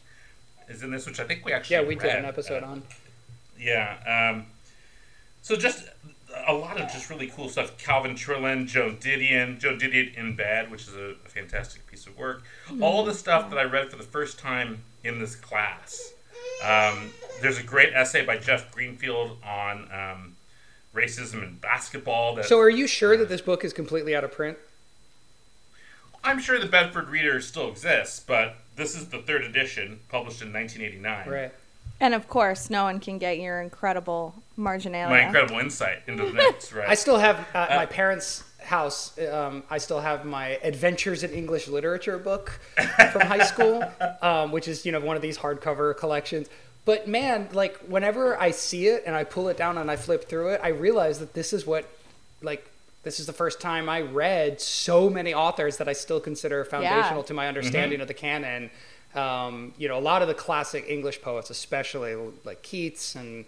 is 0.70 0.84
in 0.84 0.92
this, 0.92 1.06
which 1.06 1.20
I 1.20 1.24
think 1.24 1.46
we 1.46 1.52
actually 1.54 1.76
Yeah, 1.78 1.84
we 1.84 1.96
did 1.96 2.16
an 2.16 2.26
episode 2.26 2.64
uh, 2.64 2.68
on. 2.68 2.84
yeah. 3.60 4.32
Um, 4.34 4.46
so 5.42 5.56
just 5.56 5.86
a 6.46 6.54
lot 6.54 6.80
of 6.80 6.92
just 6.92 7.10
really 7.10 7.28
cool 7.28 7.50
stuff. 7.50 7.78
Calvin 7.78 8.16
Trillin, 8.16 8.68
Joan 8.68 8.98
Didion, 8.98 9.60
Joan 9.60 9.80
Didion 9.80 10.16
in 10.16 10.36
Bed, 10.36 10.70
which 10.70 10.84
is 10.84 10.96
a, 10.96 11.16
a 11.26 11.30
fantastic 11.30 11.88
piece 11.88 12.06
of 12.06 12.18
work. 12.18 12.44
All 12.82 13.04
the 13.06 13.14
stuff 13.14 13.50
that 13.50 13.58
I 13.58 13.64
read 13.64 13.90
for 13.90 13.98
the 13.98 14.04
first 14.04 14.38
time 14.38 14.84
in 15.08 15.20
this 15.20 15.36
class. 15.36 16.14
Um, 16.64 17.12
there's 17.42 17.58
a 17.58 17.64
great 17.64 17.94
essay 17.94 18.26
by 18.26 18.38
Jeff 18.38 18.72
Greenfield 18.72 19.38
on 19.44 19.90
um, 19.92 20.36
racism 20.94 21.44
in 21.44 21.56
basketball. 21.58 22.36
That 22.36 22.46
So 22.46 22.60
are 22.60 22.70
you 22.70 22.88
sure 22.88 23.18
that 23.18 23.30
this 23.30 23.42
book 23.42 23.64
is 23.64 23.74
completely 23.74 24.16
out 24.16 24.24
of 24.24 24.32
print? 24.32 24.58
I'm 26.24 26.40
sure 26.40 26.60
the 26.60 26.66
Bedford 26.66 27.10
Reader 27.10 27.40
still 27.42 27.70
exists, 27.70 28.20
but 28.20 28.58
this 28.76 28.96
is 28.96 29.10
the 29.10 29.20
third 29.20 29.44
edition, 29.44 30.00
published 30.10 30.42
in 30.42 30.52
1989. 30.52 31.30
Right. 31.30 31.54
and 32.00 32.14
of 32.14 32.28
course, 32.28 32.70
no 32.70 32.84
one 32.84 33.00
can 33.00 33.18
get 33.18 33.40
your 33.40 33.62
incredible 33.62 34.36
marginalia. 34.58 35.10
My 35.10 35.26
incredible 35.26 35.60
insight 35.60 36.00
into 36.08 36.26
the 36.26 36.34
next, 36.34 36.74
right? 36.74 36.90
I 36.90 36.96
still 36.96 37.18
have 37.18 37.48
at 37.54 37.76
my 37.78 37.86
parents' 37.86 38.44
house. 38.68 39.18
Um, 39.20 39.64
I 39.70 39.80
still 39.80 40.00
have 40.00 40.26
my 40.26 40.60
Adventures 40.62 41.24
in 41.24 41.32
English 41.32 41.68
Literature 41.68 42.18
book 42.18 42.60
from 43.12 43.22
high 43.22 43.44
school, 43.44 43.84
um, 44.22 44.52
which 44.52 44.68
is 44.68 44.86
you 44.86 44.92
know 44.92 45.00
one 45.00 45.16
of 45.16 45.22
these 45.22 45.38
hardcover 45.38 45.98
collections. 45.98 46.48
But 46.88 47.06
man, 47.06 47.50
like 47.52 47.78
whenever 47.80 48.40
I 48.40 48.52
see 48.52 48.88
it 48.88 49.04
and 49.06 49.14
I 49.14 49.26
pull 49.26 49.50
it 49.50 49.58
down 49.58 49.78
and 49.78 49.92
I 49.92 49.98
flip 49.98 50.30
through 50.30 50.54
it, 50.54 50.62
I 50.64 50.70
realize 50.70 51.20
that 51.20 51.34
this 51.34 51.52
is 51.52 51.68
what, 51.68 51.86
like, 52.42 52.66
this 53.04 53.20
is 53.20 53.26
the 53.26 53.34
first 53.34 53.60
time 53.60 53.90
I 53.90 54.02
read 54.02 54.62
so 54.62 55.10
many 55.10 55.34
authors 55.34 55.78
that 55.78 55.90
I 55.90 55.94
still 55.94 56.22
consider 56.22 56.64
foundational 56.64 57.24
to 57.24 57.34
my 57.34 57.50
understanding 57.50 58.00
of 58.00 58.08
the 58.08 58.14
canon. 58.14 58.70
Um, 59.16 59.74
you 59.78 59.90
know, 59.90 59.98
a 59.98 60.00
lot 60.00 60.22
of 60.22 60.30
the 60.30 60.34
classic 60.34 60.86
English 60.88 61.22
poets, 61.22 61.50
especially 61.50 62.16
like 62.46 62.62
Keats 62.64 63.16
and 63.16 63.44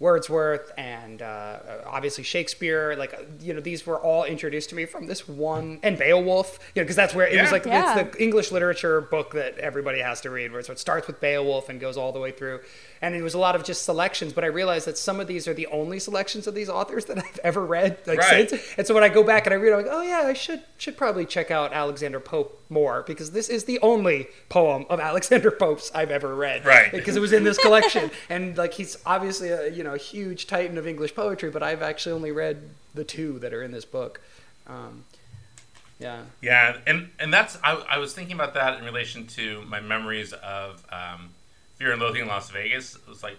Wordsworth 0.00 0.72
and 0.76 1.22
uh, 1.22 1.58
obviously 1.86 2.24
Shakespeare. 2.24 2.94
Like, 2.98 3.14
you 3.40 3.54
know, 3.54 3.60
these 3.60 3.86
were 3.86 3.98
all 3.98 4.24
introduced 4.24 4.70
to 4.70 4.74
me 4.76 4.84
from 4.86 5.06
this 5.06 5.28
one, 5.28 5.78
and 5.82 5.96
Beowulf, 5.98 6.58
you 6.74 6.80
know, 6.80 6.84
because 6.84 6.96
that's 6.96 7.14
where 7.14 7.26
it 7.26 7.40
was 7.40 7.52
like, 7.52 7.64
Yeah. 7.64 7.98
it's 7.98 8.16
the 8.16 8.22
English 8.22 8.50
literature 8.52 9.00
book 9.00 9.32
that 9.32 9.56
everybody 9.58 10.00
has 10.00 10.20
to 10.22 10.30
read, 10.30 10.52
where 10.52 10.62
so 10.62 10.72
it 10.72 10.78
starts 10.78 11.06
with 11.06 11.20
Beowulf 11.20 11.68
and 11.68 11.80
goes 11.80 11.96
all 11.96 12.12
the 12.12 12.20
way 12.20 12.32
through. 12.32 12.60
And 13.02 13.14
it 13.14 13.22
was 13.22 13.34
a 13.34 13.38
lot 13.38 13.54
of 13.54 13.64
just 13.64 13.84
selections, 13.84 14.32
but 14.32 14.44
I 14.44 14.46
realized 14.46 14.86
that 14.86 14.96
some 14.96 15.20
of 15.20 15.26
these 15.26 15.46
are 15.46 15.52
the 15.52 15.66
only 15.66 15.98
selections 15.98 16.46
of 16.46 16.54
these 16.54 16.68
authors 16.70 17.04
that 17.06 17.18
I've 17.24 17.38
ever 17.44 17.64
read, 17.66 17.98
like 18.06 18.18
Right. 18.18 18.48
since. 18.48 18.62
And 18.78 18.86
so 18.86 18.94
when 18.94 19.04
I 19.04 19.08
go 19.10 19.22
back 19.22 19.46
and 19.46 19.52
I 19.52 19.56
read, 19.56 19.72
I'm 19.72 19.82
like, 19.84 19.92
oh 19.92 20.00
yeah, 20.02 20.22
I 20.26 20.32
should 20.32 20.62
should 20.78 20.96
probably 20.96 21.26
check 21.26 21.50
out 21.50 21.72
Alexander 21.72 22.20
Pope 22.20 22.62
more 22.70 23.02
because 23.06 23.32
this 23.32 23.48
is 23.48 23.64
the 23.64 23.78
only 23.80 24.28
poem 24.48 24.86
of 24.88 25.00
Alexander 25.10 25.50
Pope's 25.50 25.90
I've 25.94 26.10
ever 26.10 26.34
read. 26.34 26.64
Right. 26.64 26.90
Because 26.90 27.16
it 27.16 27.20
was 27.20 27.32
in 27.32 27.44
this 27.44 27.58
collection, 27.58 28.10
and 28.30 28.56
like 28.56 28.72
he's 28.74 28.96
obviously 29.04 29.50
a 29.50 29.68
you 29.68 29.84
know 29.84 29.94
huge 29.94 30.46
titan 30.46 30.78
of 30.78 30.86
English 30.86 31.14
poetry, 31.14 31.50
but 31.50 31.62
I've 31.62 31.82
actually 31.82 32.12
only 32.12 32.32
read 32.32 32.70
the 32.94 33.04
two 33.04 33.38
that 33.40 33.52
are 33.52 33.62
in 33.62 33.72
this 33.72 33.84
book. 33.84 34.20
Um, 34.66 35.04
yeah. 35.98 36.22
Yeah, 36.40 36.78
and 36.86 37.10
and 37.20 37.32
that's 37.32 37.58
I, 37.62 37.74
I 37.90 37.98
was 37.98 38.14
thinking 38.14 38.34
about 38.34 38.54
that 38.54 38.78
in 38.78 38.84
relation 38.84 39.26
to 39.28 39.62
my 39.62 39.80
memories 39.80 40.32
of 40.32 40.84
um, 40.90 41.30
Fear 41.76 41.92
and 41.92 42.00
Loathing 42.00 42.22
in 42.22 42.28
Las 42.28 42.50
Vegas. 42.50 42.94
It 42.96 43.08
was 43.08 43.22
like, 43.22 43.38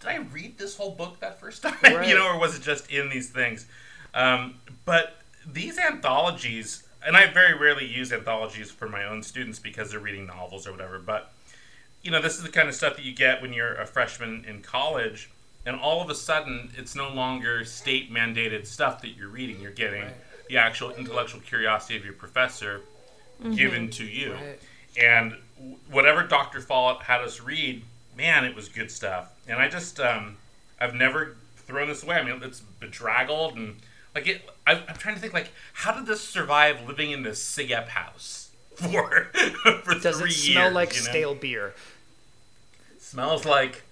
did 0.00 0.08
I 0.08 0.16
read 0.16 0.58
this 0.58 0.76
whole 0.76 0.90
book 0.90 1.20
that 1.20 1.40
first 1.40 1.62
time? 1.62 1.76
Right. 1.82 2.08
you 2.08 2.14
know, 2.14 2.26
or 2.26 2.38
was 2.38 2.56
it 2.56 2.62
just 2.62 2.90
in 2.90 3.08
these 3.08 3.30
things? 3.30 3.66
Um, 4.14 4.56
but 4.84 5.16
these 5.46 5.78
anthologies, 5.78 6.82
and 7.06 7.16
I 7.16 7.32
very 7.32 7.54
rarely 7.58 7.86
use 7.86 8.12
anthologies 8.12 8.70
for 8.70 8.88
my 8.88 9.04
own 9.04 9.22
students 9.22 9.58
because 9.58 9.90
they're 9.90 10.00
reading 10.00 10.26
novels 10.26 10.66
or 10.66 10.72
whatever. 10.72 10.98
But 10.98 11.32
you 12.02 12.10
know, 12.10 12.20
this 12.20 12.36
is 12.36 12.42
the 12.42 12.48
kind 12.50 12.68
of 12.68 12.74
stuff 12.74 12.96
that 12.96 13.04
you 13.04 13.14
get 13.14 13.40
when 13.40 13.52
you're 13.52 13.74
a 13.74 13.86
freshman 13.86 14.44
in 14.46 14.60
college, 14.60 15.30
and 15.64 15.78
all 15.78 16.02
of 16.02 16.10
a 16.10 16.14
sudden, 16.16 16.70
it's 16.76 16.96
no 16.96 17.08
longer 17.10 17.64
state 17.64 18.12
mandated 18.12 18.66
stuff 18.66 19.00
that 19.02 19.10
you're 19.10 19.28
reading. 19.28 19.60
You're 19.60 19.70
getting 19.70 20.02
Right. 20.02 20.14
the 20.48 20.56
actual 20.58 20.90
intellectual 20.90 21.40
curiosity 21.40 21.96
of 21.96 22.04
your 22.04 22.14
professor 22.14 22.80
given 23.54 23.88
to 23.90 24.04
you. 24.04 24.34
Right. 24.34 24.60
And 25.00 25.36
whatever 25.90 26.22
Dr. 26.24 26.60
Follett 26.60 27.02
had 27.02 27.20
us 27.20 27.40
read, 27.40 27.82
man, 28.16 28.44
it 28.44 28.54
was 28.54 28.68
good 28.68 28.90
stuff. 28.90 29.32
And 29.48 29.58
I 29.58 29.68
just, 29.68 30.00
um, 30.00 30.36
I've 30.80 30.94
never 30.94 31.36
thrown 31.56 31.88
this 31.88 32.02
away. 32.02 32.16
I 32.16 32.22
mean, 32.22 32.40
it's 32.42 32.60
bedraggled 32.60 33.56
and 33.56 33.76
like 34.14 34.26
it. 34.26 34.48
I, 34.66 34.72
I'm 34.88 34.96
trying 34.96 35.14
to 35.14 35.20
think 35.20 35.32
like, 35.32 35.50
how 35.72 35.92
did 35.92 36.06
this 36.06 36.20
survive 36.20 36.86
living 36.86 37.10
in 37.10 37.22
this 37.22 37.42
SIGEP 37.42 37.88
house 37.88 38.50
for 38.74 39.28
for 39.84 39.94
Does 39.98 40.18
three 40.18 40.30
it 40.30 40.34
smell 40.34 40.64
years, 40.64 40.74
like 40.74 40.94
you 40.94 41.00
know? 41.00 41.10
stale 41.10 41.34
beer? 41.34 41.74
Smells 42.98 43.44
like 43.44 43.82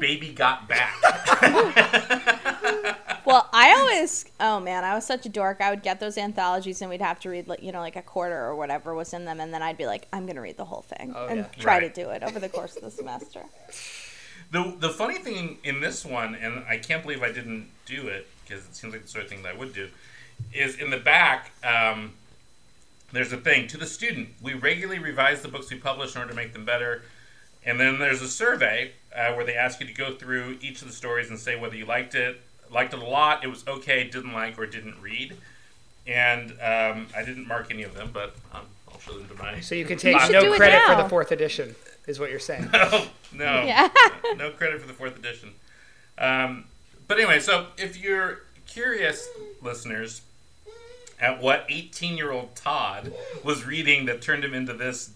baby 0.00 0.32
got 0.32 0.68
back. 0.68 0.94
Well, 3.32 3.48
I 3.52 3.72
always, 3.78 4.24
oh 4.40 4.60
man, 4.60 4.84
I 4.84 4.94
was 4.94 5.06
such 5.06 5.24
a 5.26 5.28
dork. 5.28 5.60
I 5.60 5.70
would 5.70 5.82
get 5.82 6.00
those 6.00 6.18
anthologies 6.18 6.80
and 6.80 6.90
we'd 6.90 7.00
have 7.00 7.18
to 7.20 7.30
read, 7.30 7.48
like, 7.48 7.62
you 7.62 7.72
know, 7.72 7.80
like 7.80 7.96
a 7.96 8.02
quarter 8.02 8.36
or 8.44 8.54
whatever 8.56 8.94
was 8.94 9.12
in 9.14 9.24
them, 9.24 9.40
and 9.40 9.52
then 9.54 9.62
I'd 9.62 9.78
be 9.78 9.86
like, 9.86 10.06
I'm 10.12 10.26
gonna 10.26 10.40
read 10.40 10.56
the 10.56 10.64
whole 10.64 10.82
thing 10.82 11.12
Oh, 11.16 11.26
and 11.26 11.38
yeah. 11.40 11.46
try 11.58 11.78
Right. 11.78 11.94
to 11.94 12.02
do 12.04 12.10
it 12.10 12.22
over 12.22 12.38
the 12.38 12.48
course 12.48 12.76
of 12.76 12.82
the 12.82 12.90
semester. 12.90 13.44
The 14.52 14.74
the 14.80 14.88
funny 14.88 15.18
thing 15.18 15.58
in 15.62 15.80
this 15.80 16.04
one, 16.04 16.34
and 16.34 16.64
I 16.68 16.76
can't 16.78 17.02
believe 17.04 17.22
I 17.22 17.30
didn't 17.30 17.68
do 17.86 18.08
it 18.08 18.26
because 18.44 18.64
it 18.64 18.74
seems 18.74 18.92
like 18.92 19.02
the 19.02 19.08
sort 19.08 19.22
of 19.22 19.30
thing 19.30 19.44
that 19.44 19.54
I 19.54 19.56
would 19.56 19.72
do, 19.72 19.88
is 20.52 20.74
in 20.76 20.90
the 20.90 20.96
back. 20.96 21.52
Um, 21.62 22.14
there's 23.12 23.32
a 23.32 23.36
thing 23.36 23.68
to 23.68 23.76
the 23.76 23.86
student. 23.86 24.30
We 24.42 24.54
regularly 24.54 24.98
revise 24.98 25.42
the 25.42 25.46
books 25.48 25.70
we 25.70 25.76
publish 25.78 26.16
in 26.16 26.20
order 26.20 26.30
to 26.32 26.36
make 26.36 26.52
them 26.52 26.64
better. 26.64 27.02
And 27.64 27.78
then 27.78 28.00
there's 28.00 28.22
a 28.22 28.28
survey 28.28 28.90
uh, 29.14 29.34
where 29.34 29.44
they 29.44 29.54
ask 29.54 29.78
you 29.78 29.86
to 29.86 29.92
go 29.92 30.14
through 30.16 30.58
each 30.60 30.82
of 30.82 30.88
the 30.88 30.94
stories 30.94 31.30
and 31.30 31.38
say 31.38 31.54
whether 31.54 31.76
you 31.76 31.86
liked 31.86 32.16
it, 32.16 32.40
liked 32.72 32.94
it 32.94 33.00
a 33.00 33.04
lot, 33.04 33.44
it 33.44 33.48
was 33.48 33.66
okay, 33.66 34.04
didn't 34.04 34.32
like, 34.32 34.58
or 34.58 34.66
didn't 34.66 35.00
read. 35.00 35.36
And 36.06 36.52
um, 36.52 37.06
I 37.16 37.22
didn't 37.24 37.46
mark 37.46 37.70
any 37.70 37.82
of 37.82 37.94
them, 37.94 38.10
but 38.12 38.34
um, 38.52 38.62
I'll 38.90 38.98
show 39.00 39.12
them 39.12 39.28
to 39.28 39.34
my. 39.42 39.60
So 39.60 39.74
you 39.74 39.84
can 39.84 39.98
take 39.98 40.18
should 40.20 40.32
do 40.32 40.40
no 40.48 40.52
it 40.54 40.56
credit 40.56 40.82
for 40.86 41.02
the 41.02 41.08
fourth 41.08 41.30
edition, 41.32 41.74
is 42.06 42.18
what 42.18 42.30
you're 42.30 42.38
saying. 42.38 42.68
no, 42.72 43.06
no, 43.32 43.62
Yeah. 43.64 43.88
no 44.36 44.50
credit 44.50 44.80
for 44.80 44.86
the 44.86 44.92
fourth 44.94 45.18
edition. 45.18 45.50
Um, 46.18 46.64
but 47.06 47.18
anyway, 47.18 47.38
so 47.40 47.66
if 47.76 47.96
you're 47.96 48.40
curious, 48.66 49.28
listeners, 49.62 50.22
at 51.20 51.40
what 51.42 51.66
18 51.68 52.16
year 52.16 52.32
old 52.32 52.56
Tod 52.56 53.12
was 53.44 53.66
reading 53.66 54.06
that 54.06 54.22
turned 54.22 54.44
him 54.44 54.54
into 54.54 54.72
this 54.72 55.10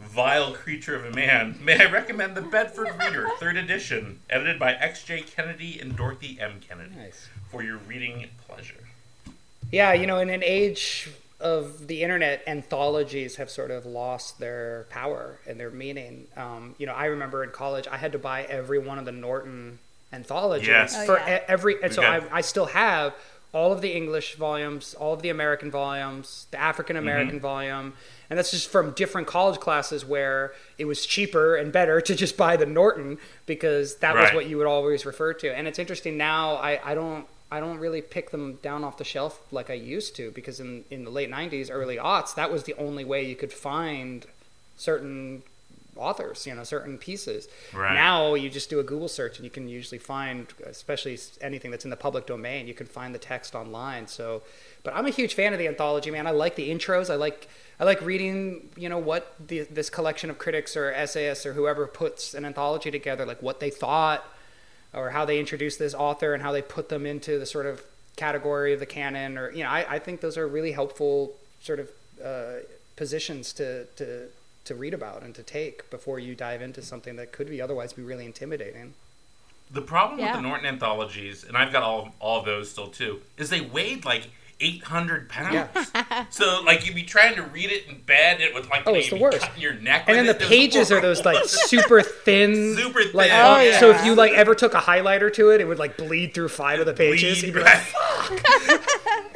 vile 0.00 0.52
creature 0.52 0.94
of 0.94 1.04
a 1.04 1.10
man, 1.10 1.58
may 1.62 1.80
I 1.86 1.90
recommend 1.90 2.34
The 2.36 2.42
Bedford 2.42 2.88
Reader, 2.98 3.28
third 3.38 3.56
edition, 3.56 4.20
edited 4.28 4.58
by 4.58 4.72
X.J. 4.74 5.22
Kennedy 5.22 5.78
and 5.80 5.96
Dorothy 5.96 6.38
M. 6.40 6.60
Kennedy, 6.66 6.94
Nice. 6.96 7.28
for 7.50 7.62
your 7.62 7.78
reading 7.78 8.28
pleasure. 8.46 8.74
Yeah, 9.72 9.92
you 9.94 10.06
know, 10.06 10.18
in 10.18 10.30
an 10.30 10.42
age 10.44 11.08
of 11.40 11.86
the 11.88 12.02
internet, 12.02 12.42
anthologies 12.46 13.36
have 13.36 13.50
sort 13.50 13.70
of 13.70 13.84
lost 13.84 14.38
their 14.38 14.86
power 14.90 15.38
and 15.46 15.58
their 15.58 15.70
meaning. 15.70 16.26
Um, 16.36 16.74
you 16.78 16.86
know, 16.86 16.94
I 16.94 17.06
remember 17.06 17.42
in 17.44 17.50
college, 17.50 17.86
I 17.88 17.96
had 17.96 18.12
to 18.12 18.18
buy 18.18 18.44
every 18.44 18.78
one 18.78 18.98
of 18.98 19.04
the 19.04 19.12
Norton 19.12 19.78
anthologies 20.12 20.68
Yes. 20.68 20.94
Oh, 20.96 21.06
for 21.06 21.18
yeah. 21.18 21.38
e- 21.38 21.44
every, 21.48 21.82
and 21.82 21.92
so 21.92 22.02
I, 22.02 22.22
I 22.32 22.40
still 22.42 22.66
have 22.66 23.14
all 23.52 23.72
of 23.72 23.80
the 23.80 23.92
English 23.92 24.34
volumes, 24.34 24.94
all 24.94 25.14
of 25.14 25.22
the 25.22 25.28
American 25.30 25.70
volumes, 25.70 26.46
the 26.50 26.60
African 26.60 26.96
American 26.96 27.36
Mm-hmm. 27.36 27.38
volume, 27.38 27.92
and 28.28 28.38
that's 28.38 28.50
just 28.50 28.68
from 28.68 28.90
different 28.92 29.26
college 29.26 29.58
classes 29.60 30.04
where 30.04 30.52
it 30.78 30.84
was 30.84 31.06
cheaper 31.06 31.56
and 31.56 31.72
better 31.72 32.00
to 32.08 32.14
just 32.14 32.36
buy 32.36 32.56
the 32.56 32.66
Norton 32.66 33.18
because 33.46 33.96
that 33.96 34.14
was 34.14 34.30
what 34.34 34.46
you 34.48 34.58
would 34.58 34.66
always 34.66 35.06
refer 35.06 35.32
to. 35.34 35.48
And 35.56 35.66
it's 35.66 35.78
interesting 35.78 36.16
now. 36.16 36.56
I, 36.56 36.80
I 36.84 36.94
don't 36.94 37.26
I 37.50 37.60
don't 37.60 37.78
really 37.78 38.02
pick 38.02 38.30
them 38.30 38.56
down 38.62 38.82
off 38.84 38.96
the 38.98 39.04
shelf 39.04 39.40
like 39.52 39.70
I 39.70 39.74
used 39.74 40.16
to 40.16 40.32
because 40.32 40.58
in 40.60 40.84
in 40.90 41.04
the 41.04 41.10
late 41.10 41.30
'90s, 41.30 41.68
early 41.70 41.96
aughts, 41.96 42.34
that 42.34 42.50
was 42.52 42.64
the 42.64 42.74
only 42.74 43.04
way 43.04 43.24
you 43.24 43.36
could 43.36 43.52
find 43.52 44.26
certain 44.76 45.42
authors, 45.98 46.46
you 46.46 46.54
know, 46.54 46.64
certain 46.64 46.98
pieces. 46.98 47.48
Right. 47.72 47.94
Now 47.94 48.34
you 48.34 48.48
just 48.50 48.70
do 48.70 48.80
a 48.80 48.82
Google 48.82 49.08
search 49.08 49.36
and 49.38 49.44
you 49.44 49.50
can 49.50 49.68
usually 49.68 49.98
find, 49.98 50.46
especially 50.64 51.18
anything 51.40 51.70
that's 51.70 51.84
in 51.84 51.90
the 51.90 51.96
public 51.96 52.26
domain, 52.26 52.66
you 52.66 52.74
can 52.74 52.86
find 52.86 53.14
the 53.14 53.18
text 53.18 53.54
online. 53.54 54.06
So, 54.06 54.42
but 54.82 54.94
I'm 54.94 55.06
a 55.06 55.10
huge 55.10 55.34
fan 55.34 55.52
of 55.52 55.58
the 55.58 55.68
anthology, 55.68 56.10
man. 56.10 56.26
I 56.26 56.30
like 56.30 56.56
the 56.56 56.70
intros. 56.70 57.10
I 57.10 57.16
like 57.16 57.48
I 57.78 57.84
like 57.84 58.00
reading, 58.00 58.70
you 58.76 58.88
know, 58.88 58.98
what 58.98 59.34
the, 59.44 59.62
this 59.62 59.90
collection 59.90 60.30
of 60.30 60.38
critics 60.38 60.76
or 60.76 60.92
essayists 60.92 61.44
or 61.44 61.52
whoever 61.52 61.86
puts 61.86 62.32
an 62.32 62.44
anthology 62.46 62.90
together, 62.90 63.26
like 63.26 63.42
what 63.42 63.60
they 63.60 63.68
thought 63.68 64.24
or 64.94 65.10
how 65.10 65.24
they 65.26 65.38
introduced 65.38 65.78
this 65.78 65.92
author 65.92 66.32
and 66.32 66.42
how 66.42 66.52
they 66.52 66.62
put 66.62 66.88
them 66.88 67.04
into 67.04 67.38
the 67.38 67.44
sort 67.44 67.66
of 67.66 67.84
category 68.16 68.72
of 68.72 68.80
the 68.80 68.86
canon 68.86 69.36
or 69.36 69.50
you 69.50 69.62
know 69.62 69.68
I, 69.68 69.96
I 69.96 69.98
think 69.98 70.22
those 70.22 70.38
are 70.38 70.48
really 70.48 70.72
helpful 70.72 71.34
sort 71.60 71.80
of 71.80 71.90
uh, 72.24 72.62
positions 72.96 73.52
to, 73.54 73.84
to 73.96 74.28
to 74.66 74.74
read 74.74 74.94
about 74.94 75.22
and 75.22 75.34
to 75.34 75.42
take 75.42 75.88
before 75.90 76.18
you 76.18 76.34
dive 76.34 76.62
into 76.62 76.82
something 76.82 77.16
that 77.16 77.32
could 77.32 77.48
be 77.48 77.60
otherwise 77.60 77.92
be 77.92 78.02
really 78.02 78.26
intimidating. 78.26 78.94
The 79.70 79.82
problem 79.82 80.20
Yeah. 80.20 80.26
with 80.26 80.36
the 80.36 80.42
Norton 80.48 80.66
anthologies, 80.66 81.42
and 81.44 81.56
I've 81.56 81.72
got 81.72 81.82
all 81.82 82.14
all 82.20 82.38
of 82.40 82.44
those 82.44 82.70
still 82.70 82.86
too, 82.88 83.20
is 83.36 83.50
they 83.50 83.60
weighed 83.60 84.04
like 84.04 84.28
800 84.58 85.28
pounds. 85.28 85.68
so 86.30 86.62
like 86.64 86.86
you'd 86.86 86.94
be 86.94 87.02
trying 87.02 87.34
to 87.34 87.42
read 87.42 87.70
it 87.70 87.86
in 87.88 87.98
bed, 88.00 88.40
it 88.40 88.54
would 88.54 88.68
like 88.70 88.84
Oh, 88.86 88.92
you 88.92 88.98
it's 89.00 89.10
the 89.10 89.16
worst. 89.16 89.40
cutting 89.40 89.60
your 89.60 89.74
neck. 89.74 90.04
And 90.06 90.16
then 90.16 90.26
with 90.26 90.38
the 90.38 90.44
it. 90.44 90.46
It 90.46 90.50
was 90.50 90.58
pages 90.58 90.92
are 90.92 91.00
those 91.00 91.24
like 91.24 91.44
super 91.46 92.00
thin, 92.00 92.74
Super 92.76 93.00
Like, 93.12 93.30
thin, 93.30 93.40
Oh, 93.74 93.76
so 93.80 93.90
if 93.90 94.04
you 94.04 94.14
like 94.14 94.32
ever 94.32 94.54
took 94.54 94.72
a 94.74 94.80
highlighter 94.80 95.32
to 95.34 95.50
it, 95.50 95.60
it 95.60 95.64
would 95.66 95.78
like 95.78 95.96
bleed 95.96 96.32
through 96.32 96.48
five 96.48 96.80
of 96.80 96.86
the 96.86 96.94
pages. 96.94 97.40
Bleed, 97.42 97.48
You'd 97.48 97.54
be 97.54 97.60
like, 97.60 97.94
right. 97.94 99.32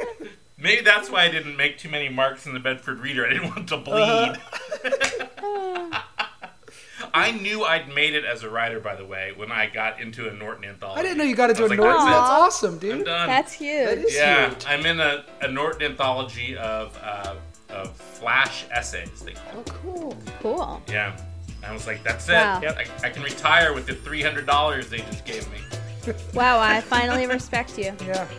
Maybe 0.61 0.81
that's 0.83 1.09
why 1.09 1.23
I 1.23 1.29
didn't 1.31 1.57
make 1.57 1.77
too 1.79 1.89
many 1.89 2.07
marks 2.07 2.45
in 2.45 2.53
the 2.53 2.59
Bedford 2.59 2.99
Reader. 2.99 3.25
I 3.25 3.29
didn't 3.31 3.49
want 3.55 3.67
to 3.69 3.77
bleed. 3.77 4.37
I 7.13 7.31
knew 7.31 7.63
I'd 7.65 7.93
made 7.93 8.13
it 8.15 8.23
as 8.23 8.43
a 8.43 8.49
writer, 8.49 8.79
by 8.79 8.95
the 8.95 9.03
way, 9.05 9.33
when 9.35 9.51
I 9.51 9.65
got 9.67 9.99
into 9.99 10.29
a 10.29 10.33
Norton 10.33 10.63
anthology. 10.65 10.99
I 10.99 11.03
didn't 11.03 11.17
know 11.17 11.23
you 11.25 11.35
got 11.35 11.49
into 11.49 11.63
I 11.63 11.65
a 11.65 11.69
was 11.69 11.71
like, 11.71 11.79
Norton. 11.79 12.05
that's. 12.05 12.11
That's 12.15 12.29
awesome, 12.29 12.73
I'm 12.75 12.79
dude. 12.79 13.05
done. 13.05 13.27
That's 13.27 13.51
huge. 13.53 13.85
That 13.85 13.97
is 13.97 14.15
yeah, 14.15 14.49
huge. 14.49 14.65
I'm 14.67 14.85
in 14.85 14.99
a, 14.99 15.25
a 15.41 15.47
Norton 15.49 15.81
anthology 15.91 16.55
of 16.55 16.97
uh, 17.03 17.35
of 17.69 17.95
flash 17.95 18.65
essays. 18.71 19.21
They 19.25 19.33
call 19.33 19.43
Oh, 19.55 19.59
it. 19.61 19.67
cool. 19.81 20.17
cool. 20.41 20.81
Yeah, 20.87 21.17
I 21.67 21.73
was 21.73 21.85
like, 21.87 22.01
that's 22.03 22.29
it. 22.29 22.33
Wow. 22.33 22.61
Yep. 22.61 22.77
I, 22.77 23.07
I 23.07 23.09
can 23.09 23.23
retire 23.23 23.73
with 23.73 23.87
the 23.87 23.95
three 23.95 24.21
hundred 24.21 24.45
dollars 24.45 24.89
they 24.89 24.99
just 24.99 25.25
gave 25.25 25.49
me. 25.51 25.57
Wow, 26.33 26.59
I 26.59 26.81
finally 26.81 27.27
respect 27.27 27.77
you. 27.77 27.93
Yeah. 28.05 28.25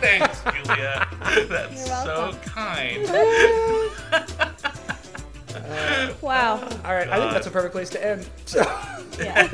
Thanks, 0.00 0.40
Julia. 0.42 1.06
That's 1.48 1.84
so 1.86 2.34
kind. 2.44 3.04
Uh, 5.54 6.12
wow. 6.20 6.54
All 6.54 6.94
right, 6.94 7.06
God. 7.06 7.08
I 7.08 7.18
think 7.20 7.32
that's 7.32 7.46
a 7.46 7.50
perfect 7.50 7.72
place 7.72 7.90
to 7.90 8.06
end. 8.06 8.28
Yeah. 9.18 9.48